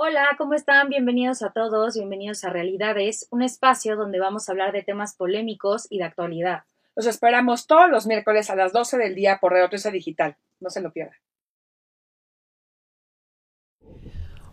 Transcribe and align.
Hola, 0.00 0.36
¿cómo 0.38 0.54
están? 0.54 0.90
Bienvenidos 0.90 1.42
a 1.42 1.50
todos, 1.50 1.96
bienvenidos 1.96 2.44
a 2.44 2.50
Realidades, 2.50 3.26
un 3.30 3.42
espacio 3.42 3.96
donde 3.96 4.20
vamos 4.20 4.48
a 4.48 4.52
hablar 4.52 4.70
de 4.70 4.84
temas 4.84 5.16
polémicos 5.16 5.88
y 5.90 5.98
de 5.98 6.04
actualidad. 6.04 6.62
Los 6.94 7.06
esperamos 7.06 7.66
todos 7.66 7.90
los 7.90 8.06
miércoles 8.06 8.48
a 8.48 8.54
las 8.54 8.72
12 8.72 8.96
del 8.96 9.16
día 9.16 9.38
por 9.40 9.54
Radio 9.54 9.68
13 9.68 9.90
Digital. 9.90 10.36
No 10.60 10.70
se 10.70 10.82
lo 10.82 10.92
pierdan. 10.92 11.16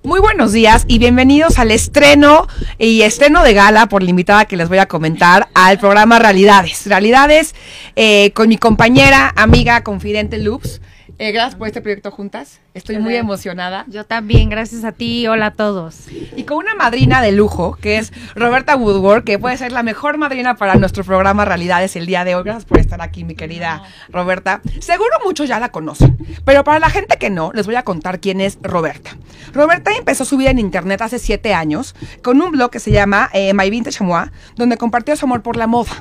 Muy 0.02 0.20
buenos 0.20 0.52
días 0.52 0.84
y 0.88 0.98
bienvenidos 0.98 1.60
al 1.60 1.70
estreno 1.70 2.48
y 2.80 3.04
estreno 3.04 3.44
de 3.44 3.54
gala 3.54 3.86
por 3.86 4.02
la 4.02 4.10
invitada 4.10 4.46
que 4.46 4.58
les 4.58 4.68
voy 4.68 4.80
a 4.80 4.88
comentar 4.88 5.48
al 5.54 5.78
programa 5.78 6.18
Realidades. 6.18 6.88
Realidades 6.88 7.54
eh, 7.96 8.32
con 8.32 8.50
mi 8.50 8.58
compañera, 8.58 9.32
amiga, 9.36 9.84
confidente 9.84 10.40
Loops. 10.40 10.82
Eh, 11.18 11.32
gracias 11.32 11.56
por 11.56 11.68
este 11.68 11.80
proyecto 11.82 12.12
juntas. 12.12 12.60
Estoy 12.74 12.98
muy 13.00 13.16
emocionada. 13.16 13.86
Yo 13.88 14.04
también, 14.04 14.50
gracias 14.50 14.84
a 14.84 14.92
ti. 14.92 15.28
Hola 15.28 15.46
a 15.46 15.52
todos. 15.52 16.08
Y 16.36 16.44
con 16.44 16.58
una 16.58 16.76
madrina 16.76 17.22
de 17.22 17.32
lujo, 17.32 17.78
que 17.80 17.98
es 17.98 18.12
Roberta 18.36 18.76
Woodward, 18.76 19.24
que 19.24 19.40
puede 19.40 19.56
ser 19.56 19.72
la 19.72 19.82
mejor 19.82 20.18
madrina 20.18 20.56
para 20.56 20.76
nuestro 20.76 21.06
programa 21.06 21.46
Realidades 21.46 21.96
el 21.96 22.06
día 22.06 22.26
de 22.26 22.36
hoy. 22.36 22.44
Gracias 22.44 22.66
por 22.66 22.80
estar 22.80 23.02
aquí, 23.02 23.24
mi 23.24 23.34
querida 23.34 23.84
Roberta. 24.10 24.60
Seguro 24.82 25.12
muchos 25.24 25.48
ya 25.48 25.58
la 25.58 25.70
conocen, 25.70 26.18
pero 26.44 26.66
para 26.66 26.80
la 26.80 26.90
gente 26.90 27.16
que 27.18 27.30
no, 27.30 27.54
les 27.54 27.66
voy 27.66 27.76
a 27.76 27.84
contar 27.84 28.20
quién 28.20 28.42
es 28.42 28.60
Roberta. 28.62 29.12
Roberta 29.54 29.92
empezó 29.98 30.26
su 30.26 30.36
vida 30.36 30.50
en 30.50 30.60
internet 30.60 31.02
hace 31.02 31.18
siete 31.18 31.54
años 31.54 31.96
con 32.22 32.42
un 32.42 32.52
blog 32.52 32.72
que 32.72 32.82
se 32.82 32.92
llama 32.92 33.30
eh, 33.32 33.54
My 33.54 33.70
Vintage 33.70 34.04
Moi, 34.04 34.26
donde 34.58 34.76
compartió 34.76 35.16
su 35.16 35.26
amor 35.26 35.44
por 35.44 35.56
la 35.56 35.68
moda. 35.68 35.94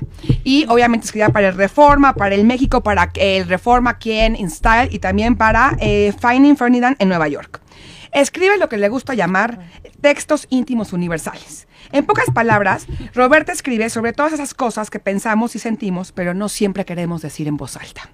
Y 0.42 0.66
obviamente 0.68 1.06
escribía 1.06 1.28
para 1.28 1.50
el 1.50 1.54
Reforma, 1.54 2.14
para 2.14 2.34
el 2.34 2.44
México, 2.44 2.82
para 2.82 3.12
el 3.14 3.46
Reforma, 3.46 3.98
quien, 3.98 4.34
InStyle 4.34 4.88
y 4.90 5.03
también 5.04 5.36
para 5.36 5.76
eh, 5.80 6.14
Finding 6.18 6.56
en 6.98 7.08
Nueva 7.10 7.28
York. 7.28 7.60
Escribe 8.10 8.56
lo 8.56 8.70
que 8.70 8.78
le 8.78 8.88
gusta 8.88 9.12
llamar 9.12 9.58
textos 10.00 10.46
íntimos 10.48 10.94
universales. 10.94 11.68
En 11.92 12.06
pocas 12.06 12.30
palabras, 12.32 12.86
Roberta 13.12 13.52
escribe 13.52 13.90
sobre 13.90 14.14
todas 14.14 14.32
esas 14.32 14.54
cosas 14.54 14.88
que 14.88 15.00
pensamos 15.00 15.56
y 15.56 15.58
sentimos, 15.58 16.10
pero 16.10 16.32
no 16.32 16.48
siempre 16.48 16.86
queremos 16.86 17.20
decir 17.20 17.48
en 17.48 17.58
voz 17.58 17.76
alta. 17.76 18.08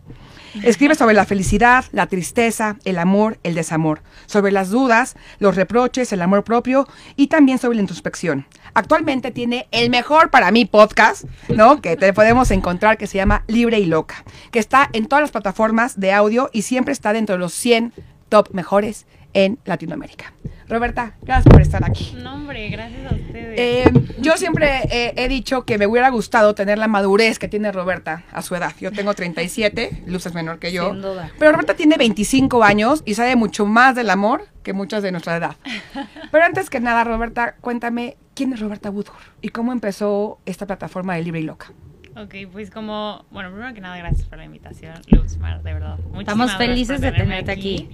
Escribe 0.62 0.94
sobre 0.94 1.14
la 1.14 1.24
felicidad, 1.24 1.84
la 1.92 2.06
tristeza, 2.06 2.76
el 2.84 2.98
amor, 2.98 3.38
el 3.42 3.54
desamor, 3.54 4.02
sobre 4.26 4.52
las 4.52 4.70
dudas, 4.70 5.16
los 5.38 5.56
reproches, 5.56 6.12
el 6.12 6.22
amor 6.22 6.44
propio 6.44 6.86
y 7.16 7.28
también 7.28 7.58
sobre 7.58 7.76
la 7.76 7.82
introspección. 7.82 8.46
Actualmente 8.74 9.30
tiene 9.30 9.68
el 9.70 9.90
mejor 9.90 10.30
para 10.30 10.50
mí 10.50 10.64
podcast, 10.64 11.24
¿no? 11.48 11.80
Que 11.80 11.96
te 11.96 12.12
podemos 12.12 12.50
encontrar 12.50 12.98
que 12.98 13.06
se 13.06 13.18
llama 13.18 13.44
Libre 13.46 13.78
y 13.78 13.86
Loca, 13.86 14.24
que 14.50 14.58
está 14.58 14.88
en 14.92 15.06
todas 15.06 15.22
las 15.22 15.30
plataformas 15.30 15.98
de 15.98 16.12
audio 16.12 16.50
y 16.52 16.62
siempre 16.62 16.92
está 16.92 17.12
dentro 17.12 17.34
de 17.34 17.40
los 17.40 17.52
100 17.52 17.92
top 18.28 18.48
mejores 18.52 19.06
en 19.32 19.58
Latinoamérica. 19.64 20.32
Roberta, 20.68 21.14
gracias 21.22 21.52
por 21.52 21.60
estar 21.60 21.84
aquí. 21.84 22.16
No, 22.22 22.34
hombre, 22.34 22.68
gracias 22.68 23.10
a 23.10 23.14
ustedes. 23.14 23.58
Eh, 23.58 23.92
yo 24.20 24.36
siempre 24.36 24.82
he 24.90 25.28
dicho 25.28 25.64
que 25.64 25.78
me 25.78 25.86
hubiera 25.86 26.10
gustado 26.10 26.54
tener 26.54 26.78
la 26.78 26.86
madurez 26.86 27.38
que 27.38 27.48
tiene 27.48 27.72
Roberta 27.72 28.22
a 28.30 28.42
su 28.42 28.54
edad. 28.54 28.72
Yo 28.80 28.92
tengo 28.92 29.14
37, 29.14 30.04
Luz 30.06 30.26
es 30.26 30.34
menor 30.34 30.60
que 30.60 30.72
yo. 30.72 30.92
Sin 30.92 31.02
duda. 31.02 31.30
Pero 31.38 31.52
Roberta 31.52 31.74
tiene 31.74 31.96
25 31.96 32.62
años 32.62 33.02
y 33.04 33.14
sabe 33.14 33.34
mucho 33.34 33.66
más 33.66 33.96
del 33.96 34.10
amor 34.10 34.46
que 34.62 34.72
muchas 34.72 35.02
de 35.02 35.10
nuestra 35.10 35.36
edad. 35.36 35.56
Pero 36.30 36.44
antes 36.44 36.70
que 36.70 36.78
nada, 36.80 37.02
Roberta, 37.02 37.56
cuéntame 37.60 38.16
quién 38.34 38.52
es 38.52 38.60
Roberta 38.60 38.90
Woodward 38.90 39.22
y 39.42 39.48
cómo 39.48 39.72
empezó 39.72 40.38
esta 40.46 40.66
plataforma 40.66 41.14
de 41.14 41.22
Libre 41.22 41.40
y 41.40 41.44
Loca. 41.44 41.72
Ok, 42.16 42.34
pues 42.52 42.70
como, 42.70 43.24
bueno, 43.30 43.50
primero 43.50 43.72
que 43.72 43.80
nada, 43.80 43.96
gracias 43.96 44.28
por 44.28 44.38
la 44.38 44.44
invitación, 44.44 44.94
Luxmar, 45.08 45.62
de 45.62 45.72
verdad. 45.72 45.98
Estamos 46.18 46.54
felices 46.56 47.00
de 47.00 47.12
tenerte 47.12 47.52
aquí. 47.52 47.88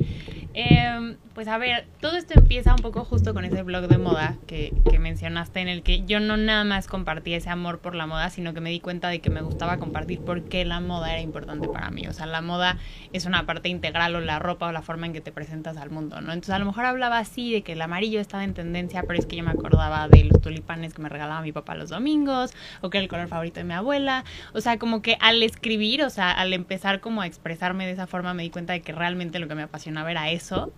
Em, 0.54 1.16
pues 1.36 1.48
a 1.48 1.58
ver, 1.58 1.84
todo 2.00 2.16
esto 2.16 2.32
empieza 2.34 2.74
un 2.74 2.80
poco 2.80 3.04
justo 3.04 3.34
con 3.34 3.44
ese 3.44 3.62
blog 3.62 3.88
de 3.88 3.98
moda 3.98 4.38
que, 4.46 4.72
mencionaste, 4.98 5.60
en 5.60 5.68
el 5.68 5.82
que 5.82 6.02
yo 6.06 6.18
no 6.18 6.38
nada 6.38 6.64
más 6.64 6.86
compartí 6.86 7.34
ese 7.34 7.50
amor 7.50 7.78
por 7.78 7.94
la 7.94 8.06
moda, 8.06 8.30
sino 8.30 8.54
que 8.54 8.62
me 8.62 8.70
di 8.70 8.80
cuenta 8.80 9.10
de 9.10 9.18
que 9.20 9.28
me 9.28 9.42
gustaba 9.42 9.76
compartir 9.76 10.18
por 10.20 10.44
qué 10.44 10.64
la 10.64 10.80
moda 10.80 11.12
era 11.12 11.20
importante 11.20 11.68
para 11.68 11.90
mí. 11.90 12.06
O 12.08 12.14
sea, 12.14 12.24
la 12.24 12.40
moda 12.40 12.78
es 13.12 13.26
una 13.26 13.44
parte 13.44 13.68
integral 13.68 14.16
o 14.16 14.20
la 14.22 14.38
ropa 14.38 14.68
o 14.68 14.72
la 14.72 14.80
forma 14.80 15.04
en 15.04 15.12
que 15.12 15.20
te 15.20 15.30
presentas 15.30 15.76
al 15.76 15.90
mundo, 15.90 16.22
¿no? 16.22 16.32
Entonces 16.32 16.54
a 16.54 16.58
lo 16.58 16.64
mejor 16.64 16.86
hablaba 16.86 17.18
así 17.18 17.52
de 17.52 17.60
que 17.60 17.72
el 17.72 17.82
amarillo 17.82 18.18
estaba 18.18 18.42
en 18.42 18.54
tendencia, 18.54 19.02
pero 19.02 19.18
es 19.18 19.26
que 19.26 19.36
yo 19.36 19.44
me 19.44 19.50
acordaba 19.50 20.08
de 20.08 20.24
los 20.24 20.40
tulipanes 20.40 20.94
que 20.94 21.02
me 21.02 21.10
regalaba 21.10 21.42
mi 21.42 21.52
papá 21.52 21.74
los 21.74 21.90
domingos, 21.90 22.54
o 22.80 22.88
que 22.88 22.96
era 22.96 23.02
el 23.02 23.10
color 23.10 23.28
favorito 23.28 23.60
de 23.60 23.64
mi 23.64 23.74
abuela. 23.74 24.24
O 24.54 24.62
sea, 24.62 24.78
como 24.78 25.02
que 25.02 25.18
al 25.20 25.42
escribir, 25.42 26.02
o 26.02 26.08
sea, 26.08 26.30
al 26.30 26.54
empezar 26.54 27.00
como 27.00 27.20
a 27.20 27.26
expresarme 27.26 27.84
de 27.84 27.92
esa 27.92 28.06
forma, 28.06 28.32
me 28.32 28.42
di 28.42 28.48
cuenta 28.48 28.72
de 28.72 28.80
que 28.80 28.92
realmente 28.92 29.38
lo 29.38 29.48
que 29.48 29.54
me 29.54 29.64
apasionaba 29.64 30.10
era 30.10 30.30
eso 30.30 30.72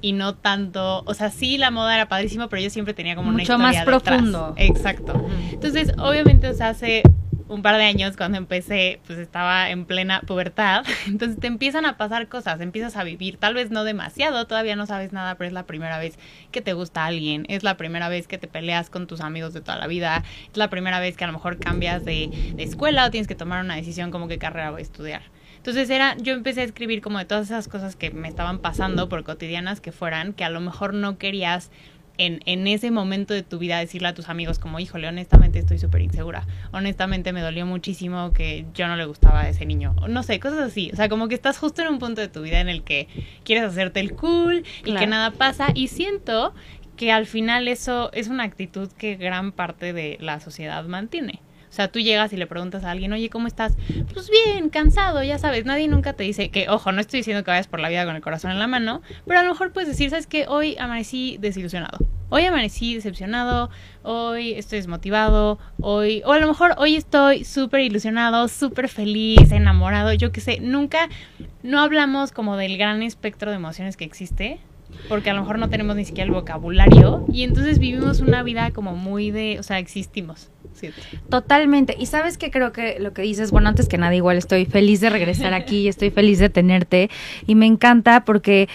y 0.00 0.12
no 0.12 0.34
tanto, 0.34 1.02
o 1.06 1.14
sea, 1.14 1.30
sí 1.30 1.58
la 1.58 1.70
moda 1.70 1.94
era 1.94 2.08
padrísimo, 2.08 2.48
pero 2.48 2.62
yo 2.62 2.70
siempre 2.70 2.94
tenía 2.94 3.16
como 3.16 3.30
una 3.30 3.42
historia 3.42 3.64
más 3.64 3.84
profundo. 3.84 4.54
Exacto. 4.56 5.26
Entonces, 5.50 5.92
obviamente, 5.98 6.48
o 6.48 6.54
sea, 6.54 6.68
hace 6.70 7.02
un 7.48 7.62
par 7.62 7.76
de 7.76 7.84
años 7.84 8.16
cuando 8.16 8.38
empecé, 8.38 9.00
pues 9.06 9.18
estaba 9.18 9.70
en 9.70 9.86
plena 9.86 10.20
pubertad, 10.20 10.84
entonces 11.06 11.40
te 11.40 11.46
empiezan 11.46 11.86
a 11.86 11.96
pasar 11.96 12.28
cosas, 12.28 12.60
empiezas 12.60 12.96
a 12.96 13.04
vivir, 13.04 13.38
tal 13.38 13.54
vez 13.54 13.70
no 13.70 13.84
demasiado, 13.84 14.46
todavía 14.46 14.76
no 14.76 14.86
sabes 14.86 15.12
nada, 15.12 15.34
pero 15.36 15.48
es 15.48 15.54
la 15.54 15.64
primera 15.64 15.98
vez 15.98 16.18
que 16.52 16.60
te 16.60 16.74
gusta 16.74 17.06
alguien, 17.06 17.46
es 17.48 17.62
la 17.62 17.76
primera 17.76 18.08
vez 18.08 18.28
que 18.28 18.38
te 18.38 18.48
peleas 18.48 18.90
con 18.90 19.06
tus 19.06 19.20
amigos 19.20 19.54
de 19.54 19.60
toda 19.60 19.78
la 19.78 19.86
vida, 19.86 20.22
es 20.50 20.56
la 20.56 20.68
primera 20.68 21.00
vez 21.00 21.16
que 21.16 21.24
a 21.24 21.26
lo 21.26 21.32
mejor 21.32 21.58
cambias 21.58 22.04
de, 22.04 22.30
de 22.54 22.62
escuela 22.62 23.06
o 23.06 23.10
tienes 23.10 23.26
que 23.26 23.34
tomar 23.34 23.64
una 23.64 23.76
decisión 23.76 24.10
como 24.10 24.28
qué 24.28 24.38
carrera 24.38 24.70
voy 24.70 24.80
a 24.80 24.82
estudiar. 24.82 25.22
Entonces 25.58 25.90
era, 25.90 26.16
yo 26.16 26.32
empecé 26.32 26.62
a 26.62 26.64
escribir 26.64 27.02
como 27.02 27.18
de 27.18 27.26
todas 27.26 27.46
esas 27.46 27.68
cosas 27.68 27.94
que 27.94 28.10
me 28.10 28.28
estaban 28.28 28.58
pasando, 28.58 29.08
por 29.08 29.22
cotidianas 29.22 29.80
que 29.80 29.92
fueran, 29.92 30.32
que 30.32 30.44
a 30.44 30.50
lo 30.50 30.60
mejor 30.60 30.94
no 30.94 31.18
querías 31.18 31.70
en, 32.18 32.40
en 32.46 32.66
ese 32.66 32.90
momento 32.90 33.32
de 33.32 33.42
tu 33.42 33.58
vida 33.58 33.78
decirle 33.78 34.08
a 34.08 34.14
tus 34.14 34.28
amigos 34.28 34.58
como, 34.58 34.80
híjole, 34.80 35.06
honestamente 35.08 35.58
estoy 35.60 35.78
súper 35.78 36.02
insegura. 36.02 36.46
Honestamente 36.72 37.32
me 37.32 37.40
dolió 37.40 37.64
muchísimo 37.64 38.32
que 38.32 38.66
yo 38.74 38.88
no 38.88 38.96
le 38.96 39.04
gustaba 39.04 39.42
a 39.42 39.48
ese 39.48 39.64
niño. 39.64 39.94
No 40.08 40.22
sé, 40.24 40.40
cosas 40.40 40.58
así. 40.58 40.90
O 40.92 40.96
sea, 40.96 41.08
como 41.08 41.28
que 41.28 41.34
estás 41.34 41.58
justo 41.58 41.80
en 41.82 41.88
un 41.88 41.98
punto 41.98 42.20
de 42.20 42.28
tu 42.28 42.42
vida 42.42 42.60
en 42.60 42.68
el 42.68 42.82
que 42.82 43.08
quieres 43.44 43.64
hacerte 43.64 44.00
el 44.00 44.12
cool 44.14 44.64
y 44.84 44.94
que 44.94 45.06
nada 45.06 45.30
pasa. 45.30 45.68
Y 45.74 45.88
siento 45.88 46.54
que 46.96 47.12
al 47.12 47.26
final 47.26 47.68
eso 47.68 48.10
es 48.12 48.26
una 48.28 48.42
actitud 48.42 48.90
que 48.92 49.14
gran 49.14 49.52
parte 49.52 49.92
de 49.92 50.18
la 50.20 50.40
sociedad 50.40 50.84
mantiene. 50.84 51.40
Sea, 51.78 51.86
tú 51.86 52.00
llegas 52.00 52.32
y 52.32 52.36
le 52.36 52.48
preguntas 52.48 52.82
a 52.82 52.90
alguien, 52.90 53.12
oye, 53.12 53.30
¿cómo 53.30 53.46
estás? 53.46 53.76
Pues 54.12 54.28
bien, 54.30 54.68
cansado, 54.68 55.22
ya 55.22 55.38
sabes, 55.38 55.64
nadie 55.64 55.86
nunca 55.86 56.12
te 56.12 56.24
dice 56.24 56.48
que, 56.48 56.68
ojo, 56.68 56.90
no 56.90 57.00
estoy 57.00 57.20
diciendo 57.20 57.44
que 57.44 57.52
vayas 57.52 57.68
por 57.68 57.78
la 57.78 57.88
vida 57.88 58.04
con 58.04 58.16
el 58.16 58.20
corazón 58.20 58.50
en 58.50 58.58
la 58.58 58.66
mano, 58.66 59.00
pero 59.28 59.38
a 59.38 59.44
lo 59.44 59.50
mejor 59.50 59.72
puedes 59.72 59.88
decir, 59.88 60.10
¿sabes 60.10 60.26
qué? 60.26 60.46
Hoy 60.48 60.76
amanecí 60.76 61.36
desilusionado. 61.38 61.98
Hoy 62.30 62.42
amanecí 62.46 62.96
decepcionado, 62.96 63.70
hoy 64.02 64.54
estoy 64.54 64.78
desmotivado, 64.78 65.60
hoy, 65.80 66.20
o 66.26 66.32
a 66.32 66.40
lo 66.40 66.48
mejor 66.48 66.74
hoy 66.78 66.96
estoy 66.96 67.44
súper 67.44 67.82
ilusionado, 67.82 68.48
súper 68.48 68.88
feliz, 68.88 69.52
enamorado, 69.52 70.12
yo 70.14 70.32
qué 70.32 70.40
sé, 70.40 70.58
nunca, 70.58 71.08
no 71.62 71.78
hablamos 71.80 72.32
como 72.32 72.56
del 72.56 72.76
gran 72.76 73.04
espectro 73.04 73.52
de 73.52 73.56
emociones 73.58 73.96
que 73.96 74.04
existe, 74.04 74.58
porque 75.08 75.30
a 75.30 75.32
lo 75.32 75.42
mejor 75.42 75.60
no 75.60 75.70
tenemos 75.70 75.94
ni 75.94 76.04
siquiera 76.04 76.26
el 76.26 76.34
vocabulario 76.34 77.24
y 77.32 77.44
entonces 77.44 77.78
vivimos 77.78 78.18
una 78.18 78.42
vida 78.42 78.72
como 78.72 78.96
muy 78.96 79.30
de, 79.30 79.60
o 79.60 79.62
sea, 79.62 79.78
existimos. 79.78 80.50
Totalmente. 81.28 81.96
Y 81.98 82.06
sabes 82.06 82.38
que 82.38 82.50
creo 82.50 82.72
que 82.72 82.98
lo 83.00 83.12
que 83.12 83.22
dices, 83.22 83.50
bueno, 83.50 83.68
antes 83.68 83.88
que 83.88 83.98
nada, 83.98 84.14
igual 84.14 84.36
estoy 84.36 84.64
feliz 84.64 85.00
de 85.00 85.10
regresar 85.10 85.54
aquí 85.54 85.80
y 85.80 85.88
estoy 85.88 86.10
feliz 86.10 86.38
de 86.38 86.48
tenerte. 86.48 87.10
Y 87.46 87.54
me 87.54 87.66
encanta 87.66 88.24
porque 88.24 88.68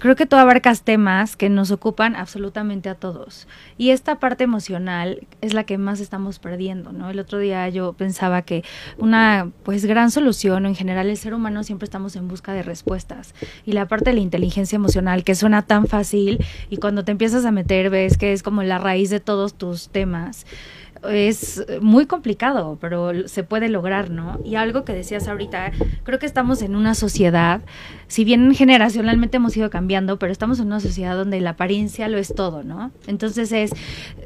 creo 0.00 0.16
que 0.16 0.26
tú 0.26 0.36
abarcas 0.36 0.82
temas 0.82 1.36
que 1.36 1.48
nos 1.48 1.70
ocupan 1.70 2.16
absolutamente 2.16 2.88
a 2.88 2.94
todos. 2.94 3.46
Y 3.78 3.90
esta 3.90 4.18
parte 4.18 4.44
emocional 4.44 5.26
es 5.42 5.54
la 5.54 5.64
que 5.64 5.78
más 5.78 6.00
estamos 6.00 6.38
perdiendo, 6.38 6.92
¿no? 6.92 7.10
El 7.10 7.20
otro 7.20 7.38
día 7.38 7.68
yo 7.68 7.92
pensaba 7.92 8.42
que 8.42 8.64
una 8.96 9.50
pues 9.62 9.84
gran 9.84 10.10
solución, 10.10 10.64
o 10.64 10.68
en 10.68 10.74
general 10.74 11.08
el 11.08 11.16
ser 11.18 11.34
humano 11.34 11.62
siempre 11.62 11.84
estamos 11.84 12.16
en 12.16 12.28
busca 12.28 12.52
de 12.52 12.62
respuestas. 12.62 13.34
Y 13.66 13.72
la 13.72 13.86
parte 13.86 14.10
de 14.10 14.14
la 14.14 14.22
inteligencia 14.22 14.76
emocional, 14.76 15.22
que 15.22 15.34
suena 15.34 15.62
tan 15.62 15.86
fácil 15.86 16.44
y 16.70 16.78
cuando 16.78 17.04
te 17.04 17.12
empiezas 17.12 17.44
a 17.44 17.52
meter 17.52 17.90
ves 17.90 18.16
que 18.16 18.32
es 18.32 18.42
como 18.42 18.62
la 18.62 18.78
raíz 18.78 19.10
de 19.10 19.20
todos 19.20 19.54
tus 19.54 19.90
temas 19.90 20.46
es 21.08 21.64
muy 21.80 22.06
complicado, 22.06 22.78
pero 22.80 23.26
se 23.28 23.42
puede 23.42 23.68
lograr, 23.68 24.10
¿no? 24.10 24.40
Y 24.44 24.56
algo 24.56 24.84
que 24.84 24.92
decías 24.92 25.28
ahorita, 25.28 25.72
creo 26.02 26.18
que 26.18 26.26
estamos 26.26 26.62
en 26.62 26.76
una 26.76 26.94
sociedad, 26.94 27.62
si 28.06 28.24
bien 28.24 28.54
generacionalmente 28.54 29.38
hemos 29.38 29.56
ido 29.56 29.70
cambiando, 29.70 30.18
pero 30.18 30.32
estamos 30.32 30.60
en 30.60 30.66
una 30.66 30.80
sociedad 30.80 31.16
donde 31.16 31.40
la 31.40 31.50
apariencia 31.50 32.08
lo 32.08 32.18
es 32.18 32.34
todo, 32.34 32.62
¿no? 32.62 32.90
Entonces 33.06 33.52
es, 33.52 33.72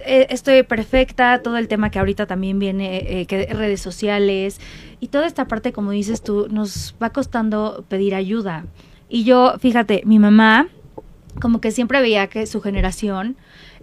eh, 0.05 0.27
estoy 0.31 0.63
perfecta, 0.63 1.43
todo 1.43 1.57
el 1.59 1.69
tema 1.69 1.91
que 1.91 1.99
ahorita 1.99 2.27
también 2.27 2.59
viene, 2.59 3.21
eh, 3.21 3.27
que 3.27 3.47
redes 3.47 3.81
sociales, 3.81 4.61
y 5.01 5.09
toda 5.09 5.27
esta 5.27 5.47
parte, 5.47 5.73
como 5.73 5.91
dices 5.91 6.23
tú, 6.23 6.49
nos 6.51 6.97
va 7.03 7.11
costando 7.11 7.85
pedir 7.89 8.15
ayuda. 8.15 8.65
Y 9.09 9.25
yo, 9.25 9.55
fíjate, 9.59 10.03
mi 10.07 10.19
mamá, 10.19 10.69
como 11.41 11.61
que 11.61 11.71
siempre 11.71 12.01
veía 12.01 12.27
que 12.29 12.47
su 12.47 12.61
generación 12.61 13.37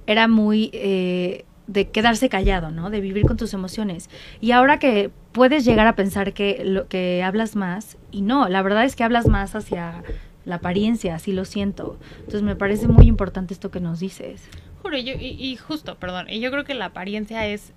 era 0.07 0.27
muy... 0.27 0.71
Eh, 0.73 1.45
de 1.71 1.89
quedarse 1.89 2.29
callado, 2.29 2.71
¿no? 2.71 2.89
De 2.89 2.99
vivir 2.99 3.25
con 3.25 3.37
tus 3.37 3.53
emociones. 3.53 4.09
Y 4.41 4.51
ahora 4.51 4.77
que 4.77 5.09
puedes 5.31 5.63
llegar 5.63 5.87
a 5.87 5.95
pensar 5.95 6.33
que 6.33 6.63
lo 6.65 6.87
que 6.87 7.23
hablas 7.23 7.55
más 7.55 7.97
y 8.11 8.21
no, 8.21 8.49
la 8.49 8.61
verdad 8.61 8.83
es 8.83 8.95
que 8.95 9.03
hablas 9.03 9.27
más 9.27 9.55
hacia 9.55 10.03
la 10.43 10.55
apariencia, 10.55 11.15
así 11.15 11.31
lo 11.31 11.45
siento. 11.45 11.97
Entonces 12.17 12.41
me 12.41 12.55
parece 12.55 12.87
muy 12.87 13.05
importante 13.05 13.53
esto 13.53 13.71
que 13.71 13.79
nos 13.79 13.99
dices. 13.99 14.49
Juro, 14.81 14.97
y 14.97 15.55
justo, 15.57 15.95
perdón, 15.95 16.27
y 16.29 16.39
yo 16.39 16.51
creo 16.51 16.63
que 16.65 16.73
la 16.73 16.85
apariencia 16.85 17.47
es, 17.47 17.73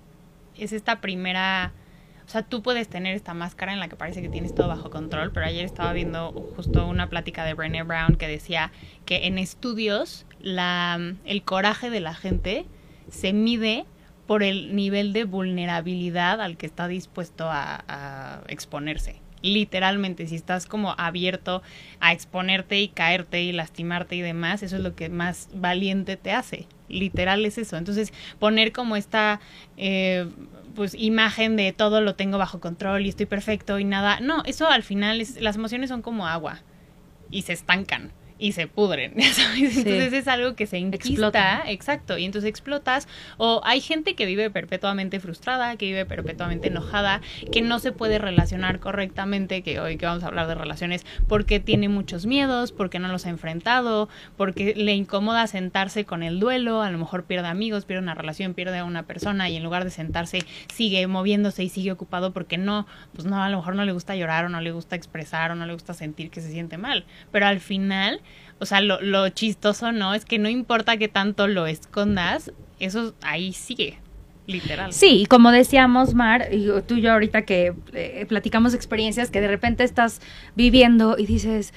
es 0.57 0.73
esta 0.73 1.01
primera... 1.01 1.71
O 2.25 2.27
sea, 2.27 2.41
tú 2.41 2.63
puedes 2.63 2.87
tener 2.87 3.15
esta 3.15 3.35
máscara 3.35 3.71
en 3.71 3.79
la 3.79 3.87
que 3.87 3.95
parece 3.95 4.23
que 4.23 4.29
tienes 4.29 4.55
todo 4.55 4.67
bajo 4.67 4.89
control, 4.89 5.31
pero 5.31 5.45
ayer 5.45 5.63
estaba 5.63 5.93
viendo 5.93 6.31
justo 6.55 6.87
una 6.87 7.07
plática 7.07 7.45
de 7.45 7.53
Brené 7.53 7.83
Brown 7.83 8.15
que 8.15 8.27
decía 8.27 8.71
que 9.05 9.27
en 9.27 9.37
estudios 9.37 10.25
la, 10.39 10.99
el 11.25 11.43
coraje 11.43 11.91
de 11.91 11.99
la 11.99 12.15
gente 12.15 12.65
se 13.09 13.33
mide 13.33 13.85
por 14.27 14.43
el 14.43 14.75
nivel 14.75 15.13
de 15.13 15.23
vulnerabilidad 15.23 16.41
al 16.41 16.57
que 16.57 16.65
está 16.65 16.87
dispuesto 16.87 17.47
a, 17.49 18.41
exponerse 18.47 19.21
literalmente, 19.41 20.25
si 20.25 20.33
estás 20.33 20.65
como 20.65 20.95
abierto 20.97 21.61
a 21.99 22.13
exponerte 22.13 22.79
y 22.79 22.87
caerte 22.87 23.43
y 23.43 23.51
lastimarte 23.51 24.15
y 24.15 24.21
demás, 24.21 24.63
eso 24.63 24.77
es 24.77 24.81
lo 24.81 24.95
que 24.95 25.07
más 25.07 25.49
valiente 25.53 26.17
te 26.17 26.31
hace. 26.31 26.67
Literal 26.89 27.45
es 27.45 27.59
eso. 27.59 27.77
Entonces, 27.77 28.11
poner 28.39 28.71
como 28.71 28.95
esta 28.95 29.39
eh, 29.77 30.27
pues 30.73 30.95
imagen 30.95 31.57
de 31.57 31.73
todo 31.73 32.01
lo 32.01 32.15
tengo 32.15 32.39
bajo 32.39 32.59
control 32.59 33.05
y 33.05 33.09
estoy 33.09 33.27
perfecto 33.27 33.77
y 33.77 33.83
nada. 33.83 34.19
No, 34.19 34.43
eso 34.45 34.67
al 34.67 34.81
final 34.81 35.21
es, 35.21 35.39
las 35.39 35.57
emociones 35.57 35.89
son 35.89 36.01
como 36.01 36.25
agua 36.25 36.63
y 37.29 37.43
se 37.43 37.53
estancan 37.53 38.13
y 38.37 38.51
se 38.51 38.67
pudren, 38.67 39.13
¿sabes? 39.33 39.77
Entonces 39.77 40.13
es 40.13 40.27
algo 40.27 40.55
que 40.55 40.67
se 40.67 40.77
explota, 40.77 41.63
exacto, 41.67 42.17
y 42.17 42.25
entonces 42.25 42.49
explotas. 42.49 43.07
O 43.37 43.61
hay 43.63 43.81
gente 43.81 44.15
que 44.15 44.25
vive 44.25 44.49
perpetuamente 44.49 45.19
frustrada, 45.19 45.75
que 45.77 45.85
vive 45.85 46.05
perpetuamente 46.05 46.67
enojada, 46.67 47.21
que 47.51 47.61
no 47.61 47.79
se 47.79 47.91
puede 47.91 48.19
relacionar 48.19 48.79
correctamente, 48.79 49.61
que 49.61 49.79
hoy 49.79 49.97
que 49.97 50.05
vamos 50.05 50.23
a 50.23 50.27
hablar 50.27 50.47
de 50.47 50.55
relaciones, 50.55 51.05
porque 51.27 51.59
tiene 51.59 51.89
muchos 51.89 52.25
miedos, 52.25 52.71
porque 52.71 52.99
no 52.99 53.07
los 53.07 53.25
ha 53.25 53.29
enfrentado, 53.29 54.09
porque 54.37 54.73
le 54.75 54.93
incomoda 54.93 55.47
sentarse 55.47 56.05
con 56.05 56.23
el 56.23 56.39
duelo, 56.39 56.81
a 56.81 56.89
lo 56.89 56.97
mejor 56.97 57.23
pierde 57.23 57.47
amigos, 57.47 57.85
pierde 57.85 58.03
una 58.03 58.15
relación, 58.15 58.53
pierde 58.53 58.79
a 58.79 58.85
una 58.85 59.03
persona 59.03 59.49
y 59.49 59.55
en 59.55 59.63
lugar 59.63 59.83
de 59.85 59.91
sentarse 59.91 60.39
sigue 60.73 61.07
moviéndose 61.07 61.63
y 61.63 61.69
sigue 61.69 61.91
ocupado 61.91 62.33
porque 62.33 62.57
no, 62.57 62.85
pues 63.13 63.25
no, 63.25 63.41
a 63.41 63.49
lo 63.49 63.57
mejor 63.57 63.75
no 63.75 63.85
le 63.85 63.91
gusta 63.91 64.15
llorar 64.15 64.45
o 64.45 64.49
no 64.49 64.61
le 64.61 64.71
gusta 64.71 64.95
expresar 64.95 65.51
o 65.51 65.55
no 65.55 65.65
le 65.65 65.73
gusta 65.73 65.93
sentir 65.93 66.29
que 66.29 66.41
se 66.41 66.51
siente 66.51 66.77
mal, 66.77 67.05
pero 67.31 67.45
al 67.45 67.59
final 67.59 68.21
o 68.59 68.65
sea, 68.65 68.81
lo, 68.81 69.01
lo 69.01 69.29
chistoso, 69.29 69.91
¿no? 69.91 70.13
Es 70.13 70.25
que 70.25 70.39
no 70.39 70.49
importa 70.49 70.97
que 70.97 71.07
tanto 71.07 71.47
lo 71.47 71.67
escondas, 71.67 72.51
eso 72.79 73.13
ahí 73.21 73.53
sigue. 73.53 73.99
Literal. 74.47 74.93
Sí, 74.93 75.21
y 75.21 75.25
como 75.25 75.51
decíamos, 75.51 76.13
Mar, 76.13 76.49
y 76.51 76.67
tú 76.85 76.95
y 76.95 77.01
yo 77.01 77.11
ahorita 77.11 77.43
que 77.45 77.73
eh, 77.93 78.25
platicamos 78.29 78.75
experiencias 78.75 79.31
que 79.31 79.41
de 79.41 79.47
repente 79.47 79.83
estás 79.83 80.21
viviendo 80.55 81.15
y 81.17 81.25
dices, 81.25 81.73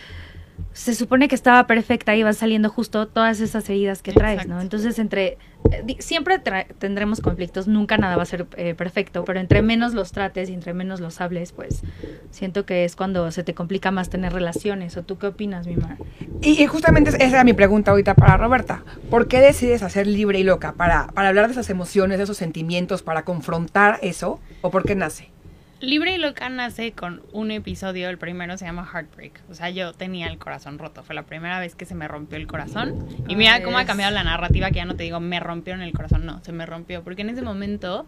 se 0.72 0.94
supone 0.94 1.28
que 1.28 1.34
estaba 1.34 1.66
perfecta 1.66 2.14
y 2.14 2.22
va 2.22 2.32
saliendo 2.32 2.68
justo 2.68 3.08
todas 3.08 3.40
esas 3.40 3.68
heridas 3.68 4.02
que 4.02 4.12
traes, 4.12 4.46
¿no? 4.46 4.60
Entonces, 4.60 4.98
entre 4.98 5.38
eh, 5.70 5.96
siempre 5.98 6.40
tendremos 6.78 7.20
conflictos, 7.20 7.66
nunca 7.66 7.98
nada 7.98 8.16
va 8.16 8.22
a 8.22 8.26
ser 8.26 8.46
eh, 8.56 8.74
perfecto, 8.74 9.24
pero 9.24 9.40
entre 9.40 9.60
menos 9.62 9.92
los 9.94 10.12
trates 10.12 10.48
y 10.50 10.54
entre 10.54 10.74
menos 10.74 11.00
los 11.00 11.20
hables, 11.20 11.52
pues 11.52 11.82
siento 12.30 12.64
que 12.64 12.84
es 12.84 12.96
cuando 12.96 13.30
se 13.30 13.42
te 13.42 13.54
complica 13.54 13.90
más 13.90 14.08
tener 14.08 14.32
relaciones. 14.32 14.96
¿O 14.96 15.02
tú 15.02 15.18
qué 15.18 15.26
opinas, 15.26 15.66
mi 15.66 15.76
Mar? 15.76 15.96
Y, 16.40 16.62
y 16.62 16.66
justamente 16.66 17.10
esa 17.10 17.26
era 17.26 17.44
mi 17.44 17.52
pregunta 17.54 17.90
ahorita 17.90 18.14
para 18.14 18.36
Roberta. 18.36 18.84
¿Por 19.10 19.28
qué 19.28 19.40
decides 19.40 19.82
hacer 19.82 20.06
libre 20.06 20.38
y 20.38 20.44
loca? 20.44 20.74
¿Para, 20.74 21.08
para 21.08 21.28
hablar 21.28 21.46
de 21.46 21.52
esas 21.52 21.70
emociones, 21.70 22.18
de 22.18 22.24
esos 22.24 22.36
sentimientos, 22.36 23.02
para 23.02 23.24
confrontar 23.24 23.98
eso? 24.02 24.40
¿O 24.62 24.70
por 24.70 24.84
qué 24.84 24.94
nace? 24.94 25.30
Libre 25.80 26.16
y 26.16 26.18
Loca 26.18 26.48
nace 26.48 26.90
con 26.90 27.22
un 27.32 27.52
episodio, 27.52 28.08
el 28.08 28.18
primero 28.18 28.58
se 28.58 28.64
llama 28.64 28.84
Heartbreak. 28.84 29.42
O 29.48 29.54
sea, 29.54 29.70
yo 29.70 29.92
tenía 29.92 30.26
el 30.26 30.36
corazón 30.36 30.76
roto. 30.76 31.04
Fue 31.04 31.14
la 31.14 31.22
primera 31.22 31.60
vez 31.60 31.76
que 31.76 31.84
se 31.84 31.94
me 31.94 32.08
rompió 32.08 32.36
el 32.36 32.48
corazón. 32.48 33.06
Y 33.28 33.36
mira 33.36 33.62
cómo 33.62 33.78
ha 33.78 33.84
cambiado 33.84 34.12
la 34.12 34.24
narrativa, 34.24 34.70
que 34.72 34.76
ya 34.76 34.86
no 34.86 34.96
te 34.96 35.04
digo, 35.04 35.20
me 35.20 35.38
rompieron 35.38 35.80
el 35.82 35.92
corazón. 35.92 36.26
No, 36.26 36.42
se 36.42 36.50
me 36.50 36.66
rompió. 36.66 37.04
Porque 37.04 37.22
en 37.22 37.30
ese 37.30 37.42
momento, 37.42 38.06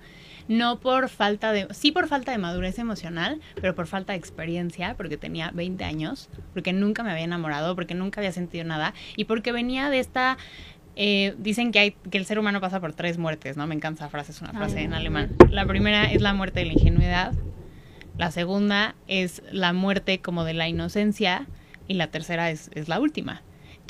no 0.48 0.80
por 0.80 1.08
falta 1.08 1.52
de, 1.52 1.68
sí 1.70 1.92
por 1.92 2.08
falta 2.08 2.32
de 2.32 2.38
madurez 2.38 2.76
emocional, 2.80 3.40
pero 3.60 3.76
por 3.76 3.86
falta 3.86 4.14
de 4.14 4.18
experiencia, 4.18 4.94
porque 4.96 5.16
tenía 5.16 5.52
20 5.54 5.84
años, 5.84 6.28
porque 6.52 6.72
nunca 6.72 7.04
me 7.04 7.12
había 7.12 7.24
enamorado, 7.24 7.76
porque 7.76 7.94
nunca 7.94 8.20
había 8.20 8.32
sentido 8.32 8.64
nada. 8.64 8.94
Y 9.14 9.26
porque 9.26 9.52
venía 9.52 9.90
de 9.90 10.00
esta 10.00 10.38
eh, 10.96 11.34
dicen 11.38 11.70
que, 11.70 11.78
hay, 11.78 11.90
que 11.92 12.18
el 12.18 12.26
ser 12.26 12.38
humano 12.38 12.60
pasa 12.60 12.80
por 12.80 12.92
tres 12.92 13.16
muertes, 13.16 13.56
¿no? 13.56 13.66
Me 13.66 13.74
encanta 13.74 14.04
esa 14.04 14.10
frase, 14.10 14.32
es 14.32 14.42
una 14.42 14.52
frase 14.52 14.80
en 14.80 14.92
alemán. 14.92 15.30
La 15.48 15.64
primera 15.64 16.10
es 16.10 16.20
la 16.20 16.34
muerte 16.34 16.60
de 16.60 16.66
la 16.66 16.72
ingenuidad, 16.72 17.32
la 18.20 18.30
segunda 18.30 18.96
es 19.08 19.42
la 19.50 19.72
muerte 19.72 20.20
como 20.20 20.44
de 20.44 20.52
la 20.52 20.68
inocencia 20.68 21.46
y 21.88 21.94
la 21.94 22.08
tercera 22.08 22.50
es, 22.50 22.68
es 22.74 22.86
la 22.86 23.00
última. 23.00 23.40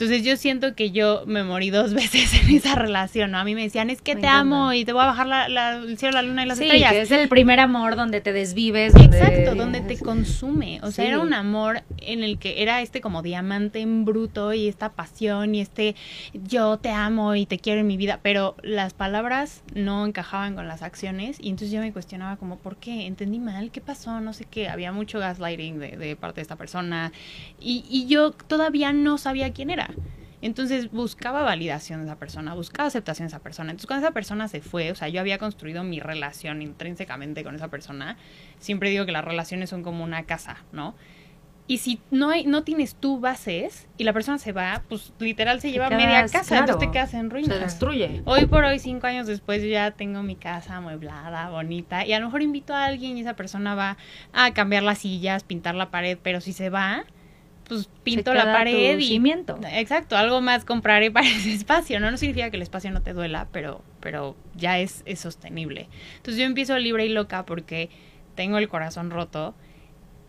Entonces 0.00 0.24
yo 0.24 0.36
siento 0.38 0.74
que 0.74 0.92
yo 0.92 1.24
me 1.26 1.44
morí 1.44 1.68
dos 1.68 1.92
veces 1.94 2.32
en 2.42 2.56
esa 2.56 2.74
relación, 2.74 3.32
¿no? 3.32 3.38
A 3.38 3.44
mí 3.44 3.54
me 3.54 3.62
decían, 3.62 3.90
es 3.90 4.00
que 4.00 4.14
Me 4.14 4.22
te 4.22 4.26
amo 4.28 4.72
y 4.72 4.86
te 4.86 4.94
voy 4.94 5.02
a 5.02 5.06
bajar 5.06 5.26
la, 5.26 5.48
la- 5.50 5.76
el 5.76 5.98
cielo, 5.98 6.14
la 6.14 6.22
luna 6.22 6.44
y 6.44 6.46
las 6.46 6.56
Sí, 6.56 6.64
estrellas. 6.64 6.92
que 6.92 7.00
es 7.02 7.10
el 7.10 7.28
primer 7.28 7.60
amor 7.60 7.96
donde 7.96 8.22
te 8.22 8.32
desvives. 8.32 8.94
donde- 8.94 9.18
Exacto, 9.18 9.54
donde 9.54 9.82
te 9.82 9.98
consume. 9.98 10.80
O 10.82 10.90
sea, 10.90 11.04
Sí. 11.04 11.08
era 11.10 11.18
un 11.20 11.34
amor 11.34 11.82
en 11.98 12.22
el 12.24 12.38
que 12.38 12.62
era 12.62 12.80
este 12.80 13.02
como 13.02 13.20
diamante 13.22 13.80
en 13.80 14.06
bruto 14.06 14.54
y 14.54 14.68
esta 14.68 14.92
pasión 14.92 15.54
y 15.54 15.60
este 15.60 15.94
yo 16.32 16.78
te 16.78 16.88
amo 16.90 17.34
y 17.34 17.44
te 17.44 17.58
quiero 17.58 17.80
en 17.80 17.86
mi 17.86 17.98
vida, 17.98 18.20
pero 18.22 18.56
las 18.62 18.94
palabras 18.94 19.62
no 19.74 20.06
encajaban 20.06 20.54
con 20.54 20.66
las 20.66 20.80
acciones 20.82 21.36
y 21.40 21.50
entonces 21.50 21.72
yo 21.72 21.80
me 21.80 21.92
cuestionaba 21.92 22.36
como, 22.36 22.56
¿por 22.56 22.76
qué? 22.76 23.06
¿Entendí 23.06 23.38
mal? 23.38 23.70
¿Qué 23.70 23.82
pasó? 23.82 24.20
No 24.20 24.32
sé 24.32 24.46
qué. 24.50 24.68
Había 24.70 24.92
mucho 24.92 25.18
gaslighting 25.18 25.78
de, 25.78 25.96
de 25.98 26.16
parte 26.16 26.36
de 26.36 26.42
esta 26.42 26.56
persona 26.56 27.12
y, 27.60 27.84
y 27.90 28.06
yo 28.06 28.30
todavía 28.30 28.94
no 28.94 29.18
sabía 29.18 29.52
quién 29.52 29.68
era. 29.68 29.89
Entonces 30.42 30.90
buscaba 30.90 31.42
validación 31.42 32.00
de 32.00 32.06
esa 32.06 32.18
persona, 32.18 32.54
buscaba 32.54 32.86
aceptación 32.86 33.26
de 33.26 33.28
esa 33.28 33.40
persona. 33.40 33.72
Entonces 33.72 33.86
cuando 33.86 34.06
esa 34.06 34.14
persona 34.14 34.48
se 34.48 34.62
fue, 34.62 34.90
o 34.90 34.94
sea, 34.94 35.08
yo 35.08 35.20
había 35.20 35.36
construido 35.38 35.84
mi 35.84 36.00
relación 36.00 36.62
intrínsecamente 36.62 37.44
con 37.44 37.54
esa 37.54 37.68
persona. 37.68 38.16
Siempre 38.58 38.88
digo 38.90 39.04
que 39.04 39.12
las 39.12 39.24
relaciones 39.24 39.68
son 39.68 39.82
como 39.82 40.02
una 40.02 40.24
casa, 40.24 40.56
¿no? 40.72 40.94
Y 41.66 41.78
si 41.78 42.00
no 42.10 42.30
hay, 42.30 42.46
no 42.46 42.64
tienes 42.64 42.96
tú 42.96 43.20
bases 43.20 43.86
y 43.96 44.02
la 44.02 44.12
persona 44.12 44.38
se 44.38 44.50
va, 44.50 44.82
pues 44.88 45.12
literal 45.20 45.60
se 45.60 45.70
lleva 45.70 45.88
quedas- 45.88 46.02
media 46.02 46.22
casa, 46.22 46.42
claro, 46.48 46.62
entonces 46.64 46.88
te 46.88 46.92
quedas 46.92 47.14
en 47.14 47.20
Se 47.26 47.28
ruinas. 47.28 47.60
destruye. 47.60 48.22
Hoy 48.24 48.46
por 48.46 48.64
hoy, 48.64 48.80
cinco 48.80 49.06
años 49.06 49.28
después, 49.28 49.62
yo 49.62 49.68
ya 49.68 49.92
tengo 49.92 50.22
mi 50.24 50.34
casa 50.34 50.78
amueblada, 50.78 51.48
bonita, 51.50 52.04
y 52.04 52.12
a 52.12 52.18
lo 52.18 52.26
mejor 52.26 52.42
invito 52.42 52.74
a 52.74 52.86
alguien 52.86 53.16
y 53.16 53.20
esa 53.20 53.34
persona 53.36 53.76
va 53.76 53.98
a 54.32 54.52
cambiar 54.52 54.82
las 54.82 54.98
sillas, 54.98 55.44
pintar 55.44 55.76
la 55.76 55.90
pared, 55.92 56.18
pero 56.20 56.40
si 56.40 56.52
se 56.52 56.70
va, 56.70 57.04
pues 57.76 57.88
pinto 58.02 58.34
la 58.34 58.44
pared 58.44 58.98
y 58.98 59.06
cimiento. 59.08 59.58
Exacto, 59.72 60.16
algo 60.16 60.40
más 60.40 60.64
compraré 60.64 61.10
para 61.10 61.26
ese 61.28 61.52
espacio, 61.52 62.00
¿no? 62.00 62.10
No 62.10 62.16
significa 62.16 62.50
que 62.50 62.56
el 62.56 62.62
espacio 62.62 62.90
no 62.90 63.02
te 63.02 63.12
duela, 63.12 63.48
pero, 63.52 63.82
pero 64.00 64.36
ya 64.54 64.78
es, 64.78 65.02
es 65.06 65.20
sostenible. 65.20 65.88
Entonces 66.16 66.38
yo 66.40 66.44
empiezo 66.46 66.78
libre 66.78 67.06
y 67.06 67.08
loca 67.10 67.44
porque 67.46 67.90
tengo 68.34 68.58
el 68.58 68.68
corazón 68.68 69.10
roto 69.10 69.54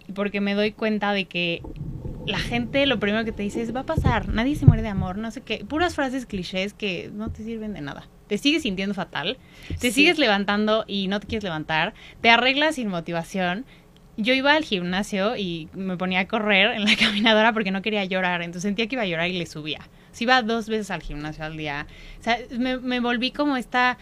y 0.08 0.14
porque 0.14 0.42
me 0.42 0.54
doy 0.54 0.72
cuenta 0.72 1.14
de 1.14 1.26
que 1.26 1.62
la 2.26 2.38
gente 2.40 2.86
lo 2.86 3.00
primero 3.00 3.26
que 3.26 3.32
te 3.32 3.44
dice 3.44 3.62
es 3.62 3.76
va 3.76 3.82
a 3.82 3.86
pasar, 3.86 4.30
nadie 4.30 4.56
se 4.56 4.66
muere 4.66 4.84
de 4.84 4.90
amor, 4.90 5.18
no 5.18 5.32
sé 5.32 5.42
qué, 5.42 5.66
puras 5.66 5.96
frases 5.96 6.26
clichés 6.26 6.74
que 6.74 7.10
no 7.14 7.32
te 7.32 7.44
sirven 7.44 7.74
de 7.74 7.82
nada. 7.82 8.08
Te 8.28 8.38
sigues 8.38 8.62
sintiendo 8.62 8.94
fatal, 8.96 9.38
te 9.68 9.88
Sí. 9.90 9.92
sigues 9.92 10.18
levantando 10.18 10.86
y 10.88 11.08
no 11.08 11.20
te 11.20 11.28
quieres 11.28 11.44
levantar, 11.44 11.94
te 12.22 12.30
arreglas 12.30 12.76
sin 12.76 12.88
motivación. 12.88 13.66
Yo 14.18 14.34
iba 14.34 14.53
al 14.53 14.63
gimnasio 14.63 15.36
y 15.38 15.70
me 15.74 15.98
ponía 15.98 16.22
a 16.22 16.27
correr 16.27 16.72
en 16.72 16.86
la 16.86 16.96
caminadora 17.00 17.53
porque 17.53 17.72
no 17.72 17.82
quería 17.82 18.06
llorar, 18.06 18.41
entonces 18.41 18.63
sentía 18.63 18.88
que 18.88 18.96
iba 18.96 19.03
a 19.03 19.08
llorar 19.08 19.30
y 19.30 19.38
le 19.38 19.46
subía. 19.46 19.80
Si 20.12 20.25
iba 20.25 20.41
dos 20.41 20.68
veces 20.68 20.91
al 20.91 21.01
gimnasio 21.01 21.46
al 21.46 21.58
día, 21.58 21.88
o 22.20 22.24
sea, 22.24 22.38
me, 22.58 22.77
me 22.77 23.00
volví 23.00 23.32
como 23.32 23.56
esta 23.58 23.98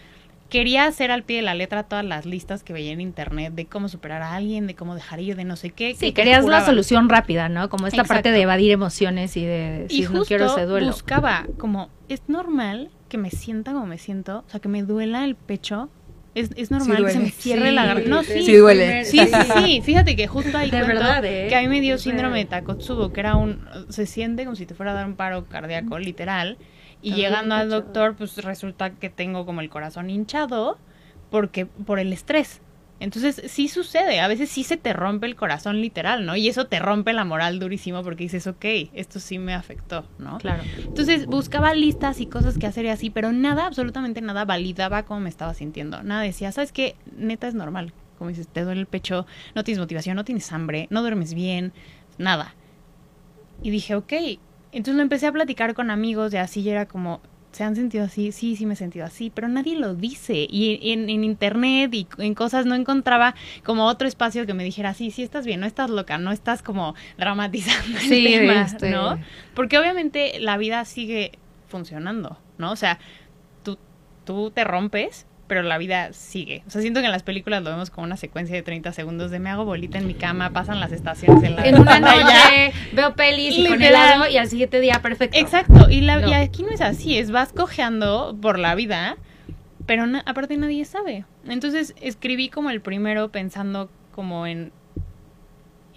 quería 0.50 0.86
hacer 0.86 1.12
al 1.12 1.24
pie 1.24 1.38
de 1.38 1.42
la 1.44 1.54
letra 1.54 1.84
todas 1.84 2.04
las 2.04 2.26
listas 2.26 2.64
que 2.64 2.74
veía 2.74 2.92
en 2.92 3.02
internet 3.02 3.54
de 3.54 3.68
cómo 3.68 3.88
superar 3.88 4.22
a 4.22 4.34
alguien, 4.36 4.68
de 4.68 4.76
cómo 4.76 4.96
dejar 4.96 5.20
ir, 5.20 5.36
de 5.36 5.46
no 5.46 5.56
sé 5.56 5.70
qué. 5.70 5.94
Sí, 5.94 6.08
que 6.08 6.14
querías 6.14 6.46
la 6.46 6.66
solución 6.66 7.08
rápida, 7.08 7.50
¿no? 7.50 7.70
Como 7.70 7.88
esta 7.88 8.04
parte 8.04 8.32
de 8.32 8.42
evadir 8.42 8.72
emociones 8.72 9.38
y 9.38 9.46
de 9.46 9.88
Y 9.90 10.02
decir, 10.02 10.12
no 10.12 10.20
justo 10.20 10.28
quiero 10.28 10.46
ese 10.48 10.66
duelo. 10.66 10.88
buscaba 10.88 11.46
como, 11.58 11.90
es 12.10 12.24
normal 12.28 12.90
que 13.08 13.18
me 13.18 13.30
sienta 13.32 13.74
como 13.74 13.86
me 13.86 13.98
siento, 13.98 14.44
o 14.48 14.50
sea, 14.50 14.60
que 14.60 14.70
me 14.70 14.84
duela 14.84 15.24
el 15.24 15.36
pecho. 15.36 15.90
Es, 16.40 16.52
es 16.56 16.72
normal 16.72 17.06
que 17.06 17.12
se 17.12 17.20
me 17.20 17.30
cierre 17.32 17.70
Sí, 17.70 17.76
la 17.76 17.86
garganta. 17.86 18.10
No, 18.10 18.24
sí. 18.24 18.44
Sí 18.44 18.56
duele. 18.56 19.06
Sí, 19.06 19.20
sí, 19.20 19.52
sí. 19.56 19.82
Fíjate 19.86 20.16
que 20.16 20.28
justo 20.28 20.58
ahí 20.58 20.72
De 20.72 20.82
verdad, 20.82 21.24
¿eh? 21.26 21.48
que 21.50 21.56
a 21.56 21.62
mí 21.62 21.68
me 21.68 21.82
dio 21.82 21.98
síndrome 21.98 22.40
de. 22.40 22.46
Takotsubo, 22.46 23.12
que 23.12 23.20
era 23.20 23.36
un... 23.36 23.66
Se 23.90 24.06
siente 24.06 24.44
como 24.46 24.56
si 24.56 24.66
te 24.66 24.74
fuera 24.74 24.92
a 24.92 24.96
dar 24.96 25.06
un 25.06 25.16
paro 25.16 25.46
cardíaco, 25.48 26.00
literal. 26.00 26.58
Y 27.02 27.10
También 27.12 27.30
llegando 27.30 27.56
al 27.56 27.70
doctor, 27.70 28.16
pues 28.16 28.38
resulta 28.38 28.92
que 28.92 29.10
tengo 29.10 29.46
como 29.46 29.62
el 29.62 29.70
corazón 29.70 30.10
hinchado 30.10 30.78
porque 31.30 31.66
por 31.66 32.00
el 32.00 32.12
estrés. 32.14 32.62
Entonces 33.00 33.42
sí 33.48 33.70
sucede, 33.70 34.20
a 34.20 34.28
veces 34.28 34.50
sí 34.50 34.64
se 34.64 34.76
te 34.76 34.92
rompe 34.92 35.26
el 35.26 35.36
corazón 35.36 35.80
literal, 35.80 36.26
¿no? 36.26 36.36
Y 36.36 36.50
eso 36.50 36.68
te 36.68 36.80
rompe 36.80 37.14
la 37.14 37.24
moral 37.24 37.60
durísimo 37.60 38.04
porque 38.04 38.24
dices, 38.24 38.46
ok, 38.46 38.66
esto 38.94 39.20
sí 39.20 39.40
me 39.40 39.54
afectó, 39.54 40.06
¿no? 40.18 40.38
Claro. 40.38 40.64
Entonces 40.78 41.26
buscaba 41.26 41.74
listas 41.74 42.20
y 42.20 42.26
cosas 42.26 42.58
que 42.58 42.68
hacer 42.68 42.86
y 42.86 42.90
así, 42.90 43.10
pero 43.10 43.32
nada, 43.32 43.68
absolutamente 43.68 44.22
nada 44.22 44.44
validaba 44.44 45.04
cómo 45.04 45.22
me 45.22 45.30
estaba 45.30 45.54
sintiendo. 45.54 46.04
Nada 46.04 46.22
decía, 46.24 46.52
¿sabes 46.52 46.74
qué? 46.74 46.96
Neta 47.16 47.48
es 47.48 47.56
normal. 47.56 47.94
Como 48.18 48.30
dices, 48.30 48.50
te 48.50 48.64
duele 48.66 48.82
el 48.82 48.88
pecho, 48.88 49.26
no 49.56 49.64
tienes 49.64 49.80
motivación, 49.80 50.18
no 50.18 50.26
tienes 50.26 50.52
hambre, 50.52 50.88
no 50.90 51.02
duermes 51.02 51.34
bien, 51.34 51.72
nada. 52.18 52.54
Y 53.64 53.70
dije, 53.70 53.96
ok, 53.96 54.12
entonces 54.74 54.96
lo 54.96 55.02
empecé 55.02 55.28
a 55.28 55.32
platicar 55.32 55.74
con 55.74 55.90
amigos 55.90 56.34
y 56.34 56.38
así 56.38 56.62
y 56.62 56.70
era 56.70 56.86
como, 56.86 57.22
¿se 57.52 57.64
han 57.64 57.76
sentido 57.76 58.06
así? 58.06 58.32
Sí, 58.32 58.56
sí 58.56 58.66
me 58.66 58.74
he 58.74 58.78
sentido 58.78 59.06
así, 59.06 59.30
pero 59.30 59.48
nadie 59.48 59.76
lo 59.78 59.96
dice. 59.96 60.48
Y 60.50 60.92
en, 60.92 61.10
en 61.10 61.24
internet 61.24 61.94
y 61.94 62.08
en 62.18 62.36
cosas 62.36 62.66
no 62.66 62.76
encontraba 62.76 63.36
como 63.64 63.86
otro 63.86 64.08
espacio 64.08 64.46
que 64.46 64.54
me 64.54 64.64
dijera, 64.64 64.94
sí, 64.94 65.12
sí 65.12 65.24
estás 65.24 65.46
bien, 65.46 65.60
no 65.60 65.66
estás 65.66 65.90
loca, 65.90 66.18
no 66.18 66.32
estás 66.32 66.62
como 66.62 66.96
dramatizando 67.18 67.98
el 67.98 68.04
Sí, 68.04 68.24
tema, 68.24 68.62
este- 68.64 68.92
¿no? 68.92 69.18
Porque 69.56 69.78
obviamente 69.78 70.40
la 70.40 70.58
vida 70.58 70.86
sigue 70.86 71.32
funcionando, 71.68 72.38
¿no? 72.58 72.72
O 72.72 72.76
sea, 72.76 73.00
tú, 73.64 73.78
tú 74.26 74.52
te 74.52 74.64
rompes, 74.64 75.26
pero 75.50 75.64
la 75.64 75.78
vida 75.78 76.14
sigue. 76.14 76.64
O 76.66 76.70
sea, 76.70 76.80
siento 76.80 77.02
que 77.02 77.08
en 77.08 77.12
las 77.12 77.24
películas 77.24 77.62
lo 77.62 77.72
vemos 77.72 77.90
como 77.90 78.06
una 78.06 78.16
secuencia 78.16 78.56
de 78.56 78.62
30 78.62 78.94
segundos 78.94 79.32
de 79.32 79.40
me 79.40 79.50
hago 79.50 79.66
bolita 79.66 79.98
en 79.98 80.08
mi 80.08 80.14
cama, 80.14 80.52
pasan 80.52 80.80
las 80.80 80.94
estaciones 80.94 81.44
en 81.44 81.58
la 81.58 81.66
En 81.66 81.78
una 81.78 82.00
noche 82.00 82.72
veo 82.94 83.14
pelis 83.16 83.58
y 83.58 83.68
con 83.68 83.82
helado 83.82 84.30
y 84.30 84.38
al 84.38 84.48
siguiente 84.48 84.80
día 84.80 85.02
perfecto. 85.02 85.38
Exacto, 85.38 85.90
y, 85.90 86.00
la, 86.00 86.22
No. 86.22 86.30
y 86.30 86.34
aquí 86.34 86.64
no 86.64 86.70
es 86.70 86.80
así, 86.80 87.18
es 87.18 87.32
vas 87.32 87.52
cojeando 87.52 88.38
por 88.42 88.58
la 88.58 88.76
vida, 88.76 89.18
pero 89.86 90.08
na- 90.08 90.24
aparte 90.26 90.56
nadie 90.56 90.86
sabe. 90.86 91.26
Entonces 91.48 91.94
escribí 92.00 92.48
como 92.50 92.70
el 92.70 92.80
primero 92.80 93.30
pensando 93.30 93.90
como 94.14 94.46
en 94.48 94.72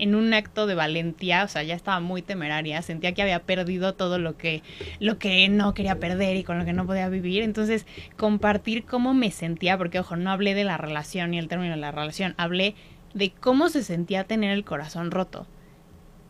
en 0.02 0.16
un 0.16 0.34
acto 0.34 0.66
de 0.66 0.74
valentía, 0.74 1.44
o 1.44 1.48
sea, 1.48 1.62
ya 1.62 1.76
estaba 1.76 2.00
muy 2.00 2.22
temeraria, 2.22 2.82
sentía 2.82 3.12
que 3.14 3.22
había 3.22 3.38
perdido 3.38 3.94
todo 3.94 4.18
lo 4.18 4.36
que 4.36 4.64
lo 4.98 5.16
que 5.16 5.48
no 5.48 5.74
quería 5.74 6.00
perder 6.00 6.36
y 6.36 6.42
con 6.42 6.58
lo 6.58 6.64
que 6.64 6.72
no 6.72 6.86
podía 6.86 7.08
vivir, 7.08 7.44
entonces 7.44 7.86
compartir 8.16 8.84
cómo 8.84 9.14
me 9.14 9.30
sentía, 9.30 9.78
porque 9.78 10.00
ojo, 10.00 10.16
no 10.16 10.32
hablé 10.32 10.54
de 10.54 10.64
la 10.64 10.76
relación 10.76 11.34
y 11.34 11.38
el 11.38 11.46
término 11.46 11.74
de 11.74 11.80
la 11.80 11.92
relación, 11.92 12.34
hablé 12.36 12.74
de 13.14 13.30
cómo 13.30 13.68
se 13.68 13.84
sentía 13.84 14.24
tener 14.24 14.50
el 14.50 14.64
corazón 14.64 15.12
roto 15.12 15.46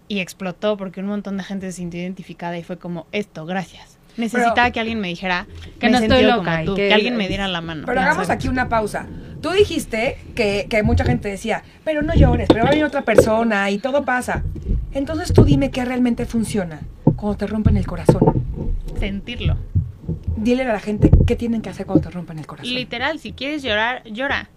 y 0.07 0.21
explotó 0.21 0.77
porque 0.77 1.01
un 1.01 1.07
montón 1.07 1.39
de 1.39 1.45
gente 1.45 1.71
se 1.71 1.79
sintió 1.79 1.99
identificada 1.99 2.59
y 2.59 2.63
fue 2.63 2.77
como 2.77 3.07
esto, 3.11 3.47
gracias. 3.47 3.99
Necesitaba 4.17 4.71
que 4.71 4.81
alguien 4.81 5.01
me 5.01 5.09
dijera 5.09 5.47
Que 5.79 5.87
me 5.87 5.93
no 5.93 5.99
estoy 5.99 6.23
loca 6.25 6.63
tú, 6.65 6.75
que- 6.75 6.89
que, 6.89 6.95
alguien 6.95 7.17
me 7.17 7.29
diera 7.29 7.49
la 7.49 7.61
mano. 7.61 7.85
Pero 7.87 8.01
hagamos 8.01 8.29
aquí 8.31 8.49
una 8.49 8.69
pausa. 8.69 9.07
Tú 9.41 9.51
dijiste 9.51 10.19
que, 10.35 10.67
que 10.71 10.83
mucha 10.83 11.05
gente 11.05 11.29
decía, 11.29 11.65
pero 11.85 12.03
no 12.03 12.15
llores, 12.15 12.47
pero 12.49 12.63
va 12.63 12.69
a 12.69 12.71
venir 12.71 12.85
otra 12.85 13.03
persona 13.03 13.71
y 13.71 13.79
todo 13.79 14.05
pasa. 14.05 14.45
Entonces 14.93 15.33
tú 15.33 15.45
dime 15.45 15.71
qué 15.71 15.85
realmente 15.85 16.27
funciona 16.27 16.81
cuando 17.17 17.37
te 17.39 17.47
rompen 17.47 17.77
el 17.77 17.87
corazón. 17.87 18.45
sentirlo. 19.01 19.57
Dile 20.37 20.65
a 20.65 20.73
la 20.73 20.81
gente 20.81 21.11
qué 21.27 21.37
tienen 21.37 21.63
que 21.63 21.71
hacer 21.71 21.87
cuando 21.87 22.09
te 22.09 22.15
rompen 22.15 22.39
el 22.39 22.47
corazón. 22.47 22.75
Literal, 22.75 23.19
si 23.19 23.33
quieres 23.33 23.63
llorar, 23.63 24.03
llora. 24.05 24.51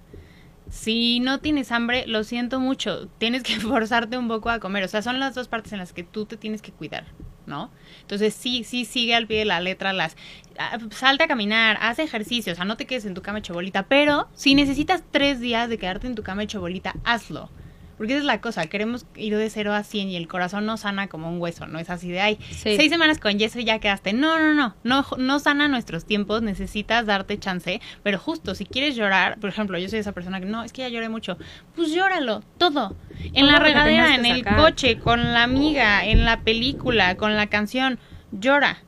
Si 0.69 1.19
no 1.19 1.39
tienes 1.39 1.71
hambre, 1.71 2.05
lo 2.07 2.23
siento 2.23 2.59
mucho. 2.59 3.07
Tienes 3.17 3.43
que 3.43 3.55
forzarte 3.59 4.17
un 4.17 4.27
poco 4.27 4.49
a 4.49 4.59
comer. 4.59 4.83
O 4.83 4.87
sea, 4.87 5.01
son 5.01 5.19
las 5.19 5.35
dos 5.35 5.47
partes 5.47 5.71
en 5.73 5.79
las 5.79 5.93
que 5.93 6.03
tú 6.03 6.25
te 6.25 6.37
tienes 6.37 6.61
que 6.61 6.71
cuidar, 6.71 7.05
¿no? 7.47 7.71
Entonces, 8.01 8.33
sí, 8.33 8.63
sí, 8.63 8.85
sigue 8.85 9.15
al 9.15 9.27
pie 9.27 9.39
de 9.39 9.45
la 9.45 9.59
letra 9.59 9.93
las... 9.93 10.15
ah, 10.57 10.77
Salte 10.91 11.23
a 11.23 11.27
caminar, 11.27 11.77
haz 11.81 11.99
ejercicio, 11.99 12.53
o 12.53 12.55
sea, 12.55 12.65
no 12.65 12.77
te 12.77 12.85
quedes 12.85 13.05
en 13.05 13.13
tu 13.13 13.21
cama 13.21 13.39
hecho 13.39 13.53
bolita. 13.53 13.83
Pero 13.83 14.27
si 14.33 14.55
necesitas 14.55 15.03
tres 15.11 15.39
días 15.39 15.69
de 15.69 15.77
quedarte 15.77 16.07
en 16.07 16.15
tu 16.15 16.23
cama 16.23 16.43
hecho 16.43 16.59
bolita, 16.59 16.95
hazlo. 17.03 17.49
Porque 17.97 18.13
esa 18.13 18.19
es 18.19 18.25
la 18.25 18.41
cosa, 18.41 18.67
queremos 18.67 19.05
ir 19.15 19.37
de 19.37 19.49
0 19.49 19.73
a 19.73 19.83
100 19.83 20.09
y 20.09 20.15
el 20.17 20.27
corazón 20.27 20.65
no 20.65 20.75
sana 20.77 21.07
como 21.07 21.29
un 21.29 21.39
hueso, 21.39 21.65
no 21.67 21.79
es 21.79 21.89
así 21.89 22.09
de, 22.11 22.19
ay, 22.19 22.37
Sí. 22.51 22.75
seis 22.75 22.89
semanas 22.91 23.19
con 23.19 23.37
yeso 23.39 23.59
y 23.59 23.63
ya 23.63 23.79
quedaste. 23.79 24.11
No, 24.13 24.37
no, 24.37 24.53
no, 24.53 24.75
no, 24.83 25.05
no 25.17 25.39
sana 25.39 25.67
nuestros 25.67 26.05
tiempos, 26.05 26.41
necesitas 26.41 27.05
darte 27.05 27.37
chance, 27.39 27.79
pero 28.03 28.19
justo 28.19 28.53
si 28.55 28.65
quieres 28.65 28.95
llorar, 28.95 29.39
por 29.39 29.49
ejemplo, 29.49 29.77
yo 29.77 29.87
soy 29.89 29.99
esa 29.99 30.11
persona 30.11 30.39
que 30.39 30.45
no, 30.45 30.63
es 30.63 30.73
que 30.73 30.81
ya 30.81 30.89
lloré 30.89 31.09
mucho, 31.09 31.37
pues 31.75 31.91
llóralo, 31.91 32.43
todo. 32.57 32.95
En 33.33 33.47
la 33.47 33.59
regadera, 33.59 34.15
en 34.15 34.25
el 34.25 34.43
coche, 34.45 34.97
con 34.99 35.23
la 35.33 35.43
amiga, 35.43 36.05
en 36.05 36.25
la 36.25 36.41
película, 36.41 37.15
con 37.15 37.35
la 37.35 37.47
canción, 37.47 37.97
llora. 38.31 38.79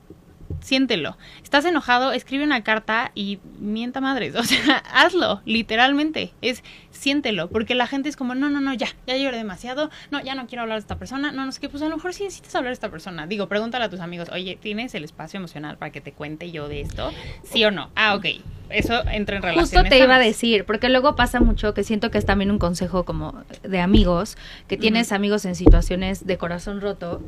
Siéntelo. 0.68 1.16
Estás 1.44 1.64
enojado, 1.64 2.12
escribe 2.12 2.44
una 2.44 2.62
carta 2.62 3.14
y 3.16 3.40
mienta 3.58 4.02
madres. 4.02 4.36
O 4.38 4.44
sea, 4.44 4.84
hazlo, 4.94 5.42
literalmente. 5.46 6.34
Es 6.42 6.62
siéntelo. 6.92 7.48
Porque 7.50 7.74
la 7.74 7.88
gente 7.88 8.10
es 8.10 8.18
como, 8.18 8.36
no, 8.36 8.50
no, 8.50 8.60
no, 8.60 8.74
ya, 8.74 8.88
ya 9.06 9.16
lloré 9.16 9.38
demasiado. 9.38 9.90
No, 10.12 10.22
ya 10.22 10.36
no 10.36 10.46
quiero 10.48 10.64
hablar 10.64 10.78
de 10.78 10.82
esta 10.82 10.98
persona. 10.98 11.32
No, 11.32 11.46
no 11.46 11.54
sé 11.54 11.62
qué. 11.62 11.70
Pues 11.70 11.82
a 11.84 11.88
lo 11.88 11.96
mejor 11.96 12.14
sí 12.14 12.26
necesitas 12.26 12.54
hablar 12.56 12.72
de 12.72 12.74
esta 12.74 12.90
persona. 12.90 13.28
Digo, 13.28 13.48
pregúntale 13.48 13.86
a 13.86 13.90
tus 13.90 14.02
amigos, 14.02 14.28
oye, 14.34 14.58
¿tienes 14.62 14.94
el 14.94 15.06
espacio 15.06 15.38
emocional 15.38 15.78
para 15.78 15.94
que 15.94 16.02
te 16.02 16.12
cuente 16.12 16.52
yo 16.52 16.68
de 16.68 16.82
esto? 16.82 17.14
¿Sí 17.44 17.64
o 17.64 17.72
no? 17.72 17.90
Ah, 17.96 18.16
ok. 18.16 18.26
Eso 18.70 19.08
entra 19.10 19.38
en 19.38 19.44
relaciones. 19.44 19.70
Justo 19.70 19.84
te 19.88 20.04
iba 20.04 20.18
a 20.18 20.20
decir, 20.20 20.66
porque 20.66 20.90
luego 20.90 21.16
pasa 21.16 21.40
mucho 21.40 21.74
que 21.74 21.86
siento 21.86 22.12
que 22.12 22.18
es 22.18 22.26
también 22.26 22.52
un 22.52 22.60
consejo 22.60 23.06
como 23.06 23.42
de 23.64 23.80
amigos, 23.80 24.38
que 24.68 24.76
tienes 24.76 25.14
amigos 25.14 25.46
en 25.46 25.56
situaciones 25.56 26.28
de 26.28 26.38
corazón 26.38 26.82
roto, 26.82 27.22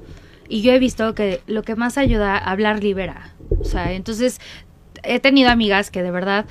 y 0.50 0.62
yo 0.62 0.74
he 0.74 0.80
visto 0.80 1.14
que 1.14 1.42
lo 1.48 1.62
que 1.64 1.76
más 1.76 1.98
ayuda 1.98 2.36
a 2.36 2.52
hablar 2.52 2.84
libera. 2.84 3.34
O 3.60 3.64
sea, 3.64 3.94
entonces 3.94 4.42
he 5.04 5.20
tenido 5.20 5.50
amigas 5.50 5.92
que 5.92 6.04
de 6.04 6.12
verdad 6.12 6.46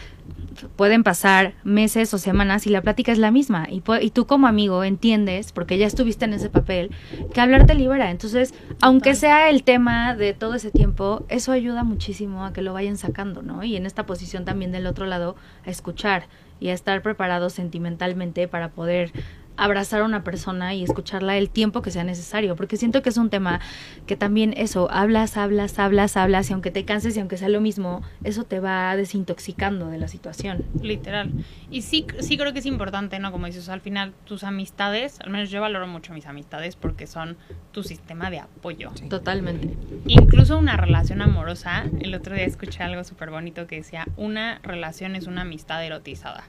pueden 0.76 1.04
pasar 1.04 1.54
meses 1.64 2.12
o 2.14 2.18
semanas 2.18 2.66
y 2.66 2.70
la 2.70 2.82
plática 2.82 3.12
es 3.12 3.18
la 3.18 3.30
misma. 3.30 3.68
Y, 3.70 3.82
y 4.00 4.10
tú 4.10 4.26
como 4.26 4.46
amigo 4.46 4.84
entiendes, 4.84 5.52
porque 5.52 5.78
ya 5.78 5.86
estuviste 5.86 6.24
en 6.24 6.34
ese 6.34 6.50
papel, 6.50 6.90
que 7.32 7.40
hablar 7.40 7.66
te 7.66 7.74
libera. 7.74 8.10
Entonces, 8.10 8.54
aunque 8.80 9.14
sea 9.14 9.50
el 9.50 9.62
tema 9.62 10.14
de 10.14 10.32
todo 10.32 10.54
ese 10.54 10.70
tiempo, 10.70 11.24
eso 11.28 11.52
ayuda 11.52 11.84
muchísimo 11.84 12.44
a 12.44 12.52
que 12.52 12.62
lo 12.62 12.72
vayan 12.72 12.96
sacando, 12.96 13.42
¿no? 13.42 13.62
Y 13.62 13.76
en 13.76 13.86
esta 13.86 14.06
posición 14.06 14.44
también 14.44 14.72
del 14.72 14.86
otro 14.86 15.06
lado, 15.06 15.36
a 15.64 15.70
escuchar 15.70 16.26
y 16.60 16.68
a 16.68 16.74
estar 16.74 17.02
preparados 17.02 17.52
sentimentalmente 17.52 18.48
para 18.48 18.70
poder 18.70 19.12
abrazar 19.58 20.00
a 20.00 20.04
una 20.04 20.24
persona 20.24 20.74
y 20.74 20.84
escucharla 20.84 21.36
el 21.36 21.50
tiempo 21.50 21.82
que 21.82 21.90
sea 21.90 22.04
necesario, 22.04 22.56
porque 22.56 22.76
siento 22.76 23.02
que 23.02 23.10
es 23.10 23.16
un 23.16 23.28
tema 23.28 23.60
que 24.06 24.16
también 24.16 24.54
eso, 24.56 24.88
hablas, 24.90 25.36
hablas, 25.36 25.78
hablas, 25.78 26.16
hablas, 26.16 26.48
y 26.48 26.52
aunque 26.54 26.70
te 26.70 26.84
canses 26.84 27.16
y 27.16 27.20
aunque 27.20 27.36
sea 27.36 27.48
lo 27.48 27.60
mismo, 27.60 28.02
eso 28.24 28.44
te 28.44 28.60
va 28.60 28.96
desintoxicando 28.96 29.88
de 29.88 29.98
la 29.98 30.08
situación. 30.08 30.64
Literal. 30.80 31.32
Y 31.70 31.82
sí, 31.82 32.06
sí 32.20 32.38
creo 32.38 32.52
que 32.52 32.60
es 32.60 32.66
importante, 32.66 33.18
¿no? 33.18 33.32
Como 33.32 33.46
dices, 33.46 33.68
al 33.68 33.80
final 33.80 34.14
tus 34.24 34.44
amistades, 34.44 35.20
al 35.20 35.30
menos 35.30 35.50
yo 35.50 35.60
valoro 35.60 35.86
mucho 35.86 36.14
mis 36.14 36.26
amistades 36.26 36.76
porque 36.76 37.06
son 37.06 37.36
tu 37.72 37.82
sistema 37.82 38.30
de 38.30 38.38
apoyo. 38.38 38.92
Totalmente. 39.10 39.76
Incluso 40.06 40.56
una 40.56 40.76
relación 40.76 41.20
amorosa, 41.20 41.84
el 42.00 42.14
otro 42.14 42.34
día 42.34 42.44
escuché 42.44 42.84
algo 42.84 43.02
súper 43.02 43.30
bonito 43.30 43.66
que 43.66 43.76
decía, 43.76 44.06
una 44.16 44.60
relación 44.62 45.16
es 45.16 45.26
una 45.26 45.42
amistad 45.42 45.84
erotizada. 45.84 46.44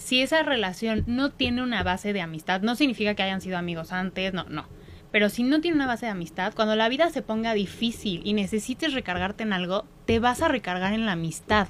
Si 0.00 0.22
esa 0.22 0.42
relación 0.42 1.04
no 1.06 1.30
tiene 1.30 1.62
una 1.62 1.82
base 1.82 2.14
de 2.14 2.22
amistad, 2.22 2.62
no 2.62 2.74
significa 2.74 3.14
que 3.14 3.22
hayan 3.22 3.42
sido 3.42 3.58
amigos 3.58 3.92
antes, 3.92 4.32
no, 4.32 4.44
no. 4.44 4.66
Pero 5.12 5.28
si 5.28 5.42
no 5.42 5.60
tiene 5.60 5.76
una 5.76 5.86
base 5.86 6.06
de 6.06 6.12
amistad, 6.12 6.54
cuando 6.54 6.74
la 6.74 6.88
vida 6.88 7.10
se 7.10 7.20
ponga 7.20 7.52
difícil 7.52 8.22
y 8.24 8.32
necesites 8.32 8.94
recargarte 8.94 9.42
en 9.42 9.52
algo, 9.52 9.84
te 10.06 10.18
vas 10.18 10.40
a 10.40 10.48
recargar 10.48 10.94
en 10.94 11.04
la 11.04 11.12
amistad, 11.12 11.68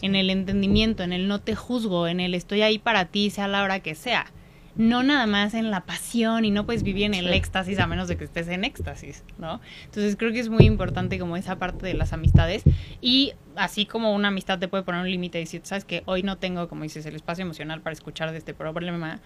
en 0.00 0.16
el 0.16 0.30
entendimiento, 0.30 1.02
en 1.02 1.12
el 1.12 1.28
no 1.28 1.42
te 1.42 1.54
juzgo, 1.54 2.08
en 2.08 2.18
el 2.18 2.34
estoy 2.34 2.62
ahí 2.62 2.78
para 2.78 3.04
ti, 3.04 3.28
sea 3.28 3.46
la 3.46 3.62
hora 3.62 3.80
que 3.80 3.94
sea. 3.94 4.32
No 4.76 5.02
nada 5.02 5.26
más 5.26 5.54
en 5.54 5.70
la 5.70 5.86
pasión 5.86 6.44
y 6.44 6.50
no 6.50 6.66
puedes 6.66 6.82
vivir 6.82 7.04
en 7.04 7.14
el 7.14 7.26
Sí. 7.28 7.32
éxtasis 7.32 7.78
a 7.78 7.86
menos 7.86 8.08
de 8.08 8.16
que 8.16 8.24
estés 8.24 8.48
en 8.48 8.64
éxtasis, 8.64 9.24
¿no? 9.38 9.60
Entonces 9.84 10.16
creo 10.16 10.32
que 10.32 10.40
es 10.40 10.48
muy 10.50 10.64
importante 10.66 11.18
como 11.18 11.36
esa 11.36 11.56
parte 11.58 11.86
de 11.86 11.94
las 11.94 12.12
amistades 12.12 12.62
y 13.00 13.32
así 13.56 13.86
como 13.86 14.14
una 14.14 14.28
amistad 14.28 14.58
te 14.58 14.68
puede 14.68 14.82
poner 14.82 15.00
un 15.00 15.10
límite 15.10 15.38
y 15.38 15.42
decir, 15.44 15.62
sabes 15.64 15.84
que 15.86 16.02
hoy 16.04 16.22
no 16.22 16.36
tengo, 16.36 16.68
como 16.68 16.82
dices, 16.82 17.06
el 17.06 17.16
espacio 17.16 17.42
emocional 17.42 17.80
para 17.80 17.94
escuchar 17.94 18.32
de 18.32 18.38
este 18.38 18.52
problema, 18.52 19.20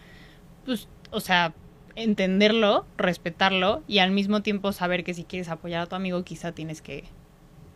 pues, 0.64 0.88
o 1.10 1.18
sea, 1.20 1.52
entenderlo, 1.96 2.86
respetarlo 2.96 3.82
y 3.88 3.98
al 3.98 4.12
mismo 4.12 4.42
tiempo 4.42 4.70
saber 4.72 5.02
que 5.02 5.14
si 5.14 5.24
quieres 5.24 5.48
apoyar 5.48 5.82
a 5.82 5.86
tu 5.86 5.96
amigo 5.96 6.22
quizá 6.22 6.52
tienes 6.52 6.80
que, 6.80 7.04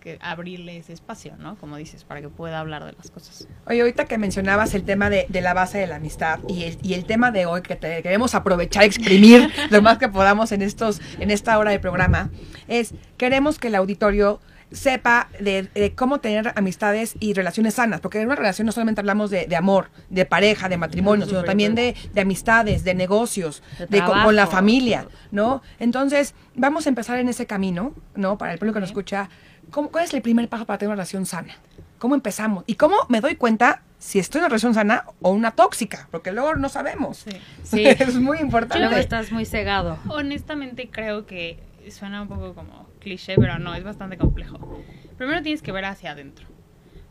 que 0.05 0.19
abrirle 0.21 0.77
ese 0.77 0.93
espacio, 0.93 1.35
¿no? 1.39 1.57
Como 1.57 1.77
dices, 1.77 2.05
para 2.05 2.21
que 2.21 2.29
pueda 2.29 2.61
hablar 2.61 2.85
de 2.85 2.93
las 2.93 3.11
cosas. 3.11 3.49
Oye, 3.67 3.81
ahorita 3.81 4.05
que 4.05 4.19
mencionabas 4.19 4.75
el 4.75 4.85
tema 4.85 5.09
de, 5.09 5.27
de 5.31 5.41
la 5.41 5.55
base 5.55 5.79
de 5.79 5.87
la 5.87 5.97
amistad 5.97 6.41
y 6.47 6.65
el, 6.65 6.79
y 6.83 6.93
el 6.93 7.07
tema 7.07 7.31
de 7.33 7.47
hoy 7.47 7.63
que 7.63 7.75
te 7.75 8.03
queremos 8.03 8.35
aprovechar, 8.35 8.85
exprimir 8.85 9.51
lo 9.71 9.81
más 9.81 9.97
que 9.97 10.09
podamos 10.09 10.53
en 10.53 10.61
estos, 10.61 11.01
en 11.19 11.31
esta 11.31 11.59
hora 11.59 11.71
de 11.71 11.81
programa, 11.81 12.31
es 12.69 12.95
queremos 13.17 13.59
que 13.59 13.69
el 13.69 13.75
auditorio 13.77 14.41
sepa 14.73 15.29
de, 15.41 15.63
de 15.75 15.95
cómo 15.95 16.19
tener 16.19 16.53
amistades 16.57 17.15
y 17.21 17.33
relaciones 17.33 17.75
sanas, 17.75 18.01
porque 18.01 18.21
en 18.21 18.27
una 18.27 18.37
relación 18.37 18.67
no 18.67 18.73
solamente 18.73 19.01
hablamos 19.01 19.31
de, 19.31 19.47
de 19.47 19.57
amor, 19.57 19.91
de 20.11 20.27
pareja, 20.27 20.69
de 20.69 20.77
matrimonio, 20.77 21.27
sino 21.27 21.45
también 21.45 21.75
de, 21.75 21.95
de 22.13 22.21
amistades, 22.21 22.85
de 22.85 22.95
negocios, 22.95 23.63
De 23.89 24.03
con, 24.03 24.23
con 24.23 24.37
la 24.37 24.47
familia, 24.47 25.07
¿no? 25.31 25.63
Entonces, 25.79 26.35
vamos 26.55 26.87
a 26.87 26.89
empezar 26.89 27.19
en 27.19 27.29
ese 27.29 27.47
camino, 27.47 27.95
¿no? 28.15 28.37
Para 28.37 28.53
el 28.53 28.59
público 28.59 28.75
que 28.75 28.81
nos 28.81 28.91
escucha, 28.91 29.31
¿cómo, 29.71 29.91
¿cuál 29.91 30.05
es 30.05 30.15
el 30.15 30.23
primer 30.23 30.49
paso 30.49 30.67
para 30.67 30.79
tener 30.79 30.91
una 30.91 30.97
relación 30.97 31.27
sana? 31.27 31.55
¿Cómo 31.99 32.15
empezamos? 32.15 32.65
¿Y 32.67 32.75
cómo 32.75 32.97
me 33.09 33.21
doy 33.21 33.37
cuenta 33.37 33.83
si 33.99 34.19
estoy 34.19 34.41
en 34.41 34.43
una 34.43 34.49
relación 34.49 34.75
sana 34.75 35.05
o 35.23 35.31
una 35.31 35.53
tóxica? 35.53 36.09
Porque 36.11 36.33
luego 36.33 36.55
no 36.55 36.69
sabemos. 36.69 37.25
Sí. 37.63 37.85
es 37.87 38.17
muy 38.17 38.39
importante. 38.39 38.79
Luego 38.81 38.97
estás 38.97 39.33
muy 39.33 39.47
cegado. 39.47 39.99
Honestamente 40.09 40.91
creo 40.91 41.27
que 41.27 41.59
suena 41.91 42.23
un 42.23 42.29
poco 42.29 42.55
como 42.55 42.89
cliché, 43.01 43.37
pero 43.37 43.59
no, 43.59 43.75
es 43.75 43.85
bastante 43.85 44.19
complejo. 44.19 44.83
Primero 45.17 45.43
tienes 45.43 45.63
que 45.63 45.73
ver 45.73 45.85
hacia 45.87 46.11
adentro. 46.13 46.47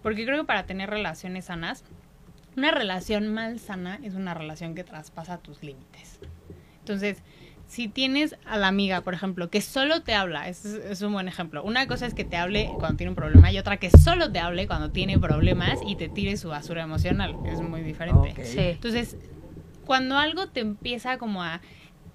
Porque 0.04 0.26
creo 0.26 0.38
que 0.40 0.46
para 0.46 0.66
tener 0.66 0.90
relaciones 0.90 1.46
sanas, 1.46 1.84
una 2.56 2.72
relación 2.72 3.34
mal 3.34 3.60
sana 3.60 4.00
es 4.04 4.14
una 4.14 4.34
relación 4.34 4.76
que 4.76 4.84
traspasa 4.84 5.38
tus 5.38 5.64
límites. 5.64 6.20
Entonces, 6.80 7.24
si 7.68 7.88
tienes 7.88 8.36
a 8.46 8.58
la 8.58 8.68
amiga, 8.68 9.02
por 9.02 9.14
ejemplo, 9.14 9.50
que 9.50 9.62
solo 9.62 10.02
te 10.04 10.14
habla, 10.14 10.48
es, 10.48 10.64
es, 10.66 11.02
un 11.02 11.14
buen 11.14 11.28
ejemplo. 11.28 11.64
Una 11.64 11.88
cosa 11.88 12.06
es 12.06 12.14
que 12.14 12.24
te 12.24 12.38
hable 12.38 12.76
cuando 12.80 12.98
tiene 12.98 13.10
un 13.10 13.16
problema 13.16 13.52
y 13.52 13.58
otra 13.58 13.78
que 13.78 13.90
solo 13.90 14.32
te 14.32 14.40
hable 14.40 14.68
cuando 14.68 14.92
tiene 14.92 15.18
problemas 15.18 15.82
y 15.82 15.96
te 15.96 16.10
tire 16.10 16.38
su 16.38 16.50
basura 16.50 16.84
emocional. 16.84 17.38
Es 17.44 17.62
muy 17.62 17.82
diferente. 17.82 18.36
Sí. 18.44 18.60
Entonces, 18.60 19.18
cuando 19.84 20.18
algo 20.18 20.48
te 20.48 20.60
empieza 20.60 21.18
como 21.18 21.44
a, 21.44 21.62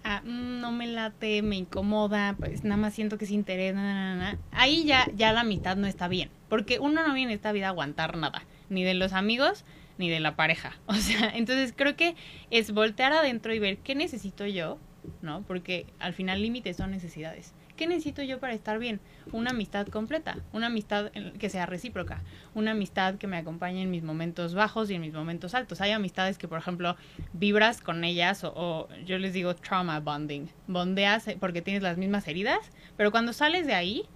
a, 0.05 0.21
"Mm, 0.23 0.61
no 0.61 0.73
me 0.73 0.87
late, 0.87 1.43
me 1.43 1.57
incomoda, 1.57 2.37
pues 2.39 2.65
nada 2.65 2.77
más 2.77 2.95
siento 2.95 3.19
que 3.19 3.25
es 3.25 3.31
interés, 3.31 3.75
na, 3.75 3.83
na, 3.83 3.95
na, 3.95 4.17
na", 4.17 4.39
ahí 4.51 4.85
ya, 4.85 5.09
ya 5.13 5.33
la 5.33 5.45
mitad 5.45 5.77
no 5.77 5.87
está 5.87 6.09
bien. 6.09 6.31
Porque 6.49 6.79
uno 6.79 7.07
no 7.07 7.15
viene 7.15 7.33
en 7.33 7.37
esta 7.37 7.53
vida 7.53 7.67
a 7.67 7.71
aguantar 7.71 8.17
nada, 8.17 8.47
ni 8.69 8.85
de 8.85 8.95
los 8.95 9.13
amigos, 9.13 9.65
ni 9.99 10.09
de 10.09 10.21
la 10.21 10.37
pareja. 10.37 10.81
O 10.87 10.95
sea, 10.95 11.31
entonces 11.35 11.75
creo 11.77 11.97
que 11.97 12.17
es 12.51 12.73
voltear 12.73 13.13
adentro 13.13 13.53
y 13.55 13.59
ver 13.59 13.79
qué 13.79 13.95
necesito 13.95 14.47
yo, 14.47 14.79
¿no? 15.23 15.43
Porque 15.43 15.87
al 15.99 16.15
final 16.15 16.43
límites 16.43 16.77
son 16.77 16.91
necesidades. 16.91 17.55
¿Qué 17.77 17.87
necesito 17.87 18.25
yo 18.25 18.41
para 18.41 18.55
estar 18.55 18.81
bien? 18.81 18.99
Una 19.31 19.51
amistad 19.51 19.87
completa, 19.87 20.39
una 20.53 20.67
amistad 20.67 21.13
que 21.39 21.49
sea 21.49 21.65
recíproca, 21.65 22.23
una 22.55 22.73
amistad 22.73 23.15
que 23.15 23.29
me 23.29 23.37
acompañe 23.37 23.83
en 23.83 23.91
mis 23.91 24.03
momentos 24.03 24.55
bajos 24.55 24.91
y 24.91 24.95
en 24.95 25.01
mis 25.01 25.13
momentos 25.13 25.55
altos. 25.55 25.81
Hay 25.81 25.93
amistades 25.93 26.39
que, 26.39 26.49
por 26.49 26.59
ejemplo, 26.59 26.97
vibras 27.35 27.81
con 27.81 28.03
ellas 28.03 28.43
o, 28.43 28.53
o 28.57 28.89
yo 29.07 29.19
les 29.19 29.33
digo 29.33 29.55
trauma 29.55 30.01
bonding. 30.01 30.49
Bondeas 30.67 31.29
eh, 31.29 31.37
porque 31.39 31.63
tienes 31.63 31.85
las 31.85 31.99
mismas 31.99 32.27
heridas, 32.27 32.59
pero 32.97 33.13
cuando 33.13 33.33
sales 33.33 33.69
de 33.69 33.75
ahí, 33.75 34.07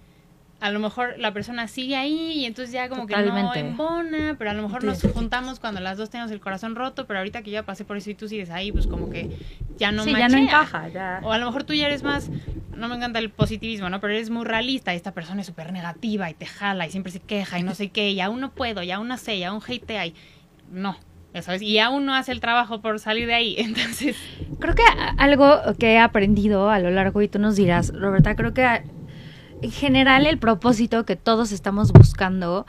a 0.63 0.71
lo 0.71 0.79
mejor 0.79 1.15
la 1.17 1.33
persona 1.33 1.67
sigue 1.67 1.97
ahí 1.97 2.31
y 2.39 2.45
entonces 2.45 2.71
ya 2.71 2.87
como 2.87 3.05
que 3.05 3.17
no 3.17 3.53
embona, 3.53 4.37
pero 4.37 4.49
a 4.49 4.53
lo 4.53 4.63
mejor 4.63 4.85
nos 4.85 5.01
juntamos 5.01 5.59
cuando 5.59 5.81
las 5.81 5.97
dos 5.97 6.09
tenemos 6.09 6.31
el 6.31 6.39
corazón 6.39 6.73
roto, 6.75 7.05
pero 7.05 7.19
ahorita 7.19 7.41
que 7.41 7.51
ya 7.51 7.63
pasé 7.63 7.83
por 7.83 7.97
eso 7.97 8.09
y 8.11 8.15
tú 8.15 8.29
sigues 8.29 8.49
ahí, 8.49 8.71
pues 8.71 8.87
como 8.87 9.09
que 9.09 9.29
ya 9.77 9.91
no 9.91 10.05
sí, 10.05 10.11
ya 10.11 10.29
no 10.29 10.37
machea. 10.37 10.39
encaja, 10.39 10.87
ya. 10.87 11.19
O 11.23 11.33
a 11.33 11.37
lo 11.37 11.47
mejor 11.47 11.65
tú 11.65 11.73
ya 11.73 11.87
eres 11.87 12.01
más, 12.03 12.29
no 12.77 12.87
me 12.87 12.95
encanta 12.95 13.19
el 13.19 13.29
positivismo, 13.29 13.89
¿no? 13.89 13.99
Pero 13.99 14.13
eres 14.13 14.29
muy 14.29 14.45
realista 14.45 14.93
y 14.93 14.95
esta 14.95 15.11
persona 15.11 15.41
es 15.41 15.47
súper 15.47 15.73
negativa 15.73 16.29
y 16.29 16.33
te 16.33 16.45
jala 16.45 16.87
y 16.87 16.91
siempre 16.91 17.11
se 17.11 17.19
queja 17.19 17.59
y 17.59 17.63
no 17.63 17.75
sé 17.75 17.89
qué, 17.89 18.11
y 18.11 18.21
aún 18.21 18.39
no 18.39 18.51
puedo, 18.51 18.81
y 18.83 18.91
aún 18.91 19.09
no 19.09 19.17
sé, 19.17 19.35
y 19.35 19.43
aún 19.43 19.61
hatea 19.61 20.05
y 20.05 20.15
no, 20.71 20.95
ya 21.33 21.41
sabes, 21.41 21.61
y 21.61 21.77
aún 21.79 22.05
no 22.05 22.15
hace 22.15 22.31
el 22.31 22.39
trabajo 22.39 22.79
por 22.79 22.99
salir 22.99 23.27
de 23.27 23.33
ahí. 23.33 23.55
Entonces, 23.59 24.15
Creo 24.59 24.75
que 24.75 24.83
algo 25.17 25.59
que 25.77 25.95
he 25.95 25.99
aprendido 25.99 26.69
a 26.69 26.79
lo 26.79 26.89
largo, 26.89 27.21
y 27.21 27.27
tú 27.27 27.37
nos 27.37 27.57
dirás, 27.57 27.91
Roberta, 27.93 28.37
creo 28.37 28.53
que 28.53 28.81
en 29.63 29.71
general 29.71 30.25
el 30.25 30.37
propósito 30.37 31.05
que 31.05 31.15
todos 31.15 31.51
estamos 31.53 31.93
buscando 31.93 32.65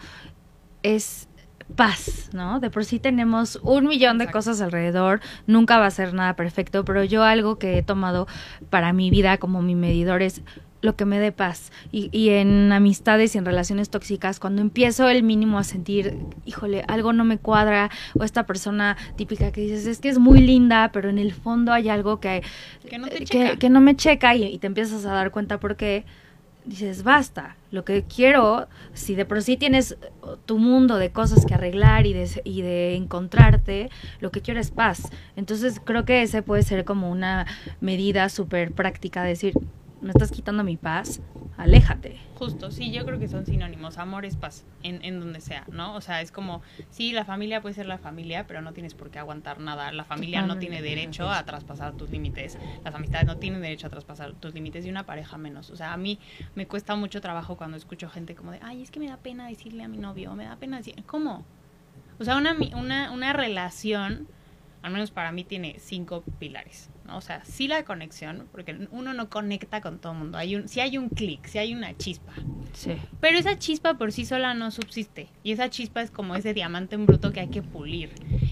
es 0.85 1.29
paz, 1.75 2.31
¿no? 2.33 2.61
De 2.61 2.71
por 2.71 2.85
sí 2.85 3.01
tenemos 3.01 3.59
un 3.63 3.87
millón 3.87 4.19
de 4.19 4.25
Exacto. 4.25 4.39
cosas 4.39 4.61
alrededor, 4.61 5.21
nunca 5.47 5.79
va 5.79 5.87
a 5.87 5.91
ser 5.91 6.15
nada 6.15 6.37
perfecto, 6.37 6.85
pero 6.85 7.03
yo 7.03 7.25
algo 7.25 7.59
que 7.59 7.79
he 7.79 7.83
tomado 7.83 8.29
para 8.71 8.93
mi 8.93 9.11
vida 9.11 9.39
como 9.39 9.61
mi 9.61 9.75
medidor 9.75 10.23
es 10.23 10.43
lo 10.83 10.95
que 10.95 11.05
me 11.05 11.19
dé 11.19 11.33
paz. 11.33 11.73
Y, 11.91 12.11
y 12.13 12.29
en 12.29 12.71
amistades 12.71 13.35
y 13.35 13.39
en 13.39 13.47
relaciones 13.47 13.91
tóxicas, 13.91 14.39
cuando 14.39 14.63
empiezo 14.63 15.09
el 15.09 15.23
mínimo 15.23 15.59
a 15.59 15.65
sentir, 15.65 16.19
híjole, 16.45 16.85
algo 16.87 17.13
no 17.13 17.25
me 17.25 17.39
cuadra, 17.39 17.91
o 18.17 18.23
esta 18.23 18.45
persona 18.45 18.97
típica 19.17 19.51
que 19.51 19.63
dices, 19.63 19.87
es 19.87 19.99
que 19.99 20.11
es 20.11 20.19
muy 20.19 20.41
linda, 20.41 20.91
pero 20.93 21.09
en 21.09 21.19
el 21.19 21.33
fondo 21.33 21.73
hay 21.73 21.89
algo 21.89 22.21
que, 22.21 22.43
que 22.89 22.99
no 22.99 23.09
te 23.09 23.25
que, 23.25 23.59
que 23.59 23.71
no 23.71 23.81
me 23.81 23.97
checa 23.97 24.37
y, 24.37 24.45
y 24.45 24.59
te 24.59 24.67
empiezas 24.67 25.07
a 25.07 25.13
dar 25.13 25.31
cuenta 25.31 25.59
por 25.59 25.77
qué 25.77 26.05
dices, 26.65 27.03
basta, 27.03 27.57
lo 27.71 27.85
que 27.85 28.05
quiero, 28.05 28.69
si 28.93 29.15
de 29.15 29.25
por 29.25 29.43
sí 29.43 29.57
tienes 29.57 29.97
tu 30.47 30.59
mundo 30.59 30.97
de 30.97 31.11
cosas 31.11 31.45
que 31.45 31.55
arreglar 31.55 32.07
y 32.07 32.13
de, 32.13 32.43
y 32.45 32.63
de 32.63 32.95
encontrarte, 32.95 33.91
lo 34.21 34.31
que 34.31 34.41
quiero 34.41 34.61
es 34.61 34.71
paz. 34.71 35.11
Entonces 35.37 35.81
creo 35.85 36.05
que 36.05 36.23
ese 36.23 36.43
puede 36.43 36.63
ser 36.63 36.85
como 36.85 37.11
una 37.11 37.47
medida 37.81 38.29
súper 38.29 38.73
práctica, 38.73 39.23
de 39.23 39.31
decir, 39.31 39.55
me 40.05 40.11
estás 40.11 40.31
quitando 40.31 40.65
mi 40.65 40.77
paz, 40.77 41.23
aléjate. 41.57 42.19
Justo, 42.35 42.71
sí, 42.71 42.93
yo 42.93 43.07
creo 43.07 43.19
que 43.19 43.27
son 43.27 43.47
sinónimos. 43.47 43.97
Amor 43.97 44.27
es 44.27 44.37
paz, 44.37 44.67
en, 44.83 45.03
en 45.03 45.19
donde 45.19 45.41
sea, 45.41 45.65
¿no? 45.73 45.95
O 45.95 46.03
sea, 46.03 46.21
es 46.21 46.31
como, 46.31 46.61
sí, 46.91 47.13
la 47.13 47.25
familia 47.25 47.63
puede 47.63 47.75
ser 47.75 47.87
la 47.87 47.97
familia, 47.97 48.47
pero 48.47 48.61
no 48.61 48.75
tienes 48.75 48.93
por 48.93 49.11
qué 49.11 49.19
aguantar 49.19 49.61
nada. 49.61 49.91
La 49.93 50.05
familia 50.05 50.43
no 50.43 50.59
tiene 50.59 50.83
derecho 50.83 51.31
a 51.31 51.43
traspasar 51.47 51.95
tus 51.95 52.11
límites. 52.11 52.59
Las 52.85 52.95
amistades 52.95 53.27
no 53.27 53.39
tienen 53.39 53.63
derecho 53.63 53.87
a 53.87 53.91
traspasar 53.91 54.35
tus 54.35 54.53
límites 54.53 54.85
y 54.85 54.91
una 54.91 55.07
pareja 55.07 55.39
menos. 55.39 55.71
O 55.71 55.77
sea, 55.77 55.95
a 55.95 55.97
mí 55.97 56.19
me 56.55 56.67
cuesta 56.67 56.95
mucho 56.97 57.23
trabajo 57.23 57.57
cuando 57.57 57.79
escucho 57.79 58.11
gente 58.11 58.35
como 58.35 58.53
de, 58.53 58.61
ay, 58.63 58.83
es 58.83 58.91
que 58.91 59.01
me 59.01 59.09
da 59.09 59.17
pena 59.17 59.49
decirle 59.49 59.85
a 59.85 59.89
mi 59.89 59.97
novio, 59.97 60.35
me 60.35 60.45
da 60.45 60.57
pena 60.57 60.77
decir, 60.77 61.03
¿cómo? 61.07 61.47
O 62.19 62.25
sea, 62.25 62.37
una, 62.37 62.55
una, 62.77 63.11
una 63.11 63.33
relación, 63.33 64.29
al 64.83 64.93
menos 64.93 65.11
para 65.11 65.33
mí, 65.33 65.45
tiene 65.45 65.77
cinco 65.79 66.23
pilares. 66.39 66.91
¿No? 67.07 67.17
O 67.17 67.21
sea, 67.21 67.45
sí 67.45 67.69
la 67.69 67.85
conexión, 67.85 68.49
porque 68.53 68.89
uno 68.91 69.13
no 69.13 69.29
conecta 69.29 69.81
con 69.81 69.99
todo 69.99 70.13
el 70.13 70.19
mundo. 70.19 70.39
Hay 70.39 70.57
un, 70.57 70.69
si 70.69 70.81
hay 70.81 70.97
un 70.99 71.09
clic, 71.09 71.47
si 71.47 71.59
hay 71.59 71.75
una 71.75 71.97
chispa. 71.97 72.33
Sí. 72.73 72.97
Pero 73.21 73.39
esa 73.39 73.59
chispa 73.59 73.95
por 73.95 74.13
sí 74.13 74.25
sola 74.25 74.55
no 74.55 74.71
subsiste. 74.71 75.29
Y 75.43 75.53
esa 75.53 75.69
chispa 75.71 76.03
es 76.03 76.11
como 76.11 76.35
ese 76.35 76.55
diamante 76.55 76.95
en 76.95 77.07
bruto 77.07 77.33
que 77.33 77.41
hay 77.41 77.49
que 77.49 77.63
pulir. 77.63 78.11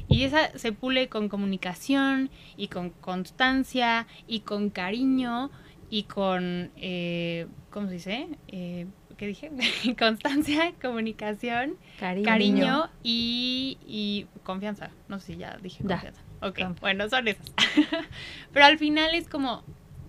Y 0.09 0.25
esa 0.25 0.57
se 0.59 0.73
pule 0.73 1.09
con 1.09 1.29
comunicación 1.29 2.31
y 2.57 2.69
con 2.69 2.91
constancia 2.91 4.07
y 4.27 4.41
con 4.41 4.71
cariño 4.71 5.51
y 5.89 6.05
con, 6.05 6.71
eh, 6.77 7.47
¿cómo 7.71 7.89
se 7.89 7.95
dice? 7.95 8.29
Eh, 8.49 8.87
¿Qué 9.17 9.27
dije? 9.27 9.51
constancia, 9.99 10.73
comunicación, 10.81 11.77
Cariño. 12.01 12.25
cariño 12.27 12.91
y, 13.03 13.79
y 13.87 14.27
confianza. 14.43 14.91
No 15.09 15.21
sé 15.21 15.35
si 15.35 15.39
ya 15.39 15.57
dije 15.63 15.85
confianza. 15.85 16.21
Ok, 16.43 16.61
bueno, 16.81 17.09
son 17.09 17.29
esas. 17.29 17.47
Pero 18.53 18.67
al 18.67 18.79
final 18.79 19.15
es 19.15 19.29
como, 19.29 19.63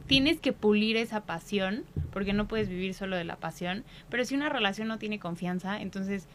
tienes 0.08 0.40
que 0.40 0.52
pulir 0.54 0.98
esa 0.98 1.22
pasión, 1.26 1.84
porque 2.12 2.34
no 2.34 2.48
puedes 2.48 2.70
vivir 2.70 2.94
solo 2.94 3.16
de 3.16 3.24
la 3.24 3.36
pasión. 3.36 3.84
Pero 4.10 4.26
si 4.26 4.36
una 4.36 4.50
relación 4.50 4.88
no 4.88 4.98
tiene 4.98 5.20
confianza, 5.20 5.80
entonces, 5.80 6.28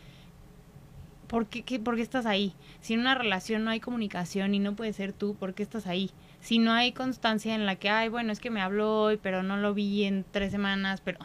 ¿por 1.27 1.47
qué, 1.47 1.63
qué- 1.63 1.79
por 1.79 1.97
qué 1.97 2.03
estás 2.03 2.27
ahí? 2.27 2.55
Si 2.81 2.95
en 2.95 3.01
una 3.01 3.15
relación 3.15 3.65
no 3.65 3.71
hay 3.71 3.81
comunicación 3.81 4.55
y 4.55 4.59
no 4.59 4.75
puedes 4.75 4.97
ser 4.97 5.13
tú, 5.13 5.35
¿por 5.35 5.55
qué 5.55 5.63
estás 5.63 5.87
ahí? 5.87 6.11
Si 6.41 6.59
no 6.59 6.73
hay 6.73 6.93
constancia 6.93 7.55
en 7.55 7.67
la 7.67 7.77
que, 7.77 7.91
ay, 7.91 8.09
bueno, 8.09 8.33
es 8.33 8.41
que 8.41 8.51
me 8.51 8.61
habló 8.61 9.03
hoy, 9.03 9.17
pero 9.21 9.43
no 9.43 9.57
lo 9.57 9.75
vi 9.75 10.05
en 10.05 10.25
tres 10.31 10.53
semanas, 10.53 11.01
pero 11.05 11.19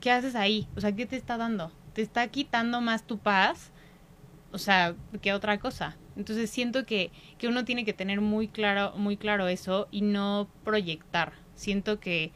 ¿qué 0.00 0.10
haces 0.10 0.34
ahí? 0.34 0.68
O 0.76 0.80
sea, 0.80 0.92
¿qué 0.92 1.06
te 1.06 1.16
está 1.16 1.36
dando? 1.36 1.72
¿Te 1.94 2.02
está 2.02 2.28
quitando 2.28 2.80
más 2.80 3.04
tu 3.04 3.18
paz? 3.18 3.70
O 4.52 4.58
sea, 4.58 4.94
¿qué 5.22 5.32
otra 5.32 5.58
cosa? 5.58 5.96
Entonces 6.18 6.50
siento 6.50 6.84
que, 6.84 7.10
que 7.38 7.48
uno 7.48 7.64
tiene 7.64 7.84
que 7.84 7.94
tener 7.94 8.20
muy 8.20 8.48
claro, 8.48 8.92
muy 8.96 9.16
claro 9.16 9.48
eso 9.48 9.88
y 9.90 10.02
no 10.02 10.48
proyectar. 10.64 11.32
Siento 11.54 12.00
que, 12.00 12.32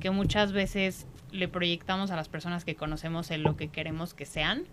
que 0.00 0.10
muchas 0.10 0.52
veces 0.52 1.06
le 1.30 1.46
proyectamos 1.46 2.10
a 2.10 2.16
las 2.16 2.28
personas 2.28 2.64
que 2.64 2.74
conocemos 2.74 3.30
en 3.30 3.42
lo 3.42 3.56
que 3.56 3.68
queremos 3.68 4.14
que 4.14 4.24
sean, 4.24 4.64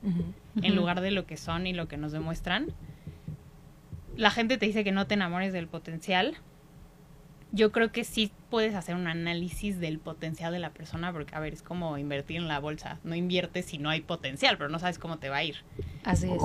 en 0.61 0.75
lugar 0.75 1.01
de 1.01 1.11
lo 1.11 1.25
que 1.25 1.35
son 1.35 1.67
y 1.67 1.73
lo 1.73 1.87
que 1.87 1.97
nos 1.97 2.13
demuestran. 2.13 2.67
La 4.15 4.31
gente 4.31 4.57
te 4.57 4.65
dice 4.65 4.83
que 4.83 4.91
no 4.91 5.07
te 5.07 5.15
enamores 5.15 5.51
del 5.51 5.67
potencial. 5.67 6.37
Yo 7.55 7.71
creo 7.71 7.91
que 7.91 8.03
sí 8.03 8.31
puedes 8.49 8.73
hacer 8.73 8.95
un 8.95 9.05
análisis 9.05 9.79
del 9.79 9.99
potencial 9.99 10.51
de 10.53 10.57
la 10.57 10.71
persona, 10.71 11.13
porque, 11.13 11.35
a 11.35 11.39
ver, 11.39 11.53
es 11.53 11.61
como 11.61 11.99
invertir 11.99 12.37
en 12.37 12.47
la 12.47 12.57
bolsa. 12.59 12.99
No 13.03 13.13
inviertes 13.13 13.65
si 13.67 13.77
no 13.77 13.91
hay 13.91 14.01
potencial, 14.01 14.57
pero 14.57 14.71
no 14.71 14.79
sabes 14.79 14.97
cómo 14.97 15.19
te 15.19 15.29
va 15.29 15.37
a 15.37 15.43
ir. 15.43 15.57
Así 16.03 16.31
es. 16.31 16.41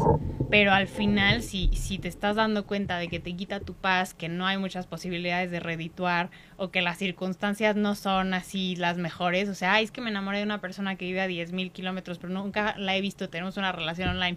Pero 0.51 0.71
al 0.73 0.87
final, 0.87 1.43
si, 1.43 1.71
si 1.75 1.99
te 1.99 2.09
estás 2.09 2.37
dando 2.37 2.67
cuenta 2.67 2.99
de 2.99 3.09
que 3.09 3.21
te 3.21 3.35
quita 3.35 3.61
tu 3.61 3.73
paz, 3.73 4.13
que 4.13 4.29
no 4.29 4.47
hay 4.47 4.59
muchas 4.59 4.87
posibilidades 4.87 5.51
de 5.51 5.61
redituar 5.61 6.29
o 6.59 6.71
que 6.71 6.83
las 6.83 6.99
circunstancias 6.99 7.75
no 7.75 7.95
son 7.95 8.35
así 8.35 8.77
las 8.77 8.99
mejores, 8.99 9.49
o 9.49 9.55
sea, 9.55 9.73
"Ay, 9.75 9.85
es 9.85 9.91
que 9.91 10.03
me 10.03 10.11
enamoré 10.11 10.39
de 10.39 10.45
una 10.45 10.61
persona 10.61 10.97
que 10.97 11.07
vive 11.07 11.23
a 11.23 11.27
10.000 11.27 11.71
kilómetros, 11.73 12.19
pero 12.19 12.35
nunca 12.35 12.75
la 12.77 12.95
he 12.95 13.01
visto, 13.01 13.31
tenemos 13.31 13.57
una 13.57 13.73
relación 13.73 14.11
online. 14.11 14.37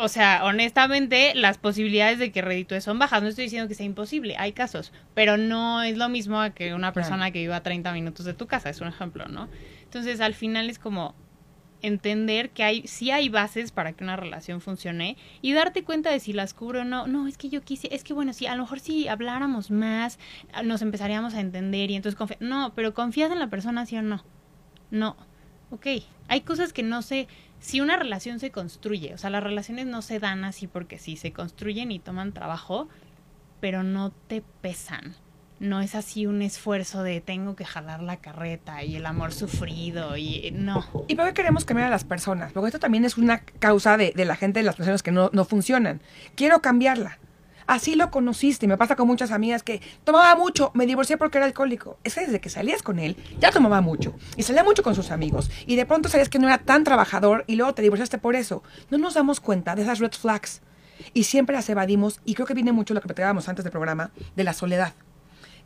O 0.00 0.08
sea, 0.08 0.42
honestamente, 0.44 1.34
las 1.34 1.58
posibilidades 1.58 2.20
de 2.20 2.30
que 2.30 2.40
reditúe 2.40 2.80
son 2.80 2.98
bajas. 2.98 3.20
No 3.20 3.28
estoy 3.28 3.44
diciendo 3.44 3.68
que 3.68 3.74
sea 3.74 3.84
imposible, 3.84 4.36
hay 4.38 4.52
casos, 4.52 4.92
pero 5.14 5.36
no 5.36 5.82
es 5.82 5.98
lo 5.98 6.08
mismo 6.08 6.40
a 6.40 6.50
que 6.50 6.72
una 6.72 6.92
persona 6.92 7.32
que 7.32 7.40
viva 7.40 7.56
a 7.56 7.62
30 7.62 7.92
minutos 7.92 8.24
de 8.24 8.32
tu 8.32 8.46
casa, 8.46 8.70
es 8.70 8.80
un 8.80 8.88
ejemplo, 8.88 9.26
¿no? 9.26 9.48
Entonces, 9.82 10.20
al 10.20 10.34
final 10.34 10.70
es 10.70 10.78
como, 10.78 11.16
entender 11.82 12.50
que 12.50 12.64
hay 12.64 12.86
sí 12.86 13.10
hay 13.10 13.28
bases 13.28 13.72
para 13.72 13.92
que 13.92 14.04
una 14.04 14.16
relación 14.16 14.60
funcione 14.60 15.16
y 15.42 15.52
darte 15.52 15.84
cuenta 15.84 16.10
de 16.10 16.20
si 16.20 16.32
las 16.32 16.54
cubro 16.54 16.82
o 16.82 16.84
no. 16.84 17.06
No, 17.06 17.26
es 17.26 17.38
que 17.38 17.48
yo 17.48 17.62
quise, 17.62 17.94
es 17.94 18.04
que 18.04 18.14
bueno, 18.14 18.32
sí, 18.32 18.46
a 18.46 18.54
lo 18.54 18.62
mejor 18.62 18.80
si 18.80 19.08
habláramos 19.08 19.70
más, 19.70 20.18
nos 20.64 20.82
empezaríamos 20.82 21.34
a 21.34 21.40
entender 21.40 21.90
y 21.90 21.96
entonces 21.96 22.16
confía. 22.16 22.38
No, 22.40 22.72
pero 22.74 22.94
confías 22.94 23.30
en 23.30 23.38
la 23.38 23.48
persona, 23.48 23.86
sí 23.86 23.96
o 23.96 24.02
no. 24.02 24.24
No. 24.90 25.16
Ok, 25.70 25.86
hay 26.28 26.40
cosas 26.42 26.72
que 26.72 26.82
no 26.82 27.02
se... 27.02 27.28
Si 27.60 27.80
una 27.80 27.96
relación 27.96 28.38
se 28.40 28.50
construye, 28.50 29.14
o 29.14 29.18
sea, 29.18 29.30
las 29.30 29.42
relaciones 29.42 29.86
no 29.86 30.02
se 30.02 30.18
dan 30.20 30.44
así 30.44 30.66
porque 30.66 30.98
sí, 30.98 31.16
se 31.16 31.32
construyen 31.32 31.90
y 31.90 31.98
toman 31.98 32.32
trabajo, 32.32 32.88
pero 33.60 33.82
no 33.82 34.10
te 34.10 34.42
pesan. 34.60 35.14
No 35.60 35.80
es 35.80 35.96
así 35.96 36.26
un 36.26 36.40
esfuerzo 36.40 37.02
de 37.02 37.20
tengo 37.20 37.56
que 37.56 37.64
jalar 37.64 38.00
la 38.00 38.18
carreta 38.18 38.84
y 38.84 38.94
el 38.94 39.06
amor 39.06 39.32
sufrido 39.32 40.16
y 40.16 40.52
no. 40.52 40.86
¿Y 41.08 41.16
por 41.16 41.26
qué 41.26 41.34
queremos 41.34 41.64
cambiar 41.64 41.88
a 41.88 41.90
las 41.90 42.04
personas? 42.04 42.52
Porque 42.52 42.68
esto 42.68 42.78
también 42.78 43.04
es 43.04 43.18
una 43.18 43.40
causa 43.40 43.96
de, 43.96 44.12
de 44.14 44.24
la 44.24 44.36
gente 44.36 44.60
de 44.60 44.64
las 44.64 44.76
personas 44.76 45.02
que 45.02 45.10
no, 45.10 45.30
no 45.32 45.44
funcionan. 45.44 46.00
Quiero 46.36 46.62
cambiarla. 46.62 47.18
Así 47.68 47.94
lo 47.96 48.10
conociste. 48.10 48.66
Me 48.66 48.78
pasa 48.78 48.96
con 48.96 49.06
muchas 49.06 49.30
amigas 49.30 49.62
que 49.62 49.82
tomaba 50.02 50.34
mucho, 50.34 50.70
me 50.74 50.86
divorcié 50.86 51.18
porque 51.18 51.36
era 51.36 51.46
alcohólico. 51.46 51.98
Es 52.02 52.14
que 52.14 52.22
desde 52.22 52.40
que 52.40 52.48
salías 52.48 52.82
con 52.82 52.98
él, 52.98 53.14
ya 53.38 53.52
tomaba 53.52 53.82
mucho. 53.82 54.14
Y 54.38 54.42
salía 54.42 54.64
mucho 54.64 54.82
con 54.82 54.94
sus 54.94 55.10
amigos. 55.10 55.50
Y 55.66 55.76
de 55.76 55.84
pronto 55.84 56.08
sabías 56.08 56.30
que 56.30 56.38
no 56.38 56.48
era 56.48 56.56
tan 56.58 56.82
trabajador 56.82 57.44
y 57.46 57.56
luego 57.56 57.74
te 57.74 57.82
divorciaste 57.82 58.16
por 58.16 58.36
eso. 58.36 58.62
No 58.90 58.96
nos 58.96 59.12
damos 59.14 59.38
cuenta 59.40 59.74
de 59.76 59.82
esas 59.82 59.98
red 59.98 60.12
flags. 60.12 60.62
Y 61.12 61.24
siempre 61.24 61.54
las 61.54 61.68
evadimos. 61.68 62.20
Y 62.24 62.34
creo 62.34 62.46
que 62.46 62.54
viene 62.54 62.72
mucho 62.72 62.94
lo 62.94 63.02
que 63.02 63.06
platicábamos 63.06 63.50
antes 63.50 63.64
del 63.64 63.70
programa, 63.70 64.12
de 64.34 64.44
la 64.44 64.54
soledad. 64.54 64.94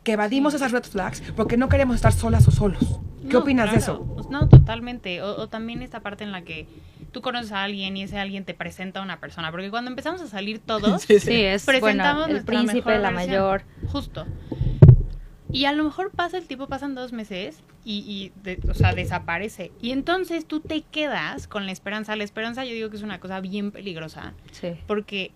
Que 0.03 0.11
evadimos 0.11 0.53
esas 0.53 0.73
red 0.73 0.83
flags 0.83 1.23
porque 1.37 1.55
no 1.55 1.69
queremos 1.69 1.95
estar 1.95 2.11
solas 2.11 2.45
o 2.49 2.51
solos. 2.51 2.99
¿Qué 3.21 3.33
No, 3.33 3.39
opinas 3.39 3.71
de 3.71 3.77
eso? 3.77 4.05
No, 4.29 4.49
totalmente. 4.49 5.21
O, 5.21 5.37
o 5.37 5.47
también 5.47 5.81
esta 5.81 6.01
parte 6.01 6.25
en 6.25 6.33
la 6.33 6.41
que 6.41 6.67
tú 7.13 7.21
conoces 7.21 7.53
a 7.53 7.63
alguien 7.63 7.95
y 7.95 8.03
ese 8.03 8.17
alguien 8.19 8.43
te 8.43 8.53
presenta 8.53 8.99
a 8.99 9.03
una 9.03 9.21
persona. 9.21 9.51
Porque 9.51 9.69
cuando 9.69 9.89
empezamos 9.89 10.19
a 10.21 10.27
salir 10.27 10.59
todos, 10.65 11.03
Sí, 11.03 11.15
es 11.15 11.63
presentamos 11.65 11.83
bueno, 11.83 12.25
el 12.25 12.31
nuestra 12.33 12.45
príncipe, 12.53 12.89
mejor 12.89 13.01
la 13.01 13.11
versión. 13.11 13.29
mayor. 13.29 13.63
Justo. 13.87 14.25
Y 15.51 15.65
a 15.65 15.71
lo 15.71 15.83
mejor 15.83 16.09
pasa 16.11 16.37
el 16.37 16.47
tiempo, 16.47 16.67
pasan 16.67 16.95
dos 16.95 17.13
meses 17.13 17.61
y, 17.85 17.99
y 17.99 18.31
de- 18.41 18.59
o 18.69 18.73
sea, 18.73 18.93
desaparece. 18.93 19.71
Y 19.81 19.91
entonces 19.91 20.47
tú 20.47 20.61
te 20.61 20.81
quedas 20.81 21.47
con 21.47 21.67
la 21.67 21.71
esperanza. 21.71 22.15
La 22.15 22.23
esperanza 22.23 22.65
yo 22.65 22.73
digo 22.73 22.89
que 22.89 22.95
es 22.97 23.03
una 23.03 23.19
cosa 23.19 23.39
bien 23.39 23.71
peligrosa 23.71 24.33
Sí. 24.51 24.69
porque, 24.87 25.31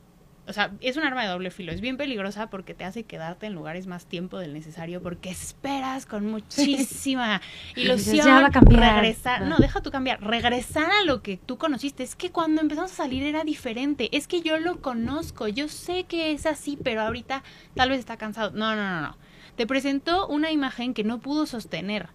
o 0.48 0.54
sea, 0.54 0.72
es 0.82 0.98
un 0.98 1.04
arma 1.04 1.24
de 1.24 1.30
doble 1.30 1.52
filo. 1.52 1.72
Es 1.72 1.82
bien 1.82 1.98
peligrosa 1.98 2.50
porque 2.50 2.74
te 2.74 2.84
hace 2.86 3.04
quedarte 3.04 3.46
en 3.48 3.54
lugares 3.54 3.86
más 3.88 4.06
tiempo 4.06 4.38
del 4.40 4.54
necesario 4.54 5.02
porque 5.02 5.30
esperas 5.30 6.06
con 6.06 6.26
muchísima 6.26 7.42
ilusión 7.76 8.26
"Ya 8.26 8.42
va 8.42 8.48
a 8.48 8.52
cambiar". 8.52 9.02
regresar. 9.02 9.42
No, 9.44 9.58
deja 9.58 9.82
tú 9.82 9.92
cambiar. 9.92 10.22
Regresar 10.24 10.90
a 10.92 11.04
lo 11.04 11.22
que 11.22 11.38
tú 11.38 11.58
conociste. 11.58 12.04
Es 12.04 12.16
que 12.16 12.32
cuando 12.32 12.62
empezamos 12.62 12.92
a 12.92 12.96
salir 12.96 13.24
era 13.24 13.44
diferente. 13.44 14.10
Es 14.16 14.28
que 14.28 14.42
yo 14.42 14.58
lo 14.60 14.82
conozco. 14.82 15.48
Yo 15.48 15.68
sé 15.68 16.06
que 16.06 16.32
es 16.32 16.46
así, 16.46 16.78
pero 16.84 17.02
ahorita 17.02 17.44
tal 17.76 17.90
vez 17.90 18.00
está 18.00 18.18
cansado. 18.18 18.52
No, 18.52 18.76
no, 18.76 18.90
no, 18.90 19.02
no. 19.02 19.18
Te 19.56 19.68
presentó 19.68 20.28
una 20.28 20.52
imagen 20.52 20.94
que 20.94 21.04
no 21.04 21.20
pudo 21.20 21.46
sostener. 21.46 22.10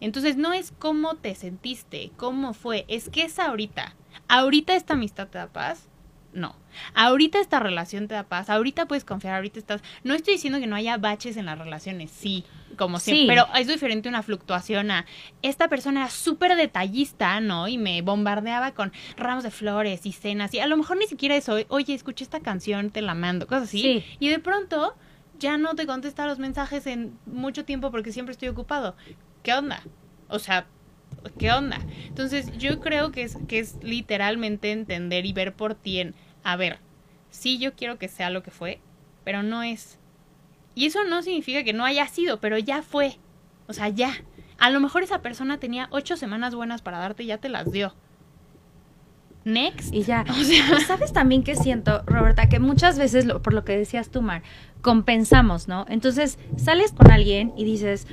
Entonces 0.00 0.36
no 0.38 0.52
es 0.54 0.72
cómo 0.78 1.16
te 1.16 1.34
sentiste, 1.34 2.10
cómo 2.16 2.54
fue, 2.54 2.86
es 2.88 3.10
que 3.10 3.22
es 3.24 3.38
ahorita. 3.38 3.94
Ahorita 4.28 4.74
esta 4.74 4.94
amistad 4.94 5.28
te 5.28 5.36
da 5.36 5.48
paz. 5.48 5.89
No. 6.32 6.54
Ahorita 6.94 7.40
esta 7.40 7.58
relación 7.58 8.06
te 8.06 8.14
da 8.14 8.22
paz. 8.22 8.50
Ahorita 8.50 8.86
puedes 8.86 9.04
confiar. 9.04 9.34
Ahorita 9.34 9.58
estás. 9.58 9.82
No 10.04 10.14
estoy 10.14 10.34
diciendo 10.34 10.60
que 10.60 10.66
no 10.66 10.76
haya 10.76 10.96
baches 10.96 11.36
en 11.36 11.46
las 11.46 11.58
relaciones. 11.58 12.10
Sí, 12.10 12.44
como 12.76 13.00
siempre. 13.00 13.22
Sí. 13.22 13.26
Pero 13.28 13.48
es 13.56 13.66
diferente 13.66 14.08
una 14.08 14.22
fluctuación 14.22 14.90
a. 14.90 15.06
Esta 15.42 15.68
persona 15.68 16.02
era 16.02 16.10
súper 16.10 16.54
detallista, 16.56 17.40
¿no? 17.40 17.66
Y 17.66 17.78
me 17.78 18.00
bombardeaba 18.02 18.72
con 18.72 18.92
ramos 19.16 19.42
de 19.42 19.50
flores 19.50 20.06
y 20.06 20.12
cenas. 20.12 20.54
Y 20.54 20.60
a 20.60 20.66
lo 20.66 20.76
mejor 20.76 20.98
ni 20.98 21.06
siquiera 21.06 21.34
eso. 21.34 21.56
Oye, 21.68 21.94
escuché 21.94 22.22
esta 22.24 22.40
canción, 22.40 22.90
te 22.90 23.02
la 23.02 23.14
mando. 23.14 23.46
Cosas 23.46 23.64
así. 23.64 23.80
Sí. 23.80 24.04
Y 24.20 24.28
de 24.28 24.38
pronto 24.38 24.94
ya 25.40 25.58
no 25.58 25.74
te 25.74 25.86
contesta 25.86 26.26
los 26.26 26.38
mensajes 26.38 26.86
en 26.86 27.18
mucho 27.26 27.64
tiempo 27.64 27.90
porque 27.90 28.12
siempre 28.12 28.32
estoy 28.32 28.48
ocupado. 28.48 28.94
¿Qué 29.42 29.54
onda? 29.54 29.82
O 30.28 30.38
sea, 30.38 30.66
¿qué 31.38 31.52
onda? 31.52 31.78
Entonces, 32.06 32.56
yo 32.58 32.80
creo 32.80 33.12
que 33.12 33.22
es, 33.22 33.36
que 33.48 33.58
es 33.58 33.76
literalmente 33.82 34.72
entender 34.72 35.26
y 35.26 35.32
ver 35.32 35.52
por 35.54 35.74
ti 35.74 36.00
en, 36.00 36.14
a 36.44 36.56
ver, 36.56 36.78
sí 37.30 37.58
yo 37.58 37.74
quiero 37.74 37.98
que 37.98 38.08
sea 38.08 38.30
lo 38.30 38.42
que 38.42 38.50
fue, 38.50 38.80
pero 39.24 39.42
no 39.42 39.62
es. 39.62 39.98
Y 40.74 40.86
eso 40.86 41.04
no 41.04 41.22
significa 41.22 41.64
que 41.64 41.72
no 41.72 41.84
haya 41.84 42.06
sido, 42.08 42.40
pero 42.40 42.56
ya 42.58 42.82
fue. 42.82 43.18
O 43.66 43.72
sea, 43.72 43.88
ya. 43.88 44.12
A 44.58 44.70
lo 44.70 44.80
mejor 44.80 45.02
esa 45.02 45.22
persona 45.22 45.58
tenía 45.58 45.88
ocho 45.90 46.16
semanas 46.16 46.54
buenas 46.54 46.82
para 46.82 46.98
darte 46.98 47.22
y 47.22 47.26
ya 47.26 47.38
te 47.38 47.48
las 47.48 47.70
dio. 47.72 47.94
Next. 49.44 49.94
Y 49.94 50.02
ya. 50.02 50.24
O 50.30 50.44
sea, 50.44 50.80
¿Sabes 50.86 51.12
también 51.12 51.42
que 51.42 51.56
siento, 51.56 52.02
Roberta? 52.06 52.48
Que 52.48 52.58
muchas 52.60 52.98
veces, 52.98 53.24
lo- 53.24 53.42
por 53.42 53.52
lo 53.54 53.64
que 53.64 53.76
decías 53.76 54.10
tú, 54.10 54.22
Mar, 54.22 54.42
compensamos, 54.82 55.66
¿no? 55.68 55.86
Entonces, 55.88 56.38
sales 56.56 56.92
con 56.92 57.10
alguien 57.10 57.52
y 57.56 57.64
dices, 57.64 58.06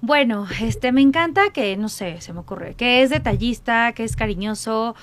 bueno, 0.00 0.46
este, 0.60 0.92
me 0.92 1.00
encanta 1.00 1.50
que, 1.52 1.76
no 1.76 1.88
sé, 1.88 2.20
se 2.20 2.32
me 2.32 2.40
ocurre, 2.40 2.74
que 2.74 3.02
es 3.02 3.10
detallista, 3.10 3.92
que 3.92 4.04
es 4.04 4.16
cariñoso. 4.16 4.94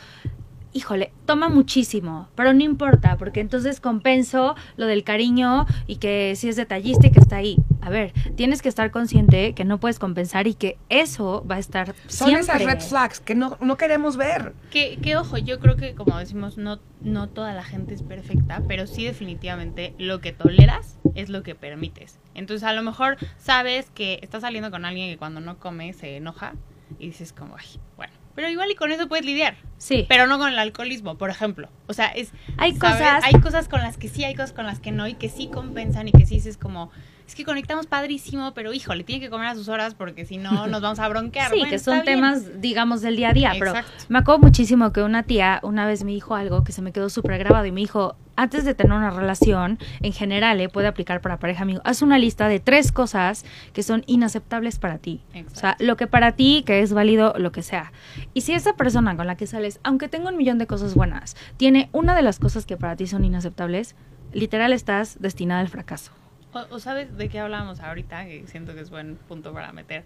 Híjole, 0.76 1.12
toma 1.28 1.50
muchísimo, 1.50 2.30
pero 2.36 2.52
no 2.54 2.64
importa, 2.64 3.16
porque 3.18 3.40
entonces 3.42 3.80
compenso 3.80 4.56
lo 4.76 4.88
del 4.88 5.04
cariño 5.04 5.68
y 5.86 5.98
que 5.98 6.36
si 6.36 6.50
es 6.50 6.56
detallista 6.56 7.08
y 7.08 7.12
que 7.12 7.20
está 7.20 7.36
ahí. 7.36 7.58
A 7.82 7.90
ver, 7.92 8.12
tienes 8.36 8.62
que 8.64 8.70
estar 8.70 8.90
consciente 8.90 9.54
que 9.54 9.66
no 9.66 9.80
puedes 9.80 10.00
compensar 10.00 10.48
y 10.48 10.56
que 10.56 10.78
eso 10.90 11.46
va 11.50 11.56
a 11.56 11.60
estar 11.60 11.94
Son 12.08 12.30
siempre. 12.30 12.42
esas 12.42 12.64
red 12.64 12.80
flags 12.82 13.20
que 13.20 13.36
no, 13.36 13.58
no 13.62 13.78
queremos 13.78 14.18
ver. 14.18 14.54
Que, 14.72 14.98
que 14.98 15.16
ojo, 15.16 15.38
yo 15.38 15.60
creo 15.60 15.76
que 15.76 15.94
como 15.94 16.18
decimos, 16.18 16.58
no, 16.58 16.80
no 17.02 17.30
toda 17.30 17.54
la 17.54 17.64
gente 17.64 17.94
es 17.94 18.02
perfecta, 18.02 18.64
pero 18.68 18.88
sí 18.88 19.04
definitivamente 19.04 19.94
lo 20.00 20.22
que 20.22 20.34
toleras 20.34 20.98
es 21.14 21.30
lo 21.30 21.44
que 21.44 21.54
permites. 21.54 22.18
Entonces 22.34 22.64
a 22.64 22.74
lo 22.74 22.82
mejor 22.82 23.18
sabes 23.38 23.92
que 23.94 24.18
estás 24.24 24.42
saliendo 24.42 24.72
con 24.72 24.86
alguien 24.86 25.12
que 25.12 25.18
cuando 25.18 25.40
no 25.40 25.60
come 25.60 25.94
se 25.94 26.18
enoja 26.18 26.54
y 26.98 27.08
dices 27.08 27.32
como, 27.34 27.56
ay, 27.58 27.80
bueno, 27.96 28.14
pero 28.36 28.50
igual 28.50 28.72
y 28.72 28.76
con 28.76 28.92
eso 28.92 29.08
puedes 29.08 29.26
lidiar, 29.26 29.56
Sí. 29.78 30.06
pero 30.10 30.28
no 30.28 30.38
con 30.38 30.50
el 30.50 30.58
alcoholismo, 30.60 31.18
por 31.18 31.30
ejemplo. 31.30 31.70
O 31.88 31.94
sea, 31.94 32.08
es... 32.08 32.32
Hay 32.58 32.76
¿sabes? 32.76 32.98
cosas- 32.98 33.24
Hay 33.26 33.42
cosas 33.42 33.68
con 33.70 33.82
las 33.82 33.98
que 33.98 34.10
sí, 34.10 34.24
hay 34.24 34.36
cosas 34.36 34.54
con 34.54 34.66
las 34.66 34.80
que 34.80 34.92
no 34.92 35.08
y 35.08 35.14
que 35.16 35.30
sí 35.30 35.48
compensan 35.48 36.08
y 36.08 36.12
que 36.12 36.26
sí 36.26 36.36
dices 36.36 36.58
como... 36.58 36.92
Es 37.28 37.36
que 37.36 37.46
conectamos 37.46 37.88
padrísimo, 37.88 38.54
pero 38.54 38.74
híjole, 38.74 39.04
tiene 39.04 39.22
que 39.22 39.30
comer 39.30 39.48
a 39.48 39.56
sus 39.56 39.70
horas 39.70 39.96
porque 39.96 40.26
si 40.26 40.38
no 40.38 40.68
nos 40.68 40.82
vamos 40.82 41.00
a 41.00 41.08
bronquear. 41.08 41.52
Sí, 41.54 41.60
Bueno, 41.60 41.72
que 41.72 41.80
son 41.80 41.94
bien. 41.96 42.06
temas, 42.06 42.62
digamos, 42.62 43.02
del 43.02 43.16
día 43.16 43.30
a 43.30 43.34
día. 43.34 43.52
Pero 43.58 43.72
Exacto. 43.72 44.06
me 44.10 44.20
acuerdo 44.20 44.40
muchísimo 44.42 44.92
que 44.92 45.02
una 45.02 45.24
tía 45.24 45.60
una 45.64 45.86
vez 45.88 46.04
me 46.04 46.12
dijo 46.12 46.36
algo 46.36 46.64
que 46.64 46.72
se 46.72 46.82
me 46.82 46.92
quedó 46.92 47.10
súper 47.10 47.38
grabado 47.40 47.66
y 47.66 47.72
me 47.72 47.80
dijo, 47.82 48.16
antes 48.36 48.66
de 48.66 48.74
tener 48.74 48.94
una 48.94 49.10
relación, 49.12 49.80
en 50.02 50.12
general, 50.14 50.60
eh, 50.60 50.68
puede 50.70 50.88
aplicar 50.88 51.22
para 51.22 51.38
pareja 51.40 51.64
amigo, 51.64 51.82
haz 51.86 52.02
una 52.02 52.18
lista 52.18 52.48
de 52.48 52.60
tres 52.60 52.92
cosas 52.92 53.46
que 53.74 53.84
son 53.84 54.04
inaceptables 54.08 54.80
para 54.80 54.98
ti. 54.98 55.22
O 55.30 55.34
sea, 55.34 55.42
Exacto. 55.42 55.84
lo 55.86 55.96
que 55.98 56.08
para 56.08 56.34
ti, 56.34 56.64
que 56.66 56.82
es 56.82 56.94
válido, 56.94 57.34
lo 57.38 57.52
que 57.52 57.62
sea. 57.62 57.94
Y 58.34 58.42
si 58.42 58.54
esa 58.54 58.74
persona 58.74 59.16
con 59.16 59.28
la 59.28 59.38
que 59.38 59.48
sales, 59.48 59.80
aunque 59.84 60.08
tenga 60.08 60.30
un 60.30 60.38
millón 60.38 60.58
de 60.58 60.68
cosas 60.68 60.94
buenas, 60.96 61.36
tiene 61.58 61.90
una 61.94 62.16
de 62.16 62.22
las 62.24 62.40
cosas 62.40 62.66
que 62.66 62.76
para 62.78 62.96
ti 62.96 63.08
son 63.08 63.24
inaceptables, 63.24 63.96
literal 64.34 64.74
estás 64.74 65.18
destinada 65.20 65.62
al 65.62 65.70
fracaso. 65.70 66.12
O, 66.54 66.76
o 66.76 66.80
sabes 66.80 67.16
de 67.18 67.30
qué 67.30 67.40
hablábamos 67.40 67.80
ahorita, 67.80 68.26
que 68.26 68.46
siento 68.48 68.74
que 68.74 68.82
es 68.82 68.90
buen 68.90 69.16
punto 69.16 69.54
para 69.54 69.72
meter. 69.72 70.04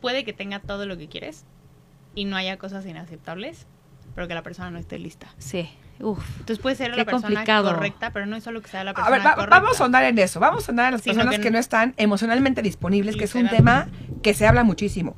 Puede 0.00 0.24
que 0.24 0.32
tenga 0.32 0.60
todo 0.60 0.86
lo 0.86 0.96
que 0.96 1.08
quieres 1.08 1.44
y 2.14 2.24
no 2.24 2.36
haya 2.36 2.56
cosas 2.58 2.84
inaceptables, 2.86 3.66
pero 4.14 4.26
que 4.28 4.34
la 4.34 4.42
persona 4.42 4.70
no 4.70 4.78
esté 4.78 4.98
lista. 4.98 5.28
Sí. 5.38 5.70
Uf. 6.00 6.24
Entonces 6.40 6.58
puede 6.60 6.76
ser 6.76 6.90
la 6.96 7.04
persona 7.04 7.22
complicado. 7.22 7.74
correcta, 7.74 8.10
pero 8.12 8.24
no 8.26 8.36
es 8.36 8.44
solo 8.44 8.62
que 8.62 8.68
sea 8.68 8.84
la 8.84 8.92
A 8.92 8.94
persona 8.94 9.16
ver, 9.16 9.26
va- 9.26 9.34
correcta. 9.34 9.60
vamos 9.60 9.80
a 9.80 9.84
andar 9.84 10.04
en 10.04 10.18
eso. 10.18 10.38
Vamos 10.38 10.68
a 10.68 10.72
andar 10.72 10.86
en 10.86 10.92
las 10.92 11.02
Sino 11.02 11.14
personas 11.16 11.36
que 11.36 11.42
que, 11.42 11.50
no- 11.50 11.58
están 11.58 11.94
emocionalmente 11.96 12.62
disponibles, 12.62 13.16
que 13.16 13.24
es 13.24 13.34
un 13.34 13.48
tema 13.48 13.88
que 14.22 14.34
se 14.34 14.46
habla 14.46 14.62
muchísimo. 14.64 15.16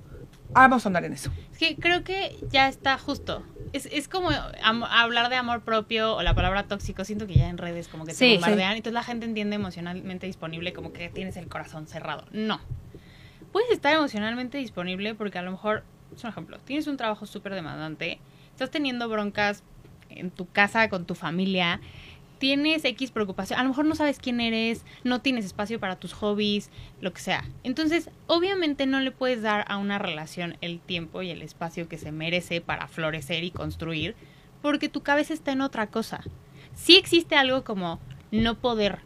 Ahora 0.55 0.69
vamos 0.69 0.85
a 0.85 0.89
andar 0.89 1.05
en 1.05 1.13
eso. 1.13 1.31
Es 1.53 1.59
que 1.59 1.77
creo 1.77 2.03
que 2.03 2.37
ya 2.51 2.69
está 2.69 2.99
justo. 2.99 3.45
Es, 3.73 3.87
es 3.93 4.09
como 4.09 4.31
am- 4.63 4.83
hablar 4.85 5.29
de 5.31 5.37
amor 5.37 5.61
propio 5.63 6.17
o 6.17 6.23
la 6.23 6.35
palabra 6.35 6.65
tóxico. 6.65 7.05
Siento 7.05 7.27
que 7.27 7.35
ya 7.35 7.49
en 7.49 7.57
redes 7.59 7.87
como 7.89 8.05
que 8.05 8.13
Sí, 8.15 8.19
te 8.27 8.33
bombardean. 8.35 8.73
Entonces 8.73 8.95
la 8.95 9.05
gente 9.05 9.27
entiende 9.27 9.57
emocionalmente 9.57 10.27
disponible 10.27 10.73
como 10.73 10.93
que 10.93 11.09
tienes 11.09 11.37
el 11.37 11.47
corazón 11.49 11.87
cerrado. 11.87 12.25
No. 12.33 12.61
Puedes 13.53 13.71
estar 13.71 13.95
emocionalmente 13.95 14.59
disponible 14.59 15.15
porque 15.15 15.39
a 15.39 15.43
lo 15.43 15.51
mejor, 15.53 15.85
es 16.17 16.23
un 16.25 16.31
ejemplo, 16.31 16.59
tienes 16.59 16.87
un 16.87 16.97
trabajo 16.97 17.27
súper 17.27 17.55
demandante, 17.55 18.21
estás 18.53 18.71
teniendo 18.71 19.09
broncas 19.09 19.63
en 20.09 20.31
tu 20.31 20.47
casa 20.47 20.89
con 20.89 21.05
tu 21.05 21.15
familia, 21.15 21.81
tienes 22.41 22.87
X 22.87 23.11
preocupación, 23.11 23.61
a 23.61 23.63
lo 23.63 23.69
mejor 23.69 23.85
no 23.85 23.95
sabes 23.95 24.19
quién 24.19 24.41
eres, 24.41 24.83
no 25.05 25.21
tienes 25.21 25.45
espacio 25.45 25.79
para 25.79 25.97
tus 25.97 26.15
hobbies, 26.15 26.71
lo 27.03 27.13
que 27.13 27.21
sea. 27.21 27.45
Entonces, 27.65 28.09
obviamente 28.27 28.87
no 28.87 28.99
le 29.01 29.13
puedes 29.13 29.43
dar 29.43 29.67
a 29.69 29.77
una 29.77 29.99
relación 29.99 30.57
el 30.63 30.81
tiempo 30.81 31.21
y 31.21 31.31
el 31.31 31.43
espacio 31.43 31.87
que 31.87 31.99
se 31.99 32.13
merece 32.13 32.63
para 32.63 32.89
florecer 32.89 33.45
y 33.45 33.51
construir, 33.51 34.17
porque 34.63 34.89
tu 34.89 35.03
cabeza 35.03 35.35
está 35.35 35.53
en 35.53 35.61
otra 35.61 35.89
cosa. 35.89 36.25
Sí 36.75 36.97
existe 36.97 37.37
algo 37.37 37.63
como 37.63 38.01
no 38.31 38.59
poder, 38.59 39.01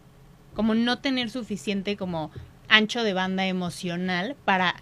como 0.54 0.76
no 0.76 1.00
tener 1.00 1.28
suficiente 1.28 1.96
como 1.96 2.30
ancho 2.68 3.02
de 3.02 3.14
banda 3.14 3.46
emocional 3.46 4.36
para 4.44 4.76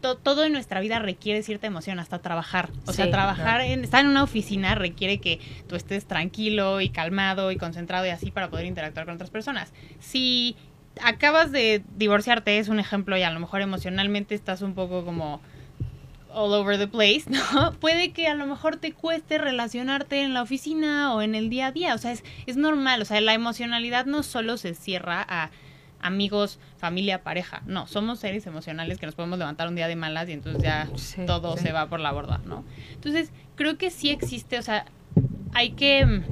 to- 0.00 0.16
todo 0.16 0.44
en 0.44 0.52
nuestra 0.52 0.80
vida 0.80 0.98
requiere 0.98 1.42
cierta 1.42 1.66
emoción, 1.66 1.98
hasta 1.98 2.18
trabajar. 2.20 2.70
O 2.86 2.92
sea, 2.92 3.10
trabajar 3.10 3.60
en, 3.62 3.84
estar 3.84 4.04
en 4.04 4.10
una 4.10 4.22
oficina 4.22 4.74
requiere 4.74 5.18
que 5.18 5.40
tú 5.68 5.76
estés 5.76 6.06
tranquilo 6.06 6.80
y 6.80 6.88
calmado 6.90 7.50
y 7.52 7.56
concentrado 7.56 8.06
y 8.06 8.10
así 8.10 8.30
para 8.30 8.48
poder 8.50 8.66
interactuar 8.66 9.06
con 9.06 9.14
otras 9.16 9.30
personas. 9.30 9.72
Si 10.00 10.56
acabas 11.02 11.52
de 11.52 11.82
divorciarte, 11.96 12.58
es 12.58 12.68
un 12.68 12.80
ejemplo, 12.80 13.16
y 13.16 13.22
a 13.22 13.30
lo 13.30 13.40
mejor 13.40 13.60
emocionalmente 13.60 14.34
estás 14.34 14.62
un 14.62 14.74
poco 14.74 15.04
como 15.04 15.40
all 16.30 16.52
over 16.52 16.76
the 16.78 16.86
place, 16.88 17.24
¿no? 17.54 17.72
Puede 17.74 18.12
que 18.12 18.28
a 18.28 18.34
lo 18.34 18.46
mejor 18.46 18.76
te 18.76 18.92
cueste 18.92 19.38
relacionarte 19.38 20.22
en 20.22 20.34
la 20.34 20.42
oficina 20.42 21.14
o 21.14 21.22
en 21.22 21.34
el 21.34 21.48
día 21.50 21.68
a 21.68 21.72
día. 21.72 21.94
O 21.94 21.98
sea, 21.98 22.12
es, 22.12 22.22
es 22.46 22.56
normal. 22.56 23.00
O 23.02 23.04
sea, 23.04 23.20
la 23.20 23.32
emocionalidad 23.34 24.06
no 24.06 24.22
solo 24.22 24.56
se 24.58 24.74
cierra 24.74 25.24
a 25.28 25.50
amigos, 26.00 26.58
familia, 26.76 27.22
pareja. 27.22 27.62
No, 27.66 27.86
somos 27.86 28.18
seres 28.20 28.46
emocionales 28.46 28.98
que 28.98 29.06
nos 29.06 29.14
podemos 29.14 29.38
levantar 29.38 29.68
un 29.68 29.74
día 29.74 29.88
de 29.88 29.96
malas 29.96 30.28
y 30.28 30.32
entonces 30.32 30.62
ya 30.62 30.88
Sí, 30.96 31.22
todo 31.26 31.56
sí. 31.56 31.64
se 31.64 31.72
va 31.72 31.88
por 31.88 32.00
la 32.00 32.12
borda, 32.12 32.40
¿no? 32.46 32.64
Entonces, 32.94 33.32
creo 33.56 33.76
que 33.78 33.90
sí 33.90 34.10
existe, 34.10 34.58
o 34.58 34.62
sea, 34.62 34.84
hay 35.54 35.70
que... 35.70 36.04
mm, 36.06 36.22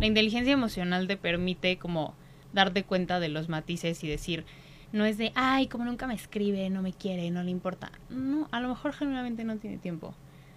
La 0.00 0.06
inteligencia 0.06 0.52
emocional 0.52 1.06
te 1.06 1.16
permite 1.16 1.78
como 1.78 2.14
darte 2.52 2.82
cuenta 2.84 3.20
de 3.20 3.28
los 3.28 3.48
matices 3.48 4.02
y 4.04 4.08
decir, 4.08 4.44
no 4.92 5.04
es 5.06 5.16
de, 5.18 5.32
ay, 5.34 5.66
como 5.66 5.84
nunca 5.84 6.06
me 6.06 6.14
escribe, 6.14 6.68
no 6.70 6.82
me 6.82 6.92
quiere, 6.92 7.30
no 7.30 7.42
le 7.42 7.50
importa. 7.50 7.90
No, 8.10 8.48
a 8.52 8.60
lo 8.60 8.68
mejor 8.68 8.92
genuinamente 8.92 9.44
no 9.44 9.56
tiene 9.56 9.78
tiempo. 9.78 10.14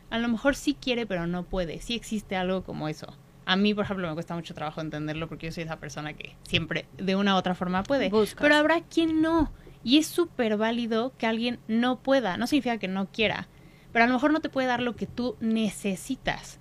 A 0.09 0.19
lo 0.19 0.27
mejor 0.27 0.55
sí 0.55 0.75
quiere, 0.79 1.05
pero 1.05 1.27
no 1.27 1.43
puede. 1.43 1.79
Sí 1.81 1.95
existe 1.95 2.35
algo 2.35 2.63
como 2.63 2.87
eso. 2.87 3.07
A 3.49 3.55
mí, 3.55 3.73
por 3.73 3.85
ejemplo, 3.85 4.05
me 4.09 4.13
cuesta 4.13 4.35
mucho 4.35 4.53
trabajo 4.53 4.81
entenderlo 4.81 5.29
porque 5.29 5.45
yo 5.45 5.53
soy 5.53 5.63
esa 5.63 5.77
persona 5.77 6.11
que 6.11 6.35
siempre, 6.43 6.85
de 6.97 7.15
una 7.15 7.33
u 7.33 7.37
otra 7.37 7.55
forma, 7.55 7.81
puede. 7.81 8.09
Buscas. 8.09 8.41
Pero 8.41 8.55
habrá 8.55 8.81
quien 8.81 9.21
no. 9.21 9.53
Y 9.85 9.99
es 9.99 10.07
súper 10.07 10.57
válido 10.57 11.13
que 11.17 11.27
alguien 11.27 11.59
no 11.69 11.99
pueda. 11.99 12.35
No 12.35 12.45
significa 12.45 12.77
que 12.77 12.89
no 12.89 13.07
quiera. 13.09 13.47
Pero 13.93 14.03
a 14.03 14.07
lo 14.09 14.13
mejor 14.15 14.33
no 14.33 14.41
te 14.41 14.49
puede 14.49 14.67
dar 14.67 14.81
lo 14.81 14.97
que 14.97 15.05
tú 15.07 15.37
necesitas. 15.39 16.59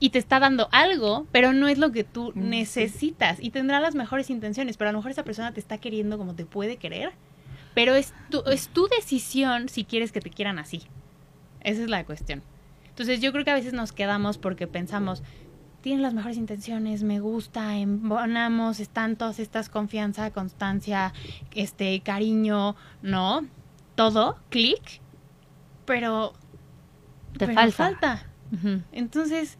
Y 0.00 0.08
te 0.08 0.18
está 0.18 0.40
dando 0.40 0.68
algo, 0.72 1.26
pero 1.32 1.52
no 1.52 1.68
es 1.68 1.76
lo 1.76 1.92
que 1.92 2.02
tú 2.02 2.32
Mm, 2.34 2.48
necesitas. 2.48 3.38
Y 3.38 3.50
tendrá 3.50 3.78
las 3.80 3.94
mejores 3.94 4.30
intenciones, 4.30 4.78
pero 4.78 4.88
a 4.88 4.92
lo 4.92 4.98
mejor 4.98 5.10
esa 5.10 5.22
persona 5.22 5.52
te 5.52 5.60
está 5.60 5.76
queriendo 5.76 6.16
como 6.16 6.34
te 6.34 6.46
puede 6.46 6.78
querer. 6.78 7.12
Pero 7.74 7.94
es 7.94 8.14
tu, 8.30 8.42
es 8.46 8.68
tu 8.68 8.88
decisión 8.88 9.68
si 9.68 9.84
quieres 9.84 10.12
que 10.12 10.20
te 10.20 10.30
quieran 10.30 10.58
así. 10.58 10.82
Esa 11.60 11.82
es 11.82 11.90
la 11.90 12.04
cuestión. 12.06 12.42
Entonces 12.88 13.20
yo 13.20 13.32
creo 13.32 13.44
que 13.44 13.50
a 13.50 13.54
veces 13.54 13.74
nos 13.74 13.92
quedamos 13.92 14.38
porque 14.38 14.66
pensamos, 14.66 15.22
tienen 15.86 16.02
las 16.02 16.14
mejores 16.14 16.36
intenciones, 16.36 17.04
me 17.04 17.20
gusta, 17.20 17.76
embonamos, 17.78 18.80
están 18.80 19.14
todas 19.14 19.38
estas 19.38 19.68
confianza, 19.68 20.32
constancia, 20.32 21.12
este 21.54 22.00
cariño, 22.00 22.74
¿no? 23.02 23.46
Todo, 23.94 24.36
clic, 24.50 25.00
pero 25.84 26.32
Te 27.38 27.46
pero 27.46 27.70
falta. 27.70 28.26
Entonces, 28.90 29.58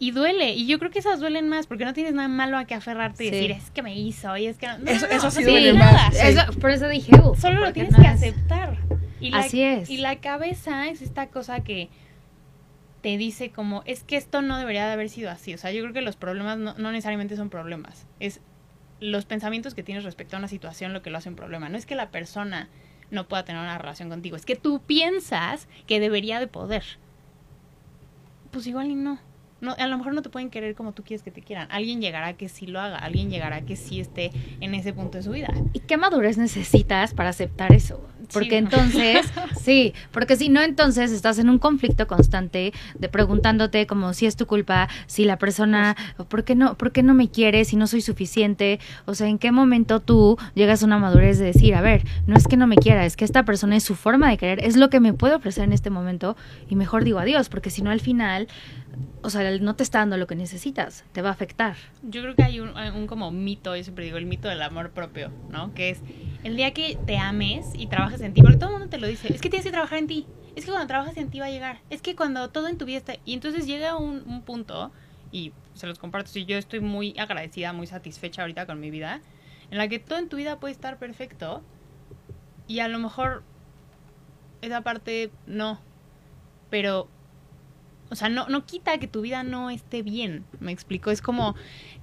y 0.00 0.10
duele, 0.10 0.52
y 0.54 0.66
yo 0.66 0.80
creo 0.80 0.90
que 0.90 0.98
esas 0.98 1.20
duelen 1.20 1.48
más 1.48 1.68
porque 1.68 1.84
no 1.84 1.92
tienes 1.92 2.12
nada 2.12 2.26
malo 2.26 2.58
a 2.58 2.64
que 2.64 2.74
aferrarte 2.74 3.22
y 3.24 3.28
Sí. 3.28 3.32
decir, 3.36 3.50
es 3.52 3.70
que 3.70 3.82
me 3.84 3.96
hizo, 3.96 4.36
y 4.36 4.46
es 4.46 4.58
que 4.58 4.66
no, 4.66 4.78
no, 4.78 4.90
Eso- 4.90 5.06
no, 5.06 5.12
eso 5.12 5.24
no 5.26 5.30
sí 5.30 5.44
duele 5.44 5.74
nada. 5.74 5.92
más. 5.92 6.16
Sí. 6.16 6.26
Eso- 6.26 6.52
por 6.58 6.72
eso 6.72 6.88
dije, 6.88 7.12
uf, 7.22 7.40
Solo 7.40 7.60
lo 7.60 7.72
tienes 7.72 7.92
no 7.92 7.98
que 7.98 8.08
es- 8.08 8.14
aceptar. 8.14 8.78
Y 9.20 9.30
la, 9.30 9.38
Así 9.38 9.62
es. 9.62 9.88
Y 9.90 9.98
la 9.98 10.16
cabeza 10.16 10.88
es 10.88 11.02
esta 11.02 11.28
cosa 11.28 11.60
que 11.60 11.88
te 13.02 13.18
dice 13.18 13.50
como, 13.50 13.82
es 13.84 14.04
que 14.04 14.16
esto 14.16 14.42
no 14.42 14.56
debería 14.56 14.86
de 14.86 14.92
haber 14.92 15.08
sido 15.08 15.30
así. 15.30 15.52
O 15.52 15.58
sea, 15.58 15.72
yo 15.72 15.82
creo 15.82 15.92
que 15.92 16.02
los 16.02 16.16
problemas 16.16 16.56
no, 16.56 16.74
necesariamente 16.92 17.36
son 17.36 17.50
problemas. 17.50 18.06
Es 18.20 18.40
los 19.00 19.24
pensamientos 19.24 19.74
que 19.74 19.82
tienes 19.82 20.04
respecto 20.04 20.36
a 20.36 20.38
una 20.38 20.46
situación 20.46 20.92
lo 20.92 21.02
que 21.02 21.10
lo 21.10 21.18
hace 21.18 21.28
un 21.28 21.34
problema. 21.34 21.68
No 21.68 21.76
es 21.76 21.84
que 21.84 21.96
la 21.96 22.12
persona 22.12 22.68
no 23.10 23.26
pueda 23.26 23.44
tener 23.44 23.60
una 23.60 23.76
relación 23.76 24.08
contigo, 24.08 24.36
es 24.36 24.46
que 24.46 24.56
tú 24.56 24.80
piensas 24.80 25.68
que 25.86 26.00
debería 26.00 26.38
de 26.38 26.46
poder. 26.46 26.84
Pues 28.52 28.66
igual 28.68 28.86
y 28.86 28.94
no. 28.94 29.18
No, 29.62 29.74
a 29.78 29.86
lo 29.86 29.96
mejor 29.96 30.12
no 30.12 30.22
te 30.22 30.28
pueden 30.28 30.50
querer 30.50 30.74
como 30.74 30.92
tú 30.92 31.02
quieres 31.04 31.22
que 31.22 31.30
te 31.30 31.40
quieran. 31.40 31.68
Alguien 31.70 32.00
llegará 32.00 32.34
que 32.34 32.48
sí 32.48 32.66
lo 32.66 32.80
haga, 32.80 32.98
alguien 32.98 33.30
llegará 33.30 33.62
que 33.62 33.76
sí 33.76 34.00
esté 34.00 34.32
en 34.60 34.74
ese 34.74 34.92
punto 34.92 35.18
de 35.18 35.22
su 35.24 35.30
vida. 35.30 35.48
¿Y 35.72 35.78
qué 35.80 35.96
madurez 35.96 36.36
necesitas 36.36 37.14
para 37.14 37.30
aceptar 37.30 37.72
eso? 37.72 38.00
Porque 38.32 38.50
Sí. 38.50 38.54
entonces, 38.56 39.26
sí, 39.62 39.94
porque 40.10 40.36
si 40.36 40.48
no, 40.48 40.62
entonces 40.62 41.12
estás 41.12 41.38
en 41.38 41.48
un 41.48 41.58
conflicto 41.58 42.06
constante 42.06 42.72
de 42.98 43.08
preguntándote 43.08 43.86
como 43.86 44.14
si 44.14 44.26
es 44.26 44.36
tu 44.36 44.46
culpa, 44.46 44.88
si 45.06 45.24
la 45.24 45.36
persona, 45.38 45.96
¿por 46.28 46.42
qué 46.44 46.54
no, 46.54 46.76
por 46.76 46.90
qué 46.92 47.02
no 47.02 47.14
me 47.14 47.28
quiere, 47.28 47.64
si 47.64 47.76
no 47.76 47.86
soy 47.86 48.00
suficiente? 48.00 48.80
O 49.04 49.14
sea, 49.14 49.28
¿en 49.28 49.38
qué 49.38 49.52
momento 49.52 50.00
tú 50.00 50.38
llegas 50.54 50.82
a 50.82 50.86
una 50.86 50.98
madurez 50.98 51.38
de 51.38 51.44
decir, 51.46 51.74
a 51.74 51.82
ver, 51.82 52.02
no 52.26 52.36
es 52.36 52.48
que 52.48 52.56
no 52.56 52.66
me 52.66 52.76
quiera, 52.76 53.04
es 53.06 53.16
que 53.16 53.24
esta 53.24 53.44
persona 53.44 53.76
es 53.76 53.84
su 53.84 53.94
forma 53.94 54.28
de 54.30 54.38
querer, 54.38 54.64
es 54.64 54.76
lo 54.76 54.90
que 54.90 54.98
me 54.98 55.12
puede 55.12 55.34
ofrecer 55.34 55.64
en 55.64 55.72
este 55.72 55.90
momento 55.90 56.36
y 56.68 56.74
mejor 56.74 57.04
digo 57.04 57.18
adiós, 57.20 57.48
porque 57.48 57.70
si 57.70 57.82
no 57.82 57.90
al 57.90 58.00
final, 58.00 58.48
o 59.22 59.30
sea, 59.30 59.58
no 59.58 59.76
te 59.76 59.82
está 59.82 59.98
dando 59.98 60.16
lo 60.16 60.26
que 60.26 60.34
necesitas, 60.34 61.04
te 61.12 61.22
va 61.22 61.30
a 61.30 61.32
afectar. 61.32 61.76
Yo 62.02 62.22
creo 62.22 62.34
que 62.34 62.42
hay 62.42 62.60
un, 62.60 62.76
un 62.76 63.06
como 63.06 63.30
mito, 63.30 63.76
yo 63.76 63.82
siempre 63.82 64.04
digo, 64.04 64.18
el 64.18 64.26
mito 64.26 64.48
del 64.48 64.62
amor 64.62 64.90
propio, 64.90 65.30
¿no? 65.50 65.72
Que 65.74 65.90
es 65.90 66.00
el 66.42 66.56
día 66.56 66.72
que 66.74 66.98
te 67.06 67.18
ames 67.18 67.66
y 67.74 67.86
trabajes 67.86 68.20
en 68.20 68.34
ti, 68.34 68.42
porque 68.42 68.56
todo 68.56 68.70
el 68.70 68.78
mundo 68.78 68.88
te 68.88 68.98
lo 68.98 69.06
dice, 69.06 69.32
es 69.32 69.40
que 69.40 69.48
tienes 69.48 69.64
que 69.64 69.70
trabajar 69.70 69.98
en 69.98 70.06
ti, 70.08 70.26
es 70.56 70.64
que 70.64 70.70
cuando 70.70 70.88
trabajas 70.88 71.16
en 71.16 71.30
ti 71.30 71.38
va 71.38 71.46
a 71.46 71.50
llegar, 71.50 71.78
es 71.88 72.02
que 72.02 72.16
cuando 72.16 72.50
todo 72.50 72.68
en 72.68 72.78
tu 72.78 72.84
vida 72.84 72.98
está... 72.98 73.14
Y 73.24 73.34
entonces 73.34 73.66
llega 73.66 73.96
un, 73.96 74.22
un 74.26 74.42
punto, 74.42 74.90
y 75.30 75.52
se 75.74 75.86
los 75.86 75.98
comparto, 75.98 76.30
si 76.30 76.44
yo 76.44 76.58
estoy 76.58 76.80
muy 76.80 77.14
agradecida, 77.18 77.72
muy 77.72 77.86
satisfecha 77.86 78.42
ahorita 78.42 78.66
con 78.66 78.80
mi 78.80 78.90
vida, 78.90 79.20
en 79.70 79.78
la 79.78 79.88
que 79.88 79.98
todo 79.98 80.18
en 80.18 80.28
tu 80.28 80.36
vida 80.36 80.58
puede 80.58 80.72
estar 80.72 80.98
perfecto, 80.98 81.62
y 82.66 82.80
a 82.80 82.88
lo 82.88 82.98
mejor 82.98 83.44
esa 84.62 84.82
parte 84.82 85.30
no, 85.46 85.80
pero 86.70 87.08
o 88.12 88.14
sea, 88.14 88.28
no, 88.28 88.46
no 88.48 88.66
quita 88.66 88.98
que 88.98 89.08
tu 89.08 89.22
vida 89.22 89.42
no 89.42 89.70
esté 89.70 90.02
bien, 90.02 90.44
me 90.60 90.70
explico. 90.70 91.10
Es 91.10 91.22
como, 91.22 91.54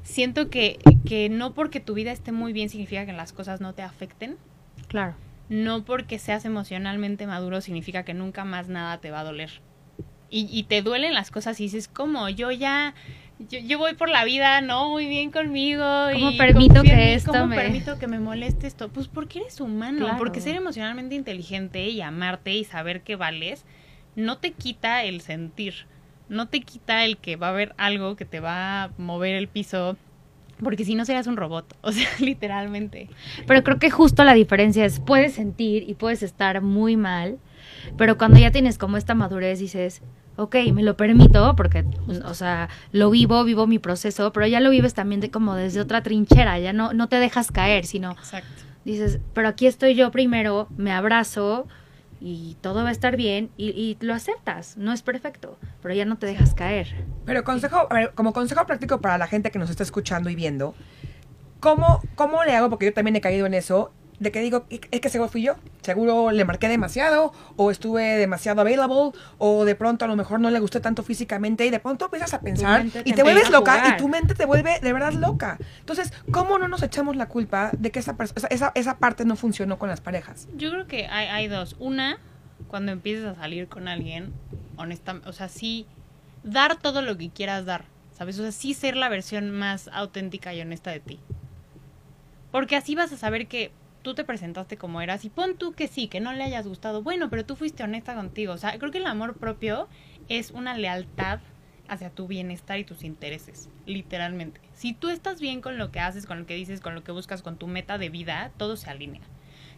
siento 0.01 0.49
que, 0.49 0.79
que 1.05 1.29
no 1.29 1.53
porque 1.53 1.79
tu 1.79 1.93
vida 1.93 2.11
esté 2.11 2.31
muy 2.31 2.51
bien 2.51 2.69
significa 2.69 3.05
que 3.05 3.13
las 3.13 3.31
cosas 3.31 3.61
no 3.61 3.73
te 3.73 3.83
afecten. 3.83 4.35
Claro. 4.87 5.13
No 5.49 5.85
porque 5.85 6.17
seas 6.17 6.45
emocionalmente 6.45 7.27
maduro 7.27 7.61
significa 7.61 8.03
que 8.03 8.15
nunca 8.15 8.43
más 8.43 8.67
nada 8.69 8.97
te 8.97 9.11
va 9.11 9.19
a 9.19 9.23
doler. 9.23 9.61
Y, 10.31 10.47
y 10.51 10.63
te 10.63 10.81
duelen 10.81 11.13
las 11.13 11.29
cosas 11.29 11.59
y 11.59 11.63
dices, 11.65 11.87
¿cómo? 11.87 12.27
Yo 12.29 12.51
ya, 12.51 12.95
yo, 13.37 13.59
yo 13.59 13.77
voy 13.77 13.93
por 13.93 14.09
la 14.09 14.25
vida, 14.25 14.61
¿no? 14.61 14.89
Muy 14.89 15.07
bien 15.07 15.29
conmigo. 15.31 15.83
¿Cómo 16.11 16.31
y 16.31 16.37
permito 16.37 16.81
que 16.81 16.95
mí, 16.95 17.01
esto 17.03 17.31
¿Cómo 17.31 17.47
me- 17.47 17.55
permito 17.55 17.99
que 17.99 18.07
me 18.07 18.19
moleste 18.19 18.65
esto? 18.65 18.89
Pues 18.89 19.07
porque 19.07 19.39
eres 19.41 19.61
humano. 19.61 19.99
Claro. 20.05 20.17
Porque 20.17 20.41
ser 20.41 20.55
emocionalmente 20.55 21.13
inteligente 21.13 21.87
y 21.89 22.01
amarte 22.01 22.55
y 22.55 22.63
saber 22.63 23.01
que 23.01 23.15
vales 23.15 23.63
no 24.15 24.39
te 24.39 24.51
quita 24.53 25.03
el 25.03 25.21
sentir. 25.21 25.85
No 26.29 26.47
te 26.47 26.61
quita 26.61 27.05
el 27.05 27.17
que 27.17 27.35
va 27.35 27.47
a 27.47 27.49
haber 27.51 27.73
algo 27.77 28.15
que 28.15 28.25
te 28.25 28.39
va 28.39 28.83
a 28.83 28.89
mover 28.97 29.35
el 29.35 29.47
piso. 29.47 29.97
Porque 30.63 30.85
si 30.85 30.95
no 30.95 31.05
serías 31.05 31.27
un 31.27 31.37
robot. 31.37 31.75
O 31.81 31.91
sea, 31.91 32.07
literalmente. 32.19 33.09
Pero 33.47 33.63
creo 33.63 33.79
que 33.79 33.89
justo 33.89 34.23
la 34.23 34.33
diferencia 34.33 34.85
es, 34.85 34.99
puedes 34.99 35.33
sentir 35.33 35.89
y 35.89 35.95
puedes 35.95 36.23
estar 36.23 36.61
muy 36.61 36.97
mal, 36.97 37.39
pero 37.97 38.17
cuando 38.17 38.39
ya 38.39 38.51
tienes 38.51 38.77
como 38.77 38.97
esta 38.97 39.15
madurez 39.15 39.59
dices, 39.59 40.01
ok, 40.39 40.55
me 40.73 40.83
lo 40.83 40.95
permito, 40.95 41.55
porque, 41.55 41.85
o 42.25 42.33
sea, 42.33 42.69
lo 42.91 43.09
vivo, 43.09 43.43
vivo 43.43 43.67
mi 43.67 43.79
proceso, 43.79 44.31
pero 44.31 44.47
ya 44.47 44.59
lo 44.59 44.69
vives 44.69 44.93
también 44.93 45.19
de 45.21 45.29
como 45.29 45.55
desde 45.55 45.81
otra 45.81 46.01
trinchera, 46.01 46.57
ya 46.59 46.73
no, 46.73 46.93
no 46.93 47.09
te 47.09 47.17
dejas 47.17 47.51
caer, 47.51 47.85
sino 47.85 48.11
Exacto. 48.11 48.63
dices, 48.85 49.19
pero 49.33 49.49
aquí 49.49 49.67
estoy 49.67 49.95
yo 49.95 50.11
primero, 50.11 50.67
me 50.77 50.91
abrazo 50.91 51.67
y 52.19 52.57
todo 52.61 52.83
va 52.83 52.89
a 52.89 52.91
estar 52.91 53.15
bien 53.15 53.49
y, 53.57 53.69
y 53.69 53.97
lo 54.01 54.13
aceptas, 54.13 54.77
no 54.77 54.91
es 54.93 55.01
perfecto, 55.01 55.57
pero 55.81 55.93
ya 55.93 56.05
no 56.05 56.17
te 56.17 56.27
dejas 56.27 56.53
caer. 56.53 57.05
Pero 57.25 57.43
consejo, 57.43 57.87
como 58.15 58.33
consejo 58.33 58.65
práctico 58.65 59.01
para 59.01 59.17
la 59.17 59.27
gente 59.27 59.51
que 59.51 59.59
nos 59.59 59.69
está 59.69 59.83
escuchando 59.83 60.29
y 60.29 60.35
viendo, 60.35 60.75
¿cómo, 61.59 62.01
¿cómo 62.15 62.43
le 62.43 62.55
hago? 62.55 62.69
Porque 62.69 62.85
yo 62.85 62.93
también 62.93 63.15
he 63.15 63.21
caído 63.21 63.45
en 63.45 63.53
eso, 63.53 63.91
de 64.19 64.31
que 64.31 64.41
digo, 64.41 64.65
es 64.69 65.01
que 65.01 65.09
seguro 65.09 65.29
fui 65.29 65.41
yo, 65.41 65.55
seguro 65.81 66.31
le 66.31 66.45
marqué 66.45 66.67
demasiado, 66.67 67.33
o 67.55 67.71
estuve 67.71 68.17
demasiado 68.17 68.61
available, 68.61 69.11
o 69.37 69.65
de 69.65 69.75
pronto 69.75 70.05
a 70.05 70.07
lo 70.07 70.15
mejor 70.15 70.39
no 70.39 70.49
le 70.51 70.59
gusté 70.59 70.79
tanto 70.79 71.03
físicamente, 71.03 71.65
y 71.65 71.69
de 71.69 71.79
pronto 71.79 72.05
empiezas 72.05 72.33
a 72.33 72.41
pensar 72.41 72.85
y 72.85 72.89
te 72.89 73.13
te 73.13 73.23
vuelves 73.23 73.49
loca, 73.49 73.93
y 73.93 73.97
tu 73.97 74.07
mente 74.07 74.35
te 74.35 74.45
vuelve 74.45 74.79
de 74.81 74.93
verdad 74.93 75.13
loca. 75.13 75.57
Entonces, 75.79 76.13
¿cómo 76.31 76.59
no 76.59 76.67
nos 76.67 76.83
echamos 76.83 77.15
la 77.15 77.27
culpa 77.27 77.71
de 77.77 77.91
que 77.91 77.99
esa, 77.99 78.15
esa, 78.49 78.71
esa, 78.75 78.97
parte 78.97 79.23
no 79.23 79.35
funcionó 79.35 79.79
con 79.79 79.89
las 79.89 80.01
parejas? 80.01 80.47
Yo 80.55 80.69
creo 80.71 80.87
que 80.87 81.07
hay, 81.07 81.27
hay 81.27 81.47
dos. 81.47 81.75
Una, 81.79 82.19
cuando 82.67 82.91
empieces 82.91 83.25
a 83.25 83.35
salir 83.35 83.67
con 83.67 83.87
alguien, 83.87 84.33
honestamente, 84.77 85.29
o 85.29 85.33
sea, 85.33 85.47
sí, 85.47 85.85
dar 86.43 86.75
todo 86.77 87.01
lo 87.01 87.17
que 87.17 87.29
quieras 87.29 87.65
dar, 87.65 87.85
¿sabes? 88.11 88.37
O 88.39 88.41
sea, 88.41 88.51
sí 88.51 88.73
ser 88.73 88.97
la 88.97 89.07
versión 89.07 89.51
más 89.51 89.89
auténtica 89.93 90.53
y 90.53 90.61
honesta 90.61 90.91
de 90.91 90.99
ti. 90.99 91.19
Porque 92.51 92.75
así 92.75 92.95
vas 92.95 93.11
a 93.11 93.17
saber 93.17 93.47
que 93.47 93.71
tú 94.01 94.13
te 94.13 94.23
presentaste 94.23 94.77
como 94.77 95.01
eras 95.01 95.25
y 95.25 95.29
pon 95.29 95.57
tú 95.57 95.73
que 95.73 95.87
sí, 95.87 96.07
que 96.07 96.19
no 96.19 96.33
le 96.33 96.43
hayas 96.43 96.67
gustado. 96.67 97.03
Bueno, 97.03 97.29
pero 97.29 97.45
tú 97.45 97.55
fuiste 97.55 97.83
honesta 97.83 98.15
contigo. 98.15 98.53
O 98.53 98.57
sea, 98.57 98.77
creo 98.77 98.91
que 98.91 98.99
el 98.99 99.07
amor 99.07 99.37
propio 99.37 99.87
es 100.27 100.51
una 100.51 100.77
lealtad 100.77 101.39
hacia 101.87 102.11
tu 102.11 102.27
bienestar 102.27 102.79
y 102.79 102.83
tus 102.83 103.03
intereses, 103.03 103.69
literalmente. 103.85 104.61
Si 104.73 104.93
tú 104.93 105.09
estás 105.09 105.41
bien 105.41 105.61
con 105.61 105.77
lo 105.77 105.91
que 105.91 105.99
haces, 105.99 106.25
con 106.25 106.39
lo 106.39 106.45
que 106.45 106.55
dices, 106.55 106.81
con 106.81 106.95
lo 106.95 107.03
que 107.03 107.11
buscas, 107.11 107.41
con 107.41 107.57
tu 107.57 107.67
meta 107.67 107.97
de 107.97 108.09
vida, 108.09 108.51
todo 108.57 108.77
se 108.77 108.89
alinea. 108.89 109.23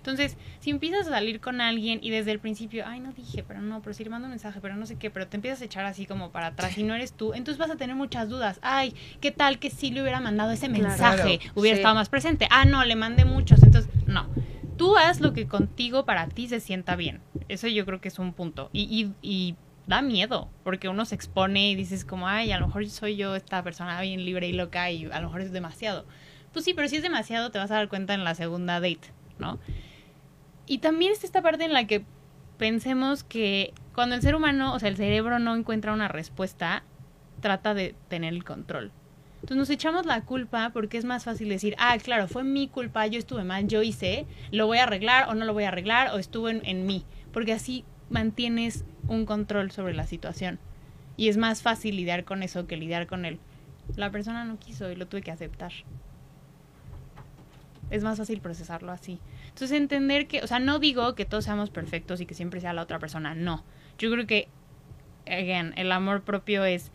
Entonces, 0.01 0.35
si 0.59 0.71
empiezas 0.71 1.05
a 1.05 1.11
salir 1.11 1.39
con 1.39 1.61
alguien 1.61 1.99
y 2.01 2.09
desde 2.09 2.31
el 2.31 2.39
principio, 2.39 2.85
ay, 2.87 2.99
no 2.99 3.13
dije, 3.13 3.43
pero 3.47 3.61
no, 3.61 3.83
pero 3.83 3.93
si 3.93 4.03
le 4.03 4.09
mando 4.09 4.25
un 4.25 4.31
mensaje, 4.31 4.59
pero 4.59 4.75
no 4.75 4.87
sé 4.87 4.95
qué, 4.95 5.11
pero 5.11 5.27
te 5.27 5.37
empiezas 5.37 5.61
a 5.61 5.65
echar 5.65 5.85
así 5.85 6.07
como 6.07 6.31
para 6.31 6.47
atrás 6.47 6.75
y 6.77 6.81
no 6.81 6.95
eres 6.95 7.13
tú, 7.13 7.33
entonces 7.33 7.59
vas 7.59 7.69
a 7.69 7.75
tener 7.75 7.95
muchas 7.95 8.27
dudas. 8.27 8.57
Ay, 8.63 8.95
¿qué 9.19 9.29
tal 9.29 9.59
que 9.59 9.69
si 9.69 9.91
le 9.91 10.01
hubiera 10.01 10.19
mandado 10.19 10.51
ese 10.51 10.69
mensaje? 10.69 11.37
Claro, 11.37 11.51
hubiera 11.53 11.75
sí. 11.75 11.81
estado 11.81 11.93
más 11.93 12.09
presente. 12.09 12.47
Ah, 12.49 12.65
no, 12.65 12.83
le 12.83 12.95
mandé 12.95 13.25
muchos. 13.25 13.61
Entonces, 13.61 13.91
no. 14.07 14.27
Tú 14.75 14.97
haz 14.97 15.21
lo 15.21 15.33
que 15.33 15.47
contigo 15.47 16.03
para 16.05 16.27
ti 16.27 16.47
se 16.47 16.59
sienta 16.59 16.95
bien. 16.95 17.21
Eso 17.47 17.67
yo 17.67 17.85
creo 17.85 18.01
que 18.01 18.07
es 18.07 18.17
un 18.17 18.33
punto. 18.33 18.71
Y, 18.73 19.13
y, 19.21 19.27
y 19.27 19.55
da 19.87 20.01
miedo, 20.01 20.49
porque 20.63 20.89
uno 20.89 21.05
se 21.05 21.15
expone 21.15 21.69
y 21.69 21.75
dices 21.75 22.05
como, 22.05 22.27
ay, 22.27 22.51
a 22.51 22.59
lo 22.59 22.67
mejor 22.67 22.87
soy 22.89 23.15
yo 23.15 23.35
esta 23.35 23.61
persona 23.63 23.99
bien 24.01 24.25
libre 24.25 24.47
y 24.47 24.53
loca 24.53 24.89
y 24.89 25.05
a 25.11 25.19
lo 25.19 25.27
mejor 25.27 25.41
es 25.41 25.51
demasiado. 25.51 26.05
Pues 26.53 26.65
sí, 26.65 26.73
pero 26.73 26.87
si 26.87 26.97
es 26.97 27.03
demasiado 27.03 27.51
te 27.51 27.59
vas 27.59 27.71
a 27.71 27.75
dar 27.75 27.89
cuenta 27.89 28.13
en 28.13 28.23
la 28.23 28.35
segunda 28.35 28.79
date, 28.79 29.11
¿no? 29.39 29.59
Y 30.71 30.77
también 30.77 31.12
está 31.12 31.25
esta 31.25 31.41
parte 31.41 31.65
en 31.65 31.73
la 31.73 31.86
que 31.86 32.05
pensemos 32.57 33.25
que 33.25 33.73
cuando 33.93 34.15
el 34.15 34.21
ser 34.21 34.36
humano, 34.36 34.73
o 34.73 34.79
sea, 34.79 34.88
el 34.88 34.95
cerebro 34.95 35.38
no 35.38 35.53
encuentra 35.53 35.91
una 35.91 36.07
respuesta, 36.07 36.84
trata 37.41 37.73
de 37.73 37.93
tener 38.07 38.34
el 38.34 38.45
control. 38.45 38.89
Entonces 39.41 39.57
nos 39.57 39.69
echamos 39.69 40.05
la 40.05 40.21
culpa 40.21 40.69
porque 40.71 40.97
es 40.97 41.03
más 41.03 41.25
fácil 41.25 41.49
decir, 41.49 41.75
ah, 41.77 41.97
claro, 42.01 42.29
fue 42.29 42.45
mi 42.45 42.69
culpa, 42.69 43.05
yo 43.07 43.19
estuve 43.19 43.43
mal, 43.43 43.67
yo 43.67 43.81
hice, 43.81 44.25
lo 44.51 44.65
voy 44.65 44.77
a 44.77 44.84
arreglar 44.84 45.27
o 45.27 45.36
no 45.36 45.43
lo 45.43 45.51
voy 45.51 45.65
a 45.65 45.67
arreglar 45.67 46.15
o 46.15 46.19
estuvo 46.19 46.47
en, 46.47 46.62
en 46.63 46.86
mí, 46.86 47.03
porque 47.34 47.51
así 47.51 47.84
mantienes 48.10 48.86
un 49.10 49.25
control 49.25 49.71
sobre 49.71 49.93
la 49.93 50.07
situación. 50.07 50.57
Y 51.17 51.27
es 51.27 51.36
más 51.36 51.62
fácil 51.62 51.97
lidiar 51.97 52.23
con 52.23 52.43
eso 52.43 52.65
que 52.65 52.77
lidiar 52.77 53.07
con 53.07 53.25
él. 53.25 53.39
La 53.97 54.10
persona 54.10 54.45
no 54.45 54.57
quiso 54.57 54.89
y 54.89 54.95
lo 54.95 55.05
tuve 55.05 55.21
que 55.21 55.31
aceptar. 55.31 55.73
Es 57.89 58.03
más 58.05 58.17
fácil 58.17 58.39
procesarlo 58.39 58.93
así. 58.93 59.19
Entonces 59.53 59.77
entender 59.77 60.27
que, 60.27 60.41
o 60.41 60.47
sea, 60.47 60.59
no 60.59 60.79
digo 60.79 61.13
que 61.15 61.25
todos 61.25 61.45
seamos 61.45 61.69
perfectos 61.69 62.21
y 62.21 62.25
que 62.25 62.33
siempre 62.33 62.61
sea 62.61 62.73
la 62.73 62.81
otra 62.81 62.99
persona, 62.99 63.35
no. 63.35 63.63
Yo 63.97 64.09
creo 64.11 64.25
que, 64.25 64.47
again, 65.27 65.73
el 65.77 65.91
amor 65.91 66.21
propio 66.21 66.65
es 66.65 66.91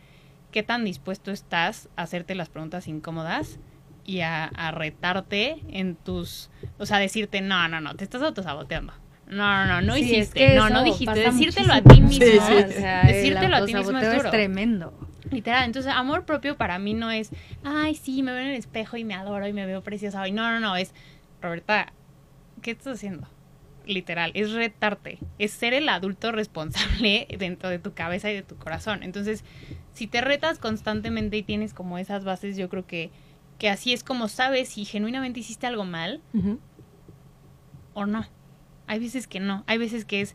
qué 0.52 0.62
tan 0.62 0.84
dispuesto 0.84 1.30
estás 1.30 1.88
a 1.96 2.02
hacerte 2.02 2.34
las 2.34 2.48
preguntas 2.48 2.88
incómodas 2.88 3.58
y 4.04 4.20
a, 4.20 4.44
a 4.46 4.70
retarte 4.70 5.58
en 5.70 5.96
tus, 5.96 6.50
o 6.78 6.86
sea, 6.86 6.98
decirte, 6.98 7.40
no, 7.40 7.68
no, 7.68 7.80
no, 7.80 7.94
te 7.94 8.04
estás 8.04 8.22
autosaboteando. 8.22 8.92
No, 9.28 9.66
no, 9.66 9.66
no, 9.66 9.80
no 9.82 9.94
Sí, 9.94 10.02
es 10.02 10.06
hiciste, 10.12 10.38
que 10.38 10.54
no, 10.54 10.70
no 10.70 10.84
dijiste, 10.84 11.18
decírtelo 11.18 11.72
a 11.74 11.82
ti 11.82 12.00
mismo. 12.00 12.24
Sí, 12.24 12.32
sí. 12.32 12.38
O 12.38 12.70
sea, 12.72 13.02
Decírtelo 13.02 13.56
el 13.56 13.62
a 13.62 13.66
ti 13.66 13.74
mismo 13.74 13.98
es 13.98 14.16
duro. 14.16 14.30
tremendo. 14.30 14.94
Literal, 15.30 15.64
entonces 15.64 15.92
amor 15.92 16.24
propio 16.24 16.56
para 16.56 16.78
mí 16.78 16.94
no 16.94 17.10
es, 17.10 17.30
ay, 17.64 17.96
sí, 17.96 18.22
me 18.22 18.32
veo 18.32 18.42
en 18.42 18.48
el 18.50 18.54
espejo 18.54 18.96
y 18.96 19.02
me 19.04 19.14
adoro 19.14 19.46
y 19.48 19.52
me 19.52 19.66
veo 19.66 19.82
preciosa 19.82 20.22
hoy. 20.22 20.30
No, 20.30 20.48
no, 20.52 20.60
no, 20.60 20.76
es, 20.76 20.94
Roberta, 21.42 21.92
¿qué 22.62 22.72
estás 22.72 22.94
haciendo? 22.96 23.28
Literal, 23.86 24.32
es 24.34 24.52
retarte, 24.52 25.18
es 25.38 25.52
ser 25.52 25.72
el 25.72 25.88
adulto 25.88 26.32
responsable 26.32 27.28
dentro 27.38 27.68
de 27.68 27.78
tu 27.78 27.94
cabeza 27.94 28.30
y 28.30 28.34
de 28.34 28.42
tu 28.42 28.56
corazón. 28.56 29.02
Entonces, 29.02 29.44
si 29.92 30.06
te 30.06 30.20
retas 30.20 30.58
constantemente 30.58 31.36
y 31.36 31.42
tienes 31.42 31.72
como 31.72 31.98
esas 31.98 32.24
bases, 32.24 32.56
yo 32.56 32.68
creo 32.68 32.86
que, 32.86 33.10
que 33.58 33.68
así 33.68 33.92
es 33.92 34.02
como 34.02 34.28
sabes 34.28 34.70
si 34.70 34.84
genuinamente 34.84 35.40
hiciste 35.40 35.66
algo 35.66 35.84
mal 35.84 36.20
o 37.94 38.06
no. 38.06 38.26
Hay 38.88 38.98
veces 38.98 39.26
que 39.26 39.40
no, 39.40 39.64
hay 39.66 39.78
veces 39.78 40.04
que 40.04 40.20
es, 40.20 40.34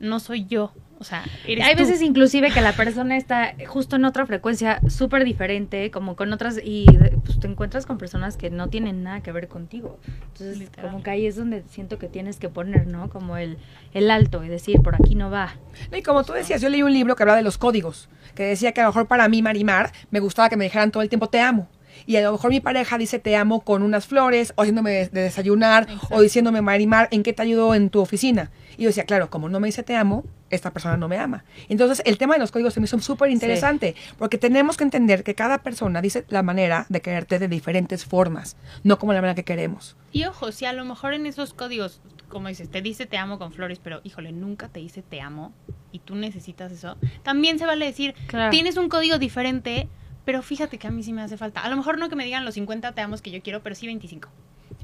no 0.00 0.20
soy 0.20 0.46
yo, 0.46 0.72
o 1.02 1.04
sea, 1.04 1.22
eres 1.46 1.66
Hay 1.66 1.74
tú. 1.74 1.82
veces 1.82 2.00
inclusive 2.00 2.50
que 2.50 2.60
la 2.60 2.72
persona 2.72 3.16
está 3.16 3.54
justo 3.66 3.96
en 3.96 4.04
otra 4.04 4.24
frecuencia 4.24 4.80
súper 4.88 5.24
diferente, 5.24 5.90
como 5.90 6.16
con 6.16 6.32
otras, 6.32 6.60
y 6.64 6.86
pues, 7.24 7.38
te 7.40 7.46
encuentras 7.48 7.84
con 7.86 7.98
personas 7.98 8.36
que 8.36 8.48
no 8.50 8.68
tienen 8.68 9.02
nada 9.02 9.20
que 9.20 9.32
ver 9.32 9.48
contigo. 9.48 9.98
Entonces, 10.28 10.58
Literal. 10.58 10.90
como 10.90 11.02
que 11.02 11.10
ahí 11.10 11.26
es 11.26 11.36
donde 11.36 11.62
siento 11.68 11.98
que 11.98 12.08
tienes 12.08 12.38
que 12.38 12.48
poner, 12.48 12.86
¿no? 12.86 13.10
Como 13.10 13.36
el, 13.36 13.58
el 13.92 14.10
alto 14.10 14.42
y 14.44 14.48
decir, 14.48 14.80
por 14.80 14.94
aquí 14.94 15.14
no 15.14 15.30
va. 15.30 15.54
Y 15.92 16.02
como 16.02 16.24
tú 16.24 16.32
decías, 16.32 16.60
yo 16.62 16.68
leí 16.68 16.82
un 16.82 16.92
libro 16.92 17.16
que 17.16 17.22
hablaba 17.24 17.36
de 17.36 17.44
los 17.44 17.58
códigos, 17.58 18.08
que 18.34 18.44
decía 18.44 18.72
que 18.72 18.80
a 18.80 18.84
lo 18.84 18.90
mejor 18.90 19.06
para 19.08 19.28
mí, 19.28 19.42
Marimar, 19.42 19.92
me 20.10 20.20
gustaba 20.20 20.48
que 20.48 20.56
me 20.56 20.64
dijeran 20.64 20.90
todo 20.92 21.02
el 21.02 21.08
tiempo 21.08 21.28
te 21.28 21.40
amo. 21.40 21.68
Y 22.06 22.16
a 22.16 22.22
lo 22.22 22.32
mejor 22.32 22.50
mi 22.50 22.60
pareja 22.60 22.96
dice 22.96 23.18
te 23.18 23.36
amo 23.36 23.60
con 23.60 23.82
unas 23.82 24.06
flores, 24.06 24.54
o 24.56 24.62
haciéndome 24.62 24.90
de 24.92 25.08
de 25.08 25.20
desayunar, 25.22 25.84
Exacto. 25.90 26.14
o 26.16 26.20
diciéndome, 26.22 26.62
Marimar, 26.62 27.08
¿en 27.10 27.22
qué 27.22 27.32
te 27.32 27.42
ayudo 27.42 27.74
en 27.74 27.90
tu 27.90 28.00
oficina? 28.00 28.50
Y 28.78 28.84
yo 28.84 28.88
decía, 28.88 29.04
claro, 29.04 29.28
como 29.28 29.48
no 29.50 29.60
me 29.60 29.68
dice 29.68 29.82
te 29.82 29.94
amo, 29.94 30.24
esta 30.52 30.72
persona 30.72 30.96
no 30.96 31.08
me 31.08 31.18
ama. 31.18 31.44
Entonces, 31.68 32.02
el 32.06 32.18
tema 32.18 32.34
de 32.34 32.40
los 32.40 32.52
códigos 32.52 32.74
se 32.74 32.80
me 32.80 32.84
hizo 32.84 33.00
súper 33.00 33.30
interesante, 33.30 33.94
porque 34.18 34.38
tenemos 34.38 34.76
que 34.76 34.84
entender 34.84 35.24
que 35.24 35.34
cada 35.34 35.58
persona 35.58 36.00
dice 36.00 36.24
la 36.28 36.42
manera 36.42 36.86
de 36.88 37.00
quererte 37.00 37.38
de 37.38 37.48
diferentes 37.48 38.04
formas, 38.04 38.56
no 38.84 38.98
como 38.98 39.12
la 39.12 39.20
manera 39.20 39.34
que 39.34 39.44
queremos. 39.44 39.96
Y 40.12 40.24
ojo, 40.24 40.52
si 40.52 40.64
a 40.66 40.72
lo 40.72 40.84
mejor 40.84 41.14
en 41.14 41.26
esos 41.26 41.54
códigos, 41.54 42.00
como 42.28 42.48
dices, 42.48 42.70
te 42.70 42.82
dice 42.82 43.06
te 43.06 43.16
amo 43.16 43.38
con 43.38 43.52
flores, 43.52 43.80
pero 43.82 44.00
híjole, 44.04 44.32
nunca 44.32 44.68
te 44.68 44.80
dice 44.80 45.02
te 45.02 45.20
amo 45.20 45.52
y 45.90 45.98
tú 45.98 46.14
necesitas 46.14 46.70
eso, 46.72 46.96
también 47.22 47.58
se 47.58 47.66
vale 47.66 47.84
decir, 47.84 48.14
Claro. 48.26 48.50
tienes 48.50 48.76
un 48.76 48.88
código 48.88 49.18
diferente, 49.18 49.88
pero 50.24 50.42
fíjate 50.42 50.78
que 50.78 50.86
a 50.86 50.90
mí 50.90 51.02
sí 51.02 51.12
me 51.12 51.22
hace 51.22 51.36
falta. 51.36 51.60
A 51.60 51.68
lo 51.68 51.76
mejor 51.76 51.98
no 51.98 52.08
que 52.08 52.16
me 52.16 52.24
digan 52.24 52.44
los 52.44 52.54
50 52.54 52.92
te 52.92 53.00
amos 53.00 53.22
que 53.22 53.30
yo 53.30 53.42
quiero, 53.42 53.62
pero 53.62 53.74
sí 53.74 53.86
25. 53.86 54.28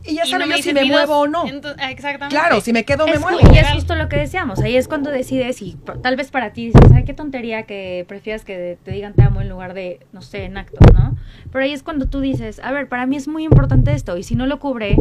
Y 0.04 0.14
ya 0.14 0.24
saben 0.26 0.48
no 0.48 0.56
yo 0.56 0.62
si 0.62 0.72
me 0.72 0.84
muevo 0.84 1.18
o 1.20 1.26
no. 1.26 1.44
Ah, 1.78 1.90
exactamente. 1.90 2.34
Claro, 2.34 2.60
si 2.60 2.72
me 2.72 2.84
quedo 2.84 3.06
me 3.06 3.12
Es 3.14 3.20
muevo. 3.20 3.38
ju- 3.40 3.54
y 3.54 3.58
es 3.58 3.68
justo 3.72 3.94
lo 3.94 4.08
que 4.08 4.16
decíamos, 4.16 4.58
ahí 4.60 4.76
es 4.76 4.88
cuando 4.88 5.10
decides 5.10 5.60
y 5.62 5.76
tal 6.02 6.16
vez 6.16 6.30
para 6.30 6.52
ti 6.52 6.66
dices, 6.66 6.80
ay, 6.94 7.04
qué 7.04 7.14
tontería 7.14 7.64
que 7.64 8.04
prefieras 8.08 8.44
que 8.44 8.78
te 8.82 8.90
digan 8.92 9.12
te 9.14 9.22
amo 9.22 9.40
en 9.40 9.48
lugar 9.48 9.74
de, 9.74 10.00
no 10.12 10.22
sé, 10.22 10.44
en 10.44 10.56
actos, 10.56 10.80
¿no? 10.94 11.16
Pero 11.52 11.64
ahí 11.64 11.72
es 11.72 11.82
cuando 11.82 12.06
tú 12.08 12.20
dices, 12.20 12.60
a 12.62 12.72
ver, 12.72 12.88
para 12.88 13.06
mí 13.06 13.16
es 13.16 13.28
muy 13.28 13.44
importante 13.44 13.92
esto 13.92 14.16
y 14.16 14.22
si 14.22 14.34
no 14.34 14.46
lo 14.46 14.58
cubre, 14.60 14.96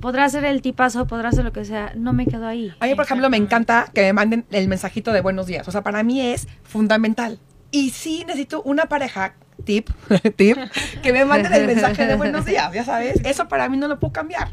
podrá 0.00 0.28
ser 0.28 0.44
el 0.44 0.60
tipazo, 0.62 1.06
podrá 1.06 1.32
ser 1.32 1.44
lo 1.44 1.52
que 1.52 1.64
sea, 1.64 1.92
no 1.96 2.12
me 2.12 2.26
quedo 2.26 2.46
ahí. 2.46 2.72
A 2.80 2.86
mí, 2.86 2.94
por 2.94 3.04
ejemplo, 3.04 3.30
me 3.30 3.36
encanta 3.36 3.86
que 3.94 4.02
me 4.02 4.12
manden 4.12 4.44
el 4.50 4.68
mensajito 4.68 5.12
de 5.12 5.20
buenos 5.20 5.46
días. 5.46 5.66
O 5.66 5.70
sea, 5.72 5.82
para 5.82 6.02
mí 6.02 6.20
es 6.20 6.46
fundamental. 6.62 7.38
Y 7.70 7.90
sí 7.90 8.24
necesito 8.26 8.62
una 8.62 8.84
pareja, 8.86 9.34
tip, 9.64 9.88
tip, 10.36 10.56
que 11.02 11.12
me 11.12 11.24
manden 11.24 11.52
el 11.52 11.66
mensaje 11.66 12.06
de 12.06 12.16
buenos 12.16 12.44
días, 12.44 12.72
ya 12.72 12.84
sabes. 12.84 13.20
Eso 13.24 13.48
para 13.48 13.68
mí 13.68 13.76
no 13.76 13.88
lo 13.88 13.98
puedo 13.98 14.12
cambiar. 14.12 14.48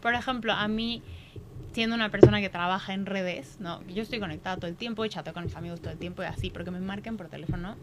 Por 0.00 0.14
ejemplo, 0.14 0.52
a 0.52 0.68
mí, 0.68 1.02
siendo 1.72 1.94
una 1.96 2.10
persona 2.10 2.40
que 2.40 2.48
trabaja 2.50 2.92
en 2.92 3.06
redes, 3.06 3.56
¿no? 3.60 3.82
Yo 3.88 4.02
estoy 4.02 4.18
conectada 4.20 4.56
todo 4.56 4.66
el 4.68 4.76
tiempo 4.76 5.04
y 5.04 5.08
chateo 5.08 5.32
con 5.32 5.44
mis 5.44 5.56
amigos 5.56 5.80
todo 5.80 5.92
el 5.92 5.98
tiempo 5.98 6.22
y 6.22 6.26
así, 6.26 6.50
porque 6.50 6.70
me 6.70 6.80
marquen 6.80 7.16
por 7.16 7.28
teléfono. 7.28 7.76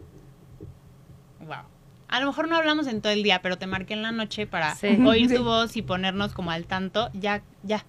Wow. 1.40 1.64
A 2.08 2.20
lo 2.20 2.26
mejor 2.26 2.48
no 2.48 2.56
hablamos 2.56 2.86
en 2.88 3.00
todo 3.00 3.12
el 3.12 3.22
día, 3.22 3.40
pero 3.40 3.56
te 3.56 3.66
marqué 3.66 3.94
en 3.94 4.02
la 4.02 4.12
noche 4.12 4.46
para 4.46 4.74
Sí. 4.74 4.98
oír 5.06 5.28
Sí. 5.28 5.36
tu 5.36 5.44
voz 5.44 5.76
y 5.76 5.82
ponernos 5.82 6.32
como 6.32 6.50
al 6.50 6.66
tanto, 6.66 7.08
ya, 7.14 7.42
ya. 7.62 7.84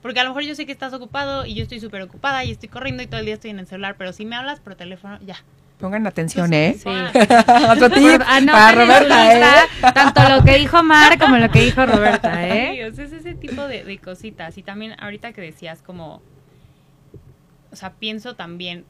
Porque 0.00 0.20
a 0.20 0.24
lo 0.24 0.30
mejor 0.30 0.44
yo 0.44 0.54
sé 0.54 0.64
que 0.66 0.72
estás 0.72 0.92
ocupado 0.92 1.44
y 1.46 1.54
yo 1.54 1.62
estoy 1.62 1.80
súper 1.80 2.02
ocupada 2.02 2.44
y 2.44 2.52
estoy 2.52 2.68
corriendo 2.68 3.02
y 3.02 3.06
todo 3.06 3.20
el 3.20 3.26
día 3.26 3.34
estoy 3.34 3.50
en 3.50 3.58
el 3.58 3.66
celular, 3.66 3.96
pero 3.98 4.12
si 4.12 4.24
me 4.26 4.36
hablas 4.36 4.60
por 4.60 4.74
teléfono, 4.76 5.18
ya. 5.24 5.36
Pongan 5.78 6.06
atención, 6.06 6.52
¿eh? 6.54 6.76
Sí. 6.78 6.88
Otro 7.70 7.90
tip 7.90 8.02
Por- 8.02 8.22
anoten 8.22 8.46
para 8.46 8.72
Roberta, 8.72 9.32
¿eh? 9.34 9.66
lista 9.72 9.92
Tanto 9.92 10.28
lo 10.36 10.44
que 10.44 10.56
dijo 10.58 10.82
Mar 10.82 11.18
como 11.18 11.36
lo 11.36 11.50
que 11.50 11.60
dijo 11.64 11.84
Roberta, 11.84 12.32
Sí, 12.44 12.48
¿eh? 12.80 12.88
o 12.90 12.94
sea, 12.94 13.04
es 13.04 13.12
ese 13.12 13.34
tipo 13.34 13.62
de, 13.66 13.84
de 13.84 13.98
cositas. 13.98 14.56
Y 14.56 14.62
también 14.62 14.94
ahorita 15.00 15.32
que 15.32 15.40
decías 15.42 15.82
como, 15.82 16.22
o 17.72 17.76
sea, 17.76 17.92
pienso 17.94 18.34
también 18.36 18.84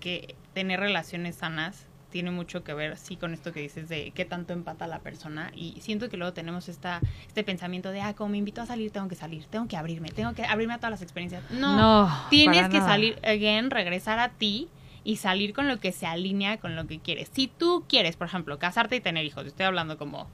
que 0.00 0.36
tener 0.54 0.80
relaciones 0.80 1.36
sanas 1.36 1.86
tiene 2.10 2.30
mucho 2.30 2.64
que 2.64 2.72
ver, 2.72 2.96
sí, 2.96 3.16
con 3.16 3.34
esto 3.34 3.52
que 3.52 3.60
dices 3.60 3.88
de 3.90 4.12
qué 4.12 4.24
tanto 4.24 4.54
empata 4.54 4.86
la 4.86 5.00
persona. 5.00 5.50
Y 5.54 5.78
siento 5.82 6.08
que 6.08 6.16
luego 6.16 6.32
tenemos 6.32 6.70
esta, 6.70 7.00
este 7.26 7.44
pensamiento 7.44 7.90
de, 7.90 8.00
ah, 8.00 8.14
como 8.14 8.30
me 8.30 8.38
invito 8.38 8.62
a 8.62 8.66
salir, 8.66 8.90
tengo 8.92 9.08
que 9.08 9.14
salir, 9.14 9.44
tengo 9.50 9.68
que 9.68 9.76
abrirme, 9.76 10.08
tengo 10.08 10.32
que 10.32 10.42
abrirme 10.46 10.72
a 10.72 10.78
todas 10.78 10.92
las 10.92 11.02
experiencias. 11.02 11.42
No, 11.50 11.76
No, 11.76 12.26
tienes 12.30 12.68
que 12.68 12.78
nada. 12.78 12.88
salir, 12.88 13.18
again, 13.22 13.70
regresar 13.70 14.18
a 14.20 14.30
ti 14.30 14.68
y 15.08 15.16
salir 15.16 15.54
con 15.54 15.68
lo 15.68 15.80
que 15.80 15.90
se 15.90 16.04
alinea 16.04 16.58
con 16.58 16.76
lo 16.76 16.86
que 16.86 16.98
quieres. 16.98 17.30
Si 17.32 17.46
tú 17.46 17.86
quieres, 17.88 18.16
por 18.16 18.26
ejemplo, 18.26 18.58
casarte 18.58 18.96
y 18.96 19.00
tener 19.00 19.24
hijos, 19.24 19.46
estoy 19.46 19.64
hablando 19.64 19.96
como, 19.96 20.28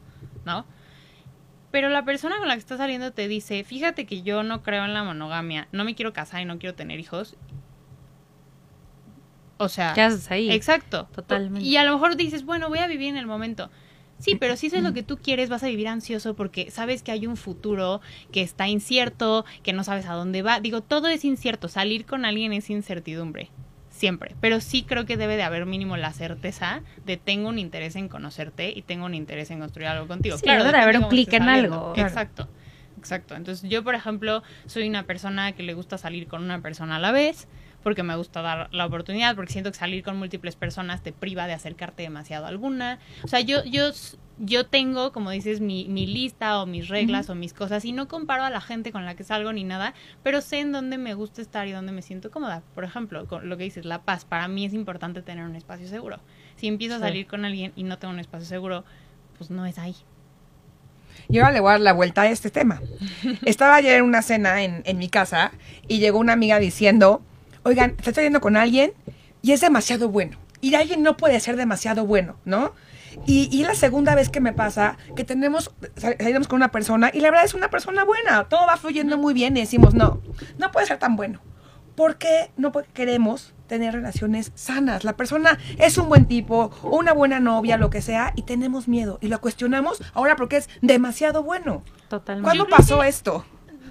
¿no? 0.45 0.67
Pero 1.71 1.91
la 1.91 2.05
persona 2.05 2.39
con 2.39 2.49
la 2.49 2.55
que 2.55 2.59
estás 2.59 2.79
saliendo 2.79 3.13
te 3.13 3.29
dice, 3.29 3.63
fíjate 3.63 4.05
que 4.05 4.23
yo 4.23 4.43
no 4.43 4.65
creo 4.65 4.85
en 4.85 4.93
la 4.93 5.05
monogamia, 5.05 5.69
no 5.71 5.85
me 5.85 5.95
quiero 5.95 6.13
casar 6.13 6.43
y 6.43 6.45
no 6.45 6.59
quiero 6.59 6.75
tener 6.75 6.99
hijos. 6.99 7.37
O 9.59 9.69
sea, 9.69 9.93
¿Qué 9.95 10.01
haces 10.01 10.29
ahí? 10.33 10.51
exacto. 10.51 11.07
Totalmente. 11.15 11.65
Y 11.65 11.77
a 11.77 11.85
lo 11.85 11.93
mejor 11.93 12.17
dices, 12.17 12.45
bueno, 12.45 12.69
voy 12.69 12.81
a 12.81 12.89
vivir 12.89 13.11
en 13.11 13.17
el 13.17 13.29
momento. 13.29 13.71
Sí, 14.19 14.35
pero 14.35 14.57
si 14.57 14.67
eso 14.67 14.77
es 14.77 14.83
lo 14.83 14.93
que 14.93 15.05
tú 15.05 15.19
quieres, 15.19 15.51
vas 15.51 15.63
a 15.63 15.69
vivir 15.69 15.87
ansioso 15.87 16.35
porque 16.35 16.73
sabes 16.73 17.05
que 17.05 17.13
hay 17.13 17.29
un 17.29 17.37
futuro 17.37 18.01
que 18.33 18.43
está 18.43 18.67
incierto, 18.67 19.45
que 19.63 19.73
no 19.73 19.85
sabes 19.85 20.07
a 20.07 20.15
dónde 20.15 20.43
va. 20.43 20.59
Digo, 20.59 20.81
todo 20.81 21.07
es 21.07 21.25
incierto. 21.25 21.69
Salir 21.69 22.07
con 22.07 22.25
alguien 22.25 22.53
es 22.53 22.71
incertidumbre. 22.71 23.51
Siempre. 24.05 24.37
Pero 24.43 24.61
sí 24.61 24.83
creo 24.83 25.07
que 25.07 25.17
debe 25.17 25.37
de 25.37 25.45
haber 25.45 25.65
mínimo 25.65 25.97
la 25.97 26.13
certeza 26.13 26.83
de 27.07 27.17
tengo 27.17 27.49
un 27.49 27.59
interés 27.59 27.97
en 27.97 28.09
conocerte 28.09 28.71
y 28.71 28.83
tengo 28.83 29.07
un 29.07 29.15
interés 29.15 29.51
en 29.51 29.61
construir 29.61 29.89
algo 29.89 30.07
contigo. 30.07 30.37
Sí, 30.37 30.43
claro, 30.43 30.63
debe 30.63 30.77
de 30.77 30.83
haber 30.83 30.99
un 30.99 31.09
clic 31.09 31.33
en 31.33 31.45
algo, 31.45 31.95
claro. 31.95 32.09
Exacto. 32.09 32.49
Exacto. 32.99 33.35
Entonces, 33.35 33.69
yo, 33.71 33.83
por 33.83 33.95
ejemplo, 33.95 34.43
soy 34.67 34.87
una 34.87 35.05
persona 35.05 35.53
que 35.53 35.63
le 35.63 35.73
gusta 35.73 35.97
salir 35.97 36.27
con 36.27 36.43
una 36.43 36.61
persona 36.61 36.97
a 36.97 36.99
la 36.99 37.13
vez, 37.13 37.49
porque 37.85 38.03
me 38.03 38.17
gusta 38.17 38.43
dar 38.43 38.69
la 38.73 38.87
oportunidad, 38.87 39.37
porque 39.37 39.53
siento 39.53 39.71
que 39.71 39.77
salir 39.77 40.03
con 40.03 40.17
múltiples 40.17 40.57
personas 40.57 41.03
te 41.03 41.13
priva 41.13 41.47
de 41.47 41.53
acercarte 41.53 42.03
demasiado 42.03 42.47
a 42.47 42.49
alguna. 42.49 42.99
O 43.23 43.29
sea, 43.29 43.41
yo, 43.41 43.63
yo, 43.65 43.91
yo 44.39 44.67
tengo, 44.67 45.13
como 45.13 45.31
dices, 45.31 45.61
mi, 45.61 45.87
mi 45.89 46.07
lista 46.07 46.61
o 46.61 46.67
mis 46.67 46.89
reglas 46.89 47.29
o 47.29 47.35
mis 47.35 47.53
cosas, 47.53 47.85
y 47.85 47.93
no 47.93 48.09
comparo 48.09 48.43
a 48.43 48.51
la 48.51 48.63
gente 48.63 48.91
con 48.91 49.05
la 49.05 49.15
que 49.15 49.23
salgo 49.23 49.53
ni 49.53 49.63
nada, 49.63 49.95
pero 50.23 50.41
sé 50.41 50.61
en 50.61 50.73
dónde 50.73 50.97
me 50.97 51.15
gusta 51.15 51.43
estar 51.43 51.69
y 51.69 51.73
dónde 51.73 51.93
me 51.93 52.01
siento 52.03 52.31
cómoda. 52.31 52.63
Por 52.75 52.85
ejemplo, 52.85 53.29
con 53.29 53.49
lo 53.49 53.57
que 53.59 53.65
dices, 53.65 53.85
la 53.85 54.03
paz. 54.03 54.25
Para 54.25 54.49
mí 54.49 54.65
es 54.65 54.73
importante 54.73 55.21
tener 55.21 55.45
un 55.45 55.55
espacio 55.55 55.87
seguro. 55.87 56.19
Si 56.57 56.67
empiezo 56.67 56.97
a 56.97 57.01
salir 57.01 57.27
con 57.27 57.45
alguien 57.45 57.73
y 57.77 57.85
no 57.85 57.99
tengo 57.99 58.15
un 58.15 58.21
espacio 58.21 58.47
seguro, 58.47 58.85
pues 59.37 59.51
no 59.51 59.67
es 59.67 59.79
ahí. 59.79 59.95
Y 61.29 61.39
ahora 61.39 61.53
le 61.53 61.61
voy 61.61 61.69
a 61.69 61.73
dar 61.73 61.81
la 61.83 61.93
vuelta 61.93 62.23
a 62.23 62.31
este 62.31 62.51
tema. 62.51 62.81
Estaba 63.45 63.77
ayer 63.77 63.99
en 63.99 64.05
una 64.05 64.23
cena 64.23 64.63
en, 64.63 64.83
en 64.87 64.99
mi 64.99 65.09
casa 65.09 65.53
y 65.87 65.99
llegó 65.99 66.19
una 66.19 66.33
amiga 66.33 66.59
diciendo, 66.59 67.23
oigan, 67.65 67.95
estoy 67.99 68.15
saliendo 68.15 68.41
con 68.41 68.57
alguien 68.57 68.93
y 69.43 69.53
es 69.53 69.61
demasiado 69.61 70.09
bueno. 70.09 70.39
Y 70.61 70.75
alguien 70.75 71.03
no 71.03 71.17
puede 71.17 71.39
ser 71.41 71.57
demasiado 71.57 72.07
bueno, 72.07 72.37
¿no? 72.45 72.73
Y, 73.27 73.49
y 73.53 73.65
la 73.65 73.75
segunda 73.75 74.15
vez 74.15 74.29
que 74.31 74.41
me 74.41 74.53
pasa 74.53 74.97
que 75.15 75.23
tenemos, 75.25 75.71
sal- 75.97 76.17
salimos 76.19 76.49
con 76.49 76.57
una 76.57 76.71
persona 76.71 77.11
y 77.13 77.21
la 77.21 77.31
verdad 77.31 77.45
es 77.45 77.55
una 77.55 77.69
persona 77.71 78.03
buena, 78.05 78.45
todo 78.49 78.67
va 78.67 78.77
fluyendo 78.77 79.19
muy 79.19 79.35
bien 79.35 79.57
y 79.57 79.61
decimos, 79.61 79.95
no, 79.95 80.21
no 80.59 80.73
puede 80.73 80.87
ser 80.87 80.99
tan 80.99 81.17
bueno. 81.17 81.41
¿Por 81.95 82.17
qué 82.17 82.51
no 82.57 82.73
queremos 82.93 83.55
tener 83.69 83.95
relaciones 83.95 84.53
sanas. 84.55 85.05
La 85.05 85.17
persona 85.17 85.59
es 85.79 85.97
un 85.97 86.09
buen 86.09 86.27
tipo, 86.27 86.71
una 86.83 87.13
buena 87.13 87.41
novia, 87.41 87.77
lo 87.79 87.89
que 87.89 88.03
sea, 88.03 88.33
y 88.37 88.43
tenemos 88.43 88.89
miedo 88.89 89.19
y 89.23 89.29
lo 89.29 89.41
cuestionamos 89.41 90.03
ahora 90.13 90.37
porque 90.37 90.59
es 90.59 90.69
demasiado 90.83 91.43
bueno. 91.43 91.83
Totalmente. 92.09 92.45
¿Cuándo 92.47 92.67
pasó 92.69 93.03
esto? 93.03 93.45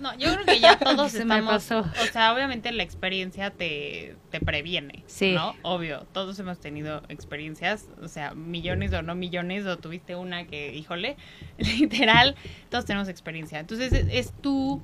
No, 0.04 0.14
yo 0.18 0.34
creo 0.34 0.46
que 0.46 0.60
ya 0.60 0.78
todos 0.80 1.12
Se 1.14 1.24
me 1.26 1.36
estamos, 1.36 1.54
pasó. 1.54 1.80
o 1.80 2.06
sea, 2.12 2.34
obviamente 2.34 2.72
la 2.74 2.84
experiencia 2.84 3.52
te, 3.52 4.18
te 4.32 4.42
previene, 4.42 5.04
Sí. 5.08 5.32
¿no? 5.34 5.56
Obvio, 5.62 6.06
todos 6.12 6.38
hemos 6.40 6.60
tenido 6.60 7.02
experiencias, 7.08 7.88
o 8.02 8.10
sea, 8.10 8.34
millones 8.36 8.92
o 8.94 9.02
no 9.02 9.16
millones, 9.16 9.66
o 9.66 9.78
tuviste 9.78 10.16
una 10.18 10.46
que, 10.46 10.76
híjole, 10.76 11.16
literal, 11.58 12.36
todos 12.70 12.84
tenemos 12.84 13.08
experiencia. 13.08 13.60
Entonces 13.60 13.94
es, 13.94 14.08
es 14.12 14.34
tu, 14.42 14.82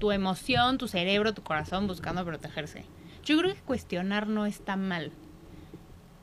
tu 0.00 0.12
emoción, 0.12 0.78
tu 0.78 0.88
cerebro, 0.88 1.32
tu 1.32 1.42
corazón 1.42 1.86
buscando 1.86 2.24
protegerse. 2.24 2.84
Yo 3.24 3.38
creo 3.38 3.54
que 3.54 3.60
cuestionar 3.62 4.26
no 4.26 4.46
está 4.46 4.76
mal. 4.76 5.12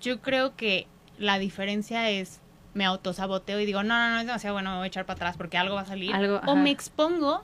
Yo 0.01 0.21
creo 0.21 0.55
que 0.55 0.87
la 1.17 1.39
diferencia 1.39 2.09
es 2.09 2.41
me 2.73 2.85
autosaboteo 2.85 3.59
y 3.59 3.65
digo, 3.65 3.83
no, 3.83 3.95
no, 3.97 4.09
no, 4.15 4.19
es 4.19 4.25
demasiado 4.25 4.55
bueno, 4.55 4.71
me 4.71 4.77
voy 4.77 4.83
a 4.85 4.87
echar 4.87 5.05
para 5.05 5.15
atrás 5.17 5.37
porque 5.37 5.57
algo 5.57 5.75
va 5.75 5.81
a 5.81 5.85
salir. 5.85 6.13
Algo, 6.13 6.41
o 6.47 6.55
me 6.55 6.71
expongo 6.71 7.43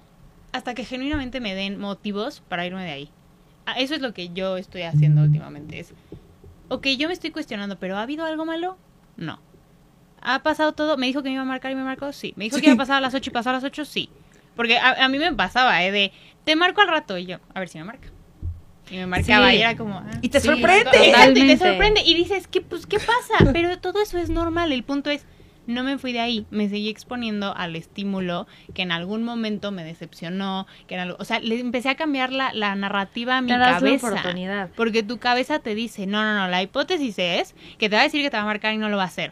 hasta 0.52 0.74
que 0.74 0.84
genuinamente 0.86 1.39
me 1.39 1.56
den 1.56 1.80
motivos 1.80 2.41
para 2.47 2.66
irme 2.66 2.84
de 2.84 2.91
ahí. 2.91 3.10
Ah, 3.66 3.74
Eso 3.78 3.93
es 3.95 4.02
lo 4.02 4.14
que 4.14 4.30
yo 4.30 4.58
estoy 4.58 4.82
haciendo 4.84 5.22
últimamente. 5.22 5.80
Es, 5.80 5.93
ok, 6.70 6.88
yo 6.97 7.08
me 7.08 7.14
estoy 7.14 7.32
cuestionando, 7.32 7.78
pero 7.80 7.97
¿ha 7.97 8.02
habido 8.02 8.26
algo 8.26 8.45
malo? 8.45 8.78
No. 9.18 9.39
¿Ha 10.22 10.43
pasado 10.43 10.74
todo? 10.74 10.97
¿Me 10.97 11.06
dijo 11.08 11.22
que 11.24 11.30
me 11.30 11.34
iba 11.36 11.43
a 11.43 11.45
marcar 11.45 11.72
y 11.72 11.76
me 11.76 11.84
marcó? 11.84 12.12
Sí. 12.12 12.34
¿Me 12.36 12.45
dijo 12.45 12.58
Sí. 12.58 12.62
que 12.62 12.68
iba 12.68 12.74
a 12.76 12.78
pasar 12.78 12.97
a 12.97 13.02
las 13.02 13.14
8 13.14 13.30
y 13.30 13.34
pasó 13.34 13.50
a 13.52 13.54
las 13.54 13.64
8? 13.64 13.86
Sí. 13.86 14.10
Porque 14.56 14.78
a, 14.78 15.06
a 15.06 15.08
mí 15.10 15.18
me 15.20 15.32
pasaba, 15.34 15.84
¿eh? 15.84 15.91
De, 15.91 16.12
te 16.43 16.56
marco 16.56 16.82
al 16.82 16.88
rato 16.89 17.18
y 17.18 17.26
yo, 17.26 17.38
a 17.54 17.60
ver 17.60 17.70
si 17.70 17.78
me 17.78 17.84
marca. 17.86 18.10
Y 18.91 18.95
me 18.97 19.06
marcaba 19.06 19.52
Sí. 19.52 19.58
y 19.58 19.60
era 19.62 19.78
como... 19.78 20.00
ah. 20.00 20.12
Y 20.22 20.30
te 20.30 20.39
Sí, 20.39 20.47
sorprende. 20.47 20.89
Y 21.36 21.47
te 21.47 21.58
sorprende 21.58 22.02
y 22.04 22.16
dices, 22.16 22.47
¿qué, 22.47 22.60
pues, 22.62 22.86
¿qué 22.88 22.97
pasa? 22.97 23.52
Pero 23.54 23.78
todo 23.80 24.02
eso 24.02 24.18
es 24.18 24.30
normal. 24.30 24.72
El 24.72 24.84
punto 24.84 25.10
es, 25.12 25.26
no 25.70 25.84
me 25.84 25.98
fui 25.98 26.12
de 26.14 26.20
ahí. 26.20 26.46
Me 26.52 26.68
seguí 26.70 26.90
exponiendo 26.90 27.56
al 27.56 27.76
estímulo 27.76 28.48
que 28.74 28.82
en 28.82 28.92
algún 28.92 29.24
momento 29.24 29.72
me 29.72 29.84
decepcionó. 29.84 30.68
que 30.88 30.96
en 30.96 31.02
algo- 31.02 31.18
O 31.20 31.26
sea, 31.26 31.40
le 31.40 31.60
empecé 31.60 31.90
a 31.90 31.96
cambiar 31.96 32.32
la, 32.32 32.54
la 32.54 32.76
narrativa 32.76 33.38
a 33.38 33.42
mi 33.42 33.50
das 33.52 33.60
la 33.60 33.74
cabeza. 33.80 34.08
oportunidad. 34.10 34.70
Porque 34.76 35.04
tu 35.04 35.18
cabeza 35.20 35.60
te 35.60 35.76
dice, 35.76 36.08
no, 36.08 36.24
no, 36.24 36.36
no, 36.36 36.48
la 36.48 36.62
hipótesis 36.62 37.16
es 37.20 37.56
que 37.78 37.90
te 37.90 37.96
va 37.96 38.02
a 38.02 38.06
decir 38.06 38.22
que 38.22 38.30
te 38.30 38.38
va 38.38 38.44
a 38.44 38.46
marcar 38.46 38.74
y 38.74 38.78
no 38.78 38.90
lo 38.90 38.98
va 38.98 39.04
a 39.04 39.08
hacer. 39.08 39.32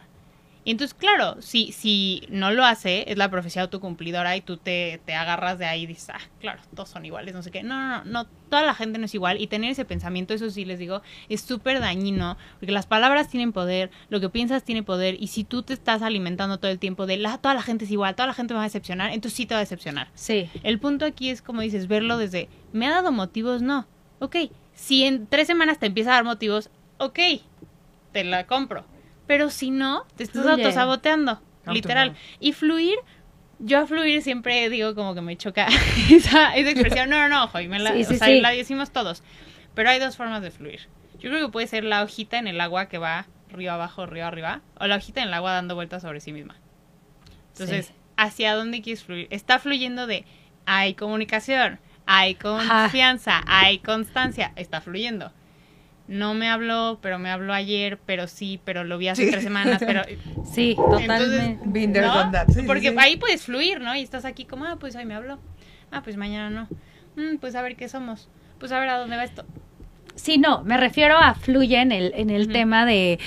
Y 0.67 0.71
entonces, 0.71 0.93
claro, 0.93 1.41
si, 1.41 1.71
si 1.71 2.23
no 2.29 2.51
lo 2.51 2.65
hace, 2.65 3.09
es 3.09 3.17
la 3.17 3.31
profecía 3.31 3.61
autocumplidora 3.61 4.35
y 4.35 4.41
tú 4.41 4.57
te, 4.57 4.99
te 5.05 5.13
agarras 5.13 5.57
de 5.59 5.65
ahí 5.65 5.83
y 5.83 5.85
dices, 5.85 6.09
ah, 6.09 6.19
claro, 6.41 6.61
todos 6.75 6.89
son 6.89 7.05
iguales, 7.05 7.33
no 7.33 7.41
sé 7.41 7.51
qué. 7.51 7.63
No, 7.63 7.77
no, 7.77 8.03
no, 8.03 8.03
no, 8.03 8.25
toda 8.49 8.63
la 8.63 8.73
gente 8.73 8.99
no 8.99 9.05
es 9.05 9.15
igual. 9.15 9.39
Y 9.39 9.47
tener 9.47 9.71
ese 9.71 9.85
pensamiento, 9.85 10.33
eso 10.33 10.49
sí 10.49 10.65
les 10.65 10.77
digo, 10.77 11.01
es 11.29 11.39
súper 11.39 11.79
dañino, 11.79 12.35
porque 12.59 12.73
las 12.73 12.85
palabras 12.85 13.29
tienen 13.29 13.53
poder, 13.53 13.91
lo 14.09 14.19
que 14.19 14.27
piensas 14.27 14.65
tiene 14.65 14.83
poder, 14.83 15.15
y 15.17 15.27
si 15.27 15.45
tú 15.45 15.63
te 15.63 15.71
estás 15.71 16.01
alimentando 16.01 16.57
todo 16.57 16.69
el 16.69 16.79
tiempo 16.79 17.05
de, 17.05 17.15
la, 17.15 17.37
toda 17.37 17.55
la 17.55 17.61
gente 17.61 17.85
es 17.85 17.91
igual, 17.91 18.15
toda 18.15 18.27
la 18.27 18.33
gente 18.33 18.53
me 18.53 18.57
va 18.57 18.63
a 18.63 18.67
decepcionar, 18.67 19.13
entonces 19.13 19.37
sí 19.37 19.45
te 19.45 19.53
va 19.53 19.59
a 19.59 19.63
decepcionar. 19.63 20.09
Sí. 20.15 20.49
El 20.63 20.79
punto 20.79 21.05
aquí 21.05 21.29
es, 21.29 21.41
como 21.41 21.61
dices, 21.61 21.87
verlo 21.87 22.17
desde, 22.17 22.49
¿me 22.73 22.87
ha 22.87 22.89
dado 22.89 23.13
motivos? 23.13 23.61
No. 23.61 23.87
Ok, 24.19 24.35
si 24.73 25.05
en 25.05 25.27
tres 25.27 25.47
semanas 25.47 25.79
te 25.79 25.85
empieza 25.85 26.11
a 26.11 26.15
dar 26.15 26.25
motivos, 26.25 26.69
ok, 26.97 27.19
te 28.11 28.25
la 28.25 28.45
compro. 28.47 28.83
Pero 29.27 29.49
si 29.49 29.71
no, 29.71 30.05
te 30.15 30.23
estás 30.23 30.43
Fluye. 30.43 30.63
autosaboteando, 30.63 31.41
literal. 31.67 32.15
Y 32.39 32.53
fluir, 32.53 32.95
yo 33.59 33.79
a 33.79 33.87
fluir 33.87 34.21
siempre 34.21 34.69
digo 34.69 34.95
como 34.95 35.13
que 35.13 35.21
me 35.21 35.35
choca 35.37 35.67
esa, 36.09 36.55
esa 36.55 36.69
expresión. 36.71 37.09
No, 37.09 37.17
no, 37.17 37.29
no, 37.29 37.43
ojo, 37.45 37.59
y 37.59 37.67
me 37.67 37.79
la, 37.79 37.91
Sí, 37.93 38.03
sí, 38.05 38.15
o 38.15 38.17
sea, 38.17 38.27
sí. 38.27 38.41
la 38.41 38.51
decimos 38.51 38.91
todos. 38.91 39.23
Pero 39.75 39.89
hay 39.89 39.99
dos 39.99 40.15
formas 40.17 40.41
de 40.41 40.51
fluir. 40.51 40.87
Yo 41.19 41.29
creo 41.29 41.45
que 41.45 41.51
puede 41.51 41.67
ser 41.67 41.83
la 41.83 42.03
hojita 42.03 42.37
en 42.37 42.47
el 42.47 42.59
agua 42.61 42.87
que 42.87 42.97
va 42.97 43.27
río 43.49 43.73
abajo, 43.73 44.05
río 44.05 44.25
arriba, 44.25 44.61
o 44.79 44.87
la 44.87 44.95
hojita 44.95 45.21
en 45.21 45.27
el 45.27 45.33
agua 45.33 45.51
dando 45.51 45.75
vueltas 45.75 46.01
sobre 46.01 46.19
sí 46.19 46.31
misma. 46.31 46.55
Entonces. 47.53 47.93
¿hacia 48.17 48.55
dónde 48.55 48.81
quieres 48.81 49.03
fluir? 49.03 49.27
Está 49.29 49.59
fluyendo 49.59 50.07
de 50.07 50.25
hay 50.65 50.95
comunicación, 50.95 51.79
hay 52.05 52.35
confianza, 52.35 53.41
hay 53.45 53.79
constancia, 53.79 54.51
está 54.55 54.81
fluyendo. 54.81 55.31
No 56.07 56.33
me 56.33 56.47
habló, 56.49 56.99
pero 57.01 57.19
me 57.19 57.29
habló 57.29 57.53
ayer, 57.53 57.99
pero 58.05 58.27
sí, 58.27 58.61
pero 58.63 58.83
lo 58.83 58.97
vi 58.97 59.09
hace 59.09 59.25
Sí. 59.25 59.31
tres 59.31 59.43
semanas, 59.43 59.81
pero 59.85 60.01
Sí, 60.45 60.75
totalmente. 60.75 61.59
Porque 62.65 62.91
sí. 62.91 62.95
ahí 62.97 63.17
puedes 63.17 63.43
fluir, 63.43 63.81
¿no? 63.81 63.95
Y 63.95 64.01
estás 64.01 64.23
aquí 64.25 64.45
como, 64.45 64.65
ah, 64.65 64.77
pues 64.79 64.95
hoy 64.95 65.05
me 65.05 65.13
habló. 65.15 65.37
Ah, 65.91 66.01
pues 66.03 66.15
mañana 66.17 66.49
no. 66.49 66.67
Mm, 67.21 67.37
pues 67.37 67.55
a 67.55 67.61
ver 67.61 67.75
qué 67.75 67.89
somos. 67.89 68.29
Pues 68.59 68.71
a 68.71 68.79
ver 68.79 68.89
a 68.89 68.97
dónde 68.97 69.17
va 69.17 69.23
esto. 69.23 69.45
Sí, 70.15 70.37
no, 70.37 70.63
me 70.63 70.77
refiero 70.77 71.17
a 71.17 71.35
fluye 71.35 71.79
en 71.79 71.91
el, 71.91 72.11
en 72.15 72.29
el 72.29 72.51
tema 72.51 72.85
de 72.85 73.19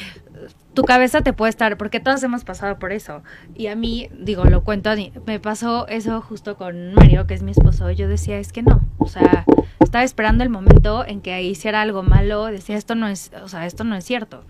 tu 0.75 0.83
cabeza 0.85 1.23
te 1.23 1.33
puede 1.33 1.51
estar, 1.51 1.77
porque 1.77 2.01
todos 2.01 2.23
hemos 2.23 2.45
pasado 2.45 2.79
por 2.79 2.93
eso. 2.93 3.23
Y 3.55 3.67
a 3.67 3.77
mí, 3.77 4.09
digo, 4.19 4.45
lo 4.45 4.63
cuento, 4.63 4.91
me 5.27 5.41
pasó 5.41 5.87
eso 5.89 6.21
justo 6.21 6.57
con 6.57 6.95
Mario, 6.95 7.27
que 7.27 7.35
es 7.35 7.43
mi 7.43 7.51
esposo. 7.51 7.91
Yo 7.91 8.09
decía, 8.09 8.39
es 8.39 8.53
que 8.53 8.63
no, 8.63 8.81
o 8.99 9.09
sea, 9.09 9.45
estaba 9.81 10.05
esperando 10.05 10.45
el 10.45 10.51
momento 10.51 11.05
en 11.07 11.21
que 11.21 11.43
hiciera 11.43 11.81
algo 11.81 12.03
malo, 12.03 12.47
decía, 12.47 12.77
esto 12.77 12.95
no 12.95 13.09
es, 13.09 13.33
o 13.43 13.49
sea, 13.49 13.67
esto 13.67 13.85
no 13.85 13.97
es 13.97 14.05
cierto. 14.05 14.45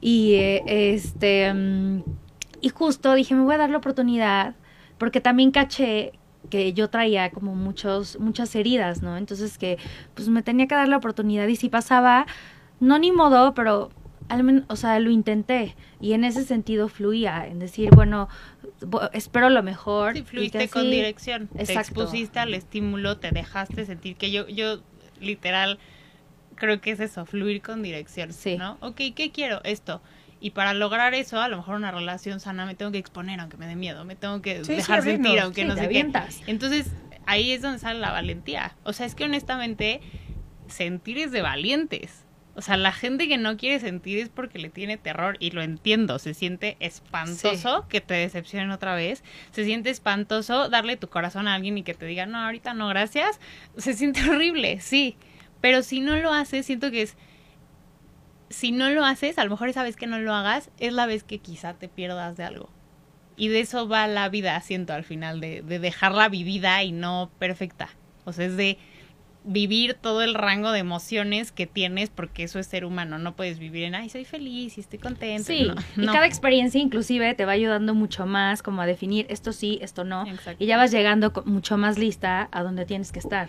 Y 0.00 0.34
eh, 0.34 0.94
este, 0.94 1.52
mm, 1.52 2.02
y 2.60 2.68
justo 2.70 3.14
dije, 3.14 3.34
me 3.34 3.42
voy 3.42 3.54
a 3.54 3.58
dar 3.58 3.70
la 3.70 3.78
oportunidad, 3.78 4.54
porque 4.98 5.20
también 5.20 5.50
caché 5.50 6.12
que 6.50 6.72
yo 6.72 6.90
traía 6.90 7.30
como 7.30 7.54
muchos, 7.54 8.18
muchas 8.18 8.54
heridas, 8.54 9.02
¿no? 9.02 9.16
Entonces 9.16 9.58
que 9.58 9.78
pues 10.14 10.28
me 10.28 10.42
tenía 10.42 10.66
que 10.66 10.74
dar 10.74 10.88
la 10.88 10.96
oportunidad 10.96 11.46
y 11.48 11.56
si 11.56 11.68
pasaba, 11.68 12.26
no 12.80 12.98
ni 12.98 13.12
modo, 13.12 13.54
pero 13.54 13.90
al 14.28 14.42
menos, 14.42 14.64
o 14.68 14.76
sea, 14.76 14.98
lo 15.00 15.10
intenté 15.10 15.74
y 16.00 16.12
en 16.12 16.24
ese 16.24 16.44
sentido 16.44 16.88
fluía, 16.88 17.46
en 17.46 17.58
decir, 17.58 17.90
bueno, 17.94 18.28
bo- 18.80 19.10
espero 19.12 19.50
lo 19.50 19.62
mejor. 19.62 20.14
Sí, 20.14 20.22
fluiste 20.22 20.68
con 20.68 20.82
así- 20.82 20.90
dirección. 20.90 21.48
Te 21.48 21.60
Exacto. 21.62 21.80
expusiste 22.02 22.38
al 22.38 22.54
estímulo, 22.54 23.18
te 23.18 23.30
dejaste 23.30 23.84
sentir 23.86 24.16
que 24.16 24.30
yo, 24.30 24.46
yo 24.48 24.80
literal 25.20 25.78
creo 26.56 26.80
que 26.80 26.90
es 26.92 27.00
eso, 27.00 27.26
fluir 27.26 27.62
con 27.62 27.82
dirección. 27.82 28.32
Sí. 28.32 28.56
¿No? 28.56 28.78
Ok, 28.80 28.96
¿qué 29.14 29.30
quiero? 29.32 29.60
Esto. 29.64 30.00
Y 30.40 30.50
para 30.50 30.74
lograr 30.74 31.14
eso, 31.14 31.40
a 31.40 31.48
lo 31.48 31.56
mejor 31.56 31.76
una 31.76 31.90
relación 31.92 32.40
sana, 32.40 32.66
me 32.66 32.74
tengo 32.74 32.92
que 32.92 32.98
exponer 32.98 33.40
aunque 33.40 33.56
me 33.56 33.66
dé 33.66 33.76
miedo, 33.76 34.04
me 34.04 34.16
tengo 34.16 34.42
que 34.42 34.64
Sí, 34.64 34.74
dejar 34.74 35.02
sentir 35.02 35.38
aunque 35.40 35.62
Sí, 35.62 35.68
no 35.68 35.74
te 35.74 35.82
sé 35.82 35.88
qué. 35.88 36.10
Entonces, 36.46 36.90
ahí 37.26 37.52
es 37.52 37.62
donde 37.62 37.78
sale 37.78 38.00
la 38.00 38.10
valentía. 38.12 38.74
O 38.84 38.92
sea, 38.92 39.06
es 39.06 39.14
que 39.14 39.24
honestamente, 39.24 40.00
sentir 40.68 41.18
es 41.18 41.30
de 41.32 41.42
valientes. 41.42 42.24
O 42.56 42.62
sea, 42.62 42.78
la 42.78 42.90
gente 42.90 43.28
que 43.28 43.36
no 43.36 43.58
quiere 43.58 43.78
sentir 43.80 44.18
es 44.18 44.30
porque 44.30 44.58
le 44.58 44.70
tiene 44.70 44.96
terror 44.96 45.36
y 45.40 45.50
lo 45.50 45.60
entiendo. 45.60 46.18
Se 46.18 46.32
siente 46.32 46.78
espantoso 46.80 47.86
que 47.86 48.00
te 48.00 48.14
decepcionen 48.14 48.70
otra 48.70 48.94
vez. 48.94 49.22
Se 49.50 49.66
siente 49.66 49.90
espantoso 49.90 50.70
darle 50.70 50.96
tu 50.96 51.08
corazón 51.08 51.48
a 51.48 51.54
alguien 51.54 51.76
y 51.76 51.82
que 51.82 51.92
te 51.92 52.06
diga, 52.06 52.24
no, 52.24 52.38
ahorita 52.38 52.72
no, 52.72 52.88
gracias. 52.88 53.40
Se 53.76 53.92
siente 53.92 54.20
horrible, 54.30 54.80
sí. 54.80 55.16
Pero 55.60 55.82
si 55.82 56.00
no 56.00 56.16
lo 56.16 56.32
haces, 56.32 56.64
siento 56.64 56.90
que 56.90 57.02
es... 57.02 57.16
Si 58.48 58.72
no 58.72 58.88
lo 58.88 59.04
haces, 59.04 59.38
a 59.38 59.44
lo 59.44 59.50
mejor 59.50 59.68
esa 59.68 59.82
vez 59.82 59.96
que 59.96 60.06
no 60.06 60.18
lo 60.18 60.32
hagas, 60.32 60.70
es 60.78 60.94
la 60.94 61.04
vez 61.04 61.24
que 61.24 61.40
quizá 61.40 61.74
te 61.74 61.88
pierdas 61.88 62.38
de 62.38 62.44
algo. 62.44 62.70
Y 63.36 63.48
de 63.48 63.60
eso 63.60 63.86
va 63.86 64.06
la 64.06 64.30
vida, 64.30 64.58
siento 64.62 64.94
al 64.94 65.04
final, 65.04 65.40
de, 65.40 65.60
de 65.60 65.78
dejarla 65.78 66.30
vivida 66.30 66.82
y 66.82 66.92
no 66.92 67.30
perfecta. 67.38 67.90
O 68.24 68.32
sea, 68.32 68.46
es 68.46 68.56
de 68.56 68.78
vivir 69.46 69.94
todo 69.94 70.22
el 70.22 70.34
rango 70.34 70.72
de 70.72 70.80
emociones 70.80 71.52
que 71.52 71.66
tienes, 71.66 72.10
porque 72.10 72.42
eso 72.42 72.58
es 72.58 72.66
ser 72.66 72.84
humano. 72.84 73.18
No 73.18 73.36
puedes 73.36 73.58
vivir 73.58 73.84
en, 73.84 73.94
ay, 73.94 74.08
soy 74.10 74.24
feliz 74.24 74.76
y 74.76 74.80
estoy 74.80 74.98
contenta. 74.98 75.44
Sí, 75.44 75.64
No, 75.96 76.02
y 76.02 76.06
no. 76.06 76.12
cada 76.12 76.26
experiencia 76.26 76.80
inclusive 76.80 77.32
te 77.34 77.44
va 77.44 77.52
ayudando 77.52 77.94
mucho 77.94 78.26
más 78.26 78.62
como 78.62 78.82
a 78.82 78.86
definir 78.86 79.26
esto 79.30 79.52
sí, 79.52 79.78
esto 79.82 80.04
no. 80.04 80.26
Exacto. 80.26 80.62
Y 80.62 80.66
ya 80.66 80.76
vas 80.76 80.90
llegando 80.90 81.32
mucho 81.46 81.78
más 81.78 81.96
lista 81.98 82.48
a 82.50 82.62
donde 82.62 82.84
tienes 82.84 83.12
que 83.12 83.20
estar. 83.20 83.48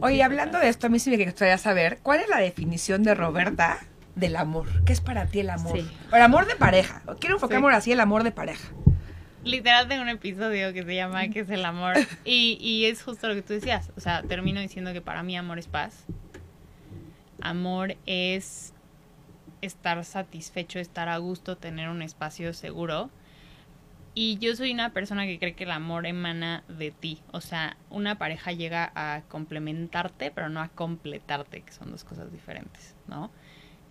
Oye, 0.00 0.22
hablando 0.22 0.58
de 0.58 0.68
esto, 0.68 0.86
a 0.86 0.90
mí 0.90 0.98
sí 0.98 1.10
me 1.10 1.24
gustaría 1.24 1.58
saber, 1.58 1.98
¿cuál 2.02 2.20
es 2.20 2.28
la 2.28 2.38
definición 2.38 3.02
de 3.02 3.14
Roberta 3.14 3.78
del 4.14 4.36
amor? 4.36 4.68
¿Qué 4.84 4.92
es 4.92 5.00
para 5.00 5.26
ti 5.26 5.40
el 5.40 5.50
amor? 5.50 5.78
Sí. 5.78 5.86
El 6.12 6.22
amor 6.22 6.46
de 6.46 6.54
pareja. 6.54 7.02
Quiero 7.18 7.36
enfocarme 7.36 7.68
Sí. 7.70 7.74
así, 7.74 7.92
el 7.92 8.00
amor 8.00 8.22
de 8.22 8.30
pareja. 8.30 8.68
Literal 9.46 9.86
tengo 9.86 10.02
un 10.02 10.08
episodio 10.08 10.72
que 10.72 10.82
se 10.82 10.96
llama 10.96 11.28
¿Qué 11.28 11.40
es 11.40 11.50
el 11.50 11.64
amor? 11.64 11.94
Y, 12.24 12.58
y 12.60 12.86
es 12.86 13.04
justo 13.04 13.28
lo 13.28 13.34
que 13.36 13.42
tú 13.42 13.52
decías. 13.52 13.92
O 13.96 14.00
sea, 14.00 14.24
termino 14.24 14.60
diciendo 14.60 14.92
que 14.92 15.00
para 15.00 15.22
mí 15.22 15.36
amor 15.36 15.60
es 15.60 15.68
paz. 15.68 16.04
Amor 17.40 17.96
es 18.06 18.74
estar 19.62 20.04
satisfecho, 20.04 20.80
estar 20.80 21.08
a 21.08 21.18
gusto, 21.18 21.56
tener 21.56 21.90
un 21.90 22.02
espacio 22.02 22.52
seguro. 22.54 23.08
Y 24.14 24.36
yo 24.38 24.56
soy 24.56 24.72
una 24.72 24.90
persona 24.90 25.26
que 25.26 25.38
cree 25.38 25.54
que 25.54 25.62
el 25.62 25.70
amor 25.70 26.06
emana 26.06 26.64
de 26.66 26.90
ti. 26.90 27.22
O 27.30 27.40
sea, 27.40 27.76
una 27.88 28.18
pareja 28.18 28.50
llega 28.50 28.90
a 28.96 29.22
complementarte, 29.28 30.32
pero 30.32 30.48
no 30.48 30.60
a 30.60 30.70
completarte, 30.70 31.60
que 31.60 31.72
son 31.72 31.92
dos 31.92 32.02
cosas 32.02 32.32
diferentes, 32.32 32.96
¿no? 33.06 33.30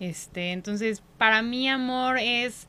Este, 0.01 0.51
entonces, 0.51 1.01
para 1.17 1.41
mí 1.41 1.69
amor 1.69 2.17
es 2.19 2.67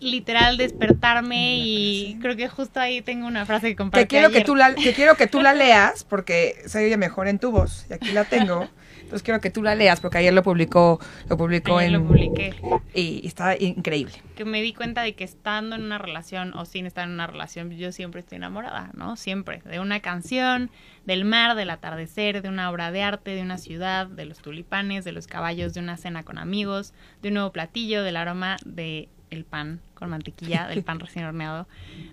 literal 0.00 0.56
despertarme 0.56 1.56
y 1.56 2.18
creo 2.20 2.36
que 2.36 2.48
justo 2.48 2.80
ahí 2.80 3.00
tengo 3.02 3.26
una 3.26 3.46
frase 3.46 3.68
que 3.68 3.76
compartí 3.76 4.04
Que 4.04 4.08
quiero 4.08 4.30
que 4.30 4.42
tú 4.42 4.54
la, 4.54 4.74
que 4.74 4.92
quiero 4.92 5.16
que 5.16 5.26
tú 5.26 5.40
la 5.40 5.54
leas 5.54 6.04
porque 6.04 6.56
se 6.66 6.84
oye 6.84 6.96
mejor 6.96 7.28
en 7.28 7.38
tu 7.38 7.50
voz 7.50 7.86
y 7.88 7.94
aquí 7.94 8.12
la 8.12 8.24
tengo. 8.24 8.68
Entonces 9.06 9.22
quiero 9.22 9.40
que 9.40 9.50
tú 9.50 9.62
la 9.62 9.76
leas 9.76 10.00
porque 10.00 10.18
ayer 10.18 10.34
lo 10.34 10.42
publicó, 10.42 10.98
lo 11.28 11.36
publicó 11.36 11.78
Ayer 11.78 11.94
en 11.94 12.00
lo 12.00 12.08
publiqué. 12.08 12.56
y 12.92 13.24
está 13.24 13.56
increíble. 13.56 14.14
que 14.34 14.44
me 14.44 14.60
di 14.60 14.74
cuenta 14.74 15.02
de 15.02 15.14
que 15.14 15.22
estando 15.22 15.76
en 15.76 15.84
una 15.84 15.96
relación 15.96 16.52
o 16.54 16.64
sin 16.64 16.86
estar 16.86 17.06
en 17.06 17.14
una 17.14 17.28
relación, 17.28 17.70
yo 17.70 17.92
siempre 17.92 18.18
estoy 18.18 18.36
enamorada, 18.36 18.90
¿no? 18.94 19.16
Siempre. 19.16 19.62
De 19.64 19.78
una 19.78 20.00
canción, 20.00 20.72
del 21.04 21.24
mar, 21.24 21.54
del 21.54 21.70
atardecer, 21.70 22.42
de 22.42 22.48
una 22.48 22.68
obra 22.68 22.90
de 22.90 23.04
arte, 23.04 23.30
de 23.30 23.42
una 23.42 23.58
ciudad, 23.58 24.08
de 24.08 24.24
los 24.24 24.38
tulipanes, 24.38 25.04
de 25.04 25.12
los 25.12 25.28
caballos, 25.28 25.72
de 25.72 25.78
una 25.78 25.96
cena 25.96 26.24
con 26.24 26.36
amigos, 26.36 26.92
de 27.22 27.28
un 27.28 27.34
nuevo 27.34 27.52
platillo, 27.52 28.02
del 28.02 28.16
aroma 28.16 28.56
de 28.64 29.08
el 29.30 29.44
pan 29.44 29.80
con 29.94 30.10
mantequilla, 30.10 30.68
del 30.68 30.82
pan 30.82 31.00
recién 31.00 31.24
horneado, 31.24 31.66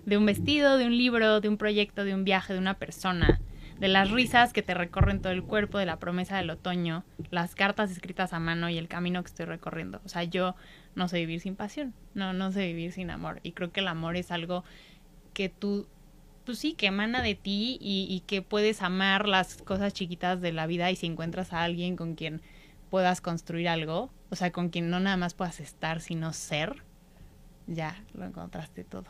de 0.04 0.16
un 0.16 0.26
vestido, 0.26 0.78
de 0.78 0.86
un 0.86 0.96
libro, 0.96 1.40
de 1.40 1.48
un 1.48 1.56
proyecto, 1.56 2.04
de 2.04 2.14
un 2.14 2.24
viaje, 2.24 2.52
de 2.52 2.58
una 2.58 2.74
persona, 2.74 3.40
de 3.78 3.88
las 3.88 4.10
risas 4.10 4.52
que 4.52 4.62
te 4.62 4.74
recorren 4.74 5.20
todo 5.20 5.32
el 5.32 5.42
cuerpo, 5.42 5.78
de 5.78 5.86
la 5.86 5.98
promesa 5.98 6.36
del 6.36 6.50
otoño, 6.50 7.04
las 7.30 7.54
cartas 7.54 7.90
escritas 7.90 8.32
a 8.32 8.38
mano 8.38 8.68
y 8.68 8.78
el 8.78 8.88
camino 8.88 9.22
que 9.22 9.28
estoy 9.28 9.46
recorriendo. 9.46 10.00
O 10.04 10.08
sea, 10.08 10.24
yo 10.24 10.54
no 10.94 11.08
sé 11.08 11.18
vivir 11.18 11.40
sin 11.40 11.56
pasión, 11.56 11.94
no, 12.14 12.32
no 12.32 12.52
sé 12.52 12.66
vivir 12.66 12.92
sin 12.92 13.10
amor. 13.10 13.40
Y 13.42 13.52
creo 13.52 13.72
que 13.72 13.80
el 13.80 13.88
amor 13.88 14.16
es 14.16 14.30
algo 14.30 14.64
que 15.32 15.48
tú, 15.48 15.88
pues 16.44 16.58
sí, 16.58 16.74
que 16.74 16.86
emana 16.86 17.22
de 17.22 17.34
ti 17.34 17.78
y, 17.80 18.06
y 18.08 18.20
que 18.20 18.42
puedes 18.42 18.80
amar 18.82 19.28
las 19.28 19.56
cosas 19.62 19.92
chiquitas 19.92 20.40
de 20.40 20.52
la 20.52 20.66
vida 20.66 20.90
y 20.90 20.96
si 20.96 21.06
encuentras 21.06 21.52
a 21.52 21.64
alguien 21.64 21.96
con 21.96 22.14
quien 22.14 22.42
puedas 22.90 23.20
construir 23.20 23.68
algo, 23.68 24.12
o 24.30 24.36
sea, 24.36 24.52
con 24.52 24.68
quien 24.68 24.88
no 24.88 25.00
nada 25.00 25.16
más 25.16 25.34
puedas 25.34 25.58
estar, 25.58 26.00
sino 26.00 26.32
ser, 26.32 26.84
ya 27.66 27.96
lo 28.14 28.24
encontraste 28.24 28.84
todo. 28.84 29.04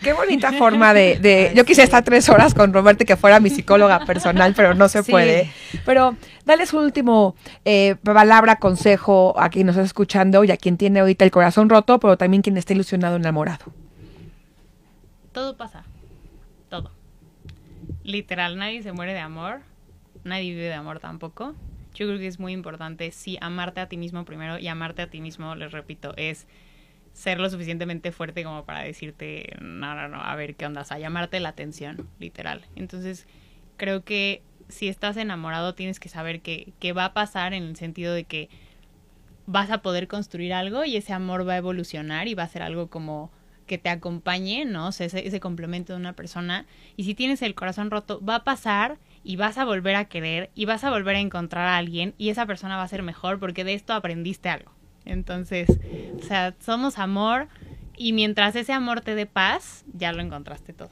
Qué 0.00 0.12
bonita 0.12 0.52
forma 0.58 0.92
de, 0.92 1.18
de- 1.20 1.52
yo 1.54 1.64
quise 1.64 1.82
estar 1.84 2.02
tres 2.02 2.28
horas 2.28 2.52
con 2.54 2.72
Roberto 2.72 3.04
y 3.04 3.06
que 3.06 3.16
fuera 3.16 3.38
mi 3.38 3.48
psicóloga 3.50 4.04
personal, 4.04 4.52
pero 4.56 4.74
no 4.74 4.88
se 4.88 5.02
Sí. 5.04 5.10
puede. 5.12 5.50
Pero 5.84 6.16
dales 6.44 6.72
un 6.72 6.84
último 6.84 7.36
eh, 7.64 7.94
palabra, 8.02 8.56
consejo 8.56 9.34
a 9.38 9.48
quien 9.50 9.66
nos 9.68 9.76
está 9.76 9.84
escuchando 9.86 10.42
y 10.44 10.50
a 10.50 10.56
quien 10.56 10.76
tiene 10.76 10.98
ahorita 11.00 11.24
el 11.24 11.30
corazón 11.30 11.68
roto, 11.68 12.00
pero 12.00 12.16
también 12.16 12.42
quien 12.42 12.56
está 12.56 12.72
ilusionado, 12.72 13.16
enamorado. 13.16 13.66
Todo 15.32 15.56
pasa, 15.56 15.84
todo. 16.68 16.90
Literal, 18.02 18.56
nadie 18.58 18.82
se 18.82 18.92
muere 18.92 19.12
de 19.12 19.20
amor, 19.20 19.60
nadie 20.24 20.50
vive 20.50 20.62
de 20.64 20.74
amor 20.74 20.98
tampoco. 21.00 21.54
Yo 21.94 22.06
creo 22.06 22.18
que 22.18 22.26
es 22.26 22.38
muy 22.40 22.52
importante, 22.52 23.10
sí, 23.12 23.38
amarte 23.40 23.80
a 23.80 23.88
ti 23.88 23.96
mismo 23.96 24.24
primero 24.24 24.58
y 24.58 24.68
amarte 24.68 25.02
a 25.02 25.08
ti 25.10 25.20
mismo, 25.20 25.54
les 25.54 25.72
repito, 25.72 26.14
es 26.16 26.46
ser 27.18 27.40
lo 27.40 27.50
suficientemente 27.50 28.12
fuerte 28.12 28.44
como 28.44 28.64
para 28.64 28.84
decirte, 28.84 29.56
no, 29.60 29.96
no, 29.96 30.06
no, 30.06 30.22
a 30.22 30.36
ver 30.36 30.54
qué 30.54 30.66
onda, 30.66 30.82
o 30.82 30.84
sea, 30.84 31.00
llamarte 31.00 31.40
la 31.40 31.48
atención, 31.48 32.08
literal. 32.20 32.64
Entonces, 32.76 33.26
creo 33.76 34.04
que 34.04 34.40
si 34.68 34.86
estás 34.86 35.16
enamorado 35.16 35.74
tienes 35.74 35.98
que 35.98 36.08
saber 36.08 36.42
que, 36.42 36.72
que 36.78 36.92
va 36.92 37.06
a 37.06 37.14
pasar 37.14 37.54
en 37.54 37.64
el 37.64 37.74
sentido 37.74 38.14
de 38.14 38.22
que 38.22 38.48
vas 39.46 39.72
a 39.72 39.82
poder 39.82 40.06
construir 40.06 40.52
algo 40.52 40.84
y 40.84 40.96
ese 40.96 41.12
amor 41.12 41.46
va 41.46 41.54
a 41.54 41.56
evolucionar 41.56 42.28
y 42.28 42.34
va 42.34 42.44
a 42.44 42.48
ser 42.48 42.62
algo 42.62 42.88
como 42.88 43.32
que 43.66 43.78
te 43.78 43.88
acompañe, 43.88 44.64
¿no? 44.64 44.90
Ese, 44.90 45.06
ese 45.06 45.40
complemento 45.40 45.94
de 45.94 45.98
una 45.98 46.12
persona. 46.12 46.66
Y 46.96 47.02
si 47.02 47.16
tienes 47.16 47.42
el 47.42 47.56
corazón 47.56 47.90
roto, 47.90 48.24
va 48.24 48.36
a 48.36 48.44
pasar 48.44 48.98
y 49.24 49.34
vas 49.34 49.58
a 49.58 49.64
volver 49.64 49.96
a 49.96 50.04
querer 50.04 50.50
y 50.54 50.66
vas 50.66 50.84
a 50.84 50.90
volver 50.90 51.16
a 51.16 51.20
encontrar 51.20 51.66
a 51.66 51.78
alguien 51.78 52.14
y 52.16 52.28
esa 52.28 52.46
persona 52.46 52.76
va 52.76 52.84
a 52.84 52.88
ser 52.88 53.02
mejor 53.02 53.40
porque 53.40 53.64
de 53.64 53.74
esto 53.74 53.92
aprendiste 53.92 54.48
algo. 54.48 54.77
Entonces, 55.08 55.68
o 56.16 56.22
sea, 56.22 56.54
somos 56.60 56.98
amor 56.98 57.48
y 57.96 58.12
mientras 58.12 58.54
ese 58.54 58.72
amor 58.72 59.00
te 59.00 59.14
dé 59.14 59.26
paz, 59.26 59.84
ya 59.92 60.12
lo 60.12 60.22
encontraste 60.22 60.72
todo. 60.72 60.90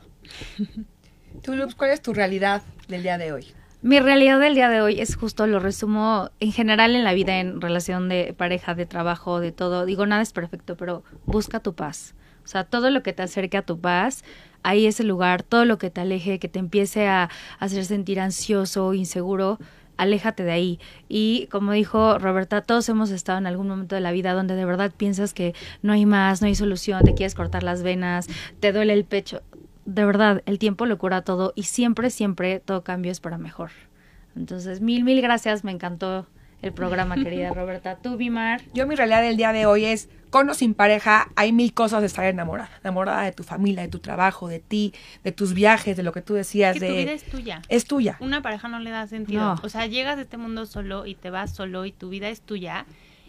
Tú, 1.43 1.55
Luz, 1.55 1.75
¿cuál 1.75 1.91
es 1.91 2.03
tu 2.03 2.15
realidad 2.15 2.63
del 2.89 3.03
día 3.03 3.19
de 3.19 3.33
hoy? 3.33 3.47
Mi 3.83 4.01
realidad 4.01 4.41
del 4.41 4.55
día 4.55 4.71
de 4.71 4.81
hoy 4.81 5.01
es 5.01 5.15
justo, 5.15 5.47
lo 5.47 5.61
resumo 5.61 6.31
en 6.41 6.51
general 6.51 6.97
en 6.97 7.05
la 7.05 7.13
vida, 7.13 7.39
en 7.39 7.61
relación 7.61 8.09
de 8.09 8.35
pareja, 8.37 8.75
de 8.75 8.87
trabajo, 8.87 9.39
de 9.39 9.53
todo. 9.53 9.85
Digo, 9.85 10.07
nada 10.07 10.23
es 10.23 10.33
perfecto, 10.33 10.77
pero 10.77 11.05
busca 11.27 11.61
tu 11.61 11.75
paz. 11.75 12.15
O 12.43 12.49
sea, 12.49 12.65
todo 12.65 12.91
lo 12.91 13.03
que 13.03 13.13
te 13.13 13.23
acerque 13.23 13.59
a 13.59 13.63
tu 13.63 13.79
paz, 13.79 14.25
ahí 14.63 14.87
es 14.87 14.99
el 14.99 15.09
lugar, 15.09 15.43
todo 15.43 15.65
lo 15.67 15.79
que 15.79 15.91
te 15.91 16.01
aleje, 16.01 16.39
que 16.39 16.49
te 16.49 16.59
empiece 16.59 17.07
a 17.07 17.29
hacer 17.59 17.85
sentir 17.85 18.19
ansioso, 18.19 18.95
inseguro, 18.95 19.59
aléjate 19.97 20.45
de 20.45 20.53
ahí. 20.53 20.81
Y 21.09 21.47
como 21.51 21.73
dijo 21.73 22.19
Roberta, 22.19 22.63
todos 22.63 22.89
hemos 22.89 23.11
estado 23.11 23.39
en 23.39 23.47
algún 23.47 23.69
momento 23.69 23.95
de 23.95 24.01
la 24.01 24.13
vida 24.13 24.33
donde 24.33 24.55
de 24.55 24.65
verdad 24.65 24.93
piensas 24.97 25.35
que 25.35 25.55
no 25.83 25.93
hay 25.93 26.07
más, 26.07 26.41
no 26.41 26.47
hay 26.47 26.55
solución, 26.55 27.05
te 27.05 27.15
quieres 27.15 27.35
cortar 27.35 27.63
las 27.63 27.83
venas, 27.83 28.29
te 28.61 28.73
duele 28.73 28.93
el 28.93 29.05
pecho. 29.05 29.43
De 29.85 30.05
verdad, 30.05 30.43
el 30.47 30.59
tiempo 30.59 30.87
lo 30.87 30.99
cura 30.99 31.23
todo 31.23 31.53
y 31.55 31.65
siempre, 31.65 32.11
siempre 32.11 32.61
todo 32.61 32.83
cambio 32.83 33.13
es 33.13 33.21
para 33.21 33.39
mejor. 33.39 33.71
Entonces, 34.35 34.81
mil, 34.81 35.05
mil 35.05 35.23
gracias, 35.23 35.65
me 35.65 35.73
encantó 35.73 36.27
el 36.63 36.73
programa, 36.73 37.15
querida 37.17 37.51
Roberta. 37.55 37.97
Tú, 37.97 38.17
Bimar. 38.17 38.63
Yo 38.75 38.87
mi 38.87 38.95
realidad 38.95 39.23
del 39.23 39.37
día 39.37 39.53
de 39.53 39.67
hoy 39.67 39.85
es, 39.85 40.09
con 40.31 40.49
o 40.49 40.55
sin 40.55 40.75
pareja, 40.75 41.29
hay 41.37 41.53
mil 41.53 41.73
cosas 41.73 42.01
de 42.01 42.07
estar 42.07 42.25
enamorada. 42.25 42.71
Enamorada 42.83 43.23
de 43.23 43.33
tu 43.33 43.43
familia, 43.43 43.83
de 43.83 43.89
tu 43.89 43.99
trabajo, 43.99 44.49
de 44.49 44.61
ti, 44.61 44.93
de 45.25 45.33
tus 45.33 45.55
viajes, 45.55 45.97
de 45.97 46.03
lo 46.03 46.13
que 46.13 46.23
tú 46.23 46.35
decías. 46.35 46.75
Que 46.75 46.81
de... 46.81 46.89
tu 46.89 46.95
vida 46.95 47.13
es 47.13 47.25
tuya. 47.25 47.63
es 47.69 47.85
tuya. 47.85 48.17
Una 48.21 48.43
pareja 48.43 48.69
no 48.69 48.79
le 48.79 48.91
da 48.91 49.07
sentido. 49.07 49.41
No. 49.41 49.61
O 49.63 49.69
sea, 49.69 49.87
llegas 49.87 50.19
a 50.19 50.23
este 50.23 50.37
mundo 50.37 50.67
solo 50.67 51.07
y 51.07 51.15
te 51.15 51.31
vas 51.31 51.55
solo 51.55 51.85
y 51.87 51.93
tu 51.93 52.09
vida 52.09 52.29
es 52.29 52.41
tuya. 52.41 52.87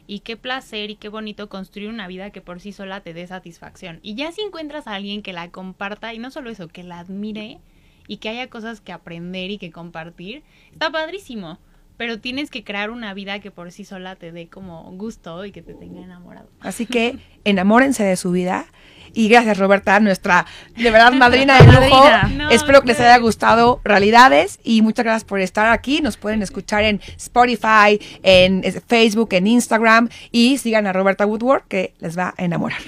Y 0.09 0.21
qué 0.21 0.37
placer 0.37 0.89
y 0.89 0.95
qué 0.95 1.09
bonito 1.09 1.49
construir 1.49 1.89
una 1.89 2.07
vida 2.07 2.29
que 2.29 2.39
por 2.39 2.61
sí 2.61 2.71
sola 2.71 3.01
te 3.01 3.13
dé 3.13 3.27
satisfacción. 3.27 3.99
Y 4.01 4.15
ya 4.15 4.31
si 4.31 4.41
encuentras 4.41 4.87
a 4.87 4.95
alguien 4.95 5.21
que 5.21 5.33
la 5.33 5.49
comparta, 5.51 6.13
y 6.13 6.19
no 6.19 6.31
solo 6.31 6.49
eso, 6.49 6.69
que 6.69 6.83
la 6.83 6.99
admire 6.99 7.59
y 8.07 8.17
que 8.17 8.29
haya 8.29 8.49
cosas 8.49 8.79
que 8.79 8.93
aprender 8.93 9.51
y 9.51 9.57
que 9.57 9.69
compartir, 9.69 10.43
está 10.71 10.89
padrísimo. 10.89 11.59
Pero 11.97 12.19
tienes 12.19 12.51
que 12.51 12.63
crear 12.63 12.89
una 12.91 13.13
vida 13.13 13.39
que 13.39 13.51
por 13.51 13.71
sí 13.71 13.83
sola 13.83 14.15
te 14.15 14.31
dé 14.31 14.47
como 14.47 14.83
gusto 14.93 15.45
y 15.45 15.51
que 15.51 15.61
te 15.61 15.73
tenga 15.73 16.01
enamorado. 16.01 16.49
Así 16.59 16.85
que 16.85 17.17
enamórense 17.43 18.03
de 18.03 18.15
su 18.15 18.31
vida. 18.31 18.65
Y 19.13 19.29
gracias, 19.29 19.57
Roberta, 19.57 19.99
nuestra 19.99 20.45
de 20.75 20.91
verdad 20.91 21.11
madrina 21.13 21.57
de 21.57 21.65
lujo. 21.65 22.03
Madrina. 22.03 22.45
No, 22.45 22.49
Espero 22.51 22.81
que 22.81 22.87
les 22.87 22.99
haya 22.99 23.17
gustado 23.17 23.81
Realidades 23.83 24.59
y 24.63 24.81
muchas 24.81 25.05
gracias 25.05 25.23
por 25.23 25.39
estar 25.39 25.71
aquí. 25.71 26.01
Nos 26.01 26.17
pueden 26.17 26.41
escuchar 26.43 26.83
en 26.83 27.01
Spotify, 27.17 27.99
en 28.21 28.63
Facebook, 28.85 29.29
en 29.31 29.47
Instagram 29.47 30.09
y 30.31 30.57
sigan 30.57 30.87
a 30.87 30.93
Roberta 30.93 31.25
Woodward 31.25 31.63
que 31.67 31.93
les 31.99 32.17
va 32.17 32.33
a 32.37 32.43
enamorar. 32.43 32.81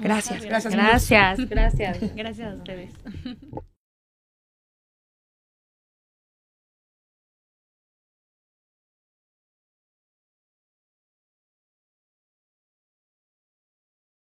Gracias, 0.00 0.44
gracias. 0.44 0.74
Gracias, 0.74 1.48
gracias. 1.48 2.14
Gracias 2.14 2.52
a 2.52 2.54
ustedes. 2.54 2.90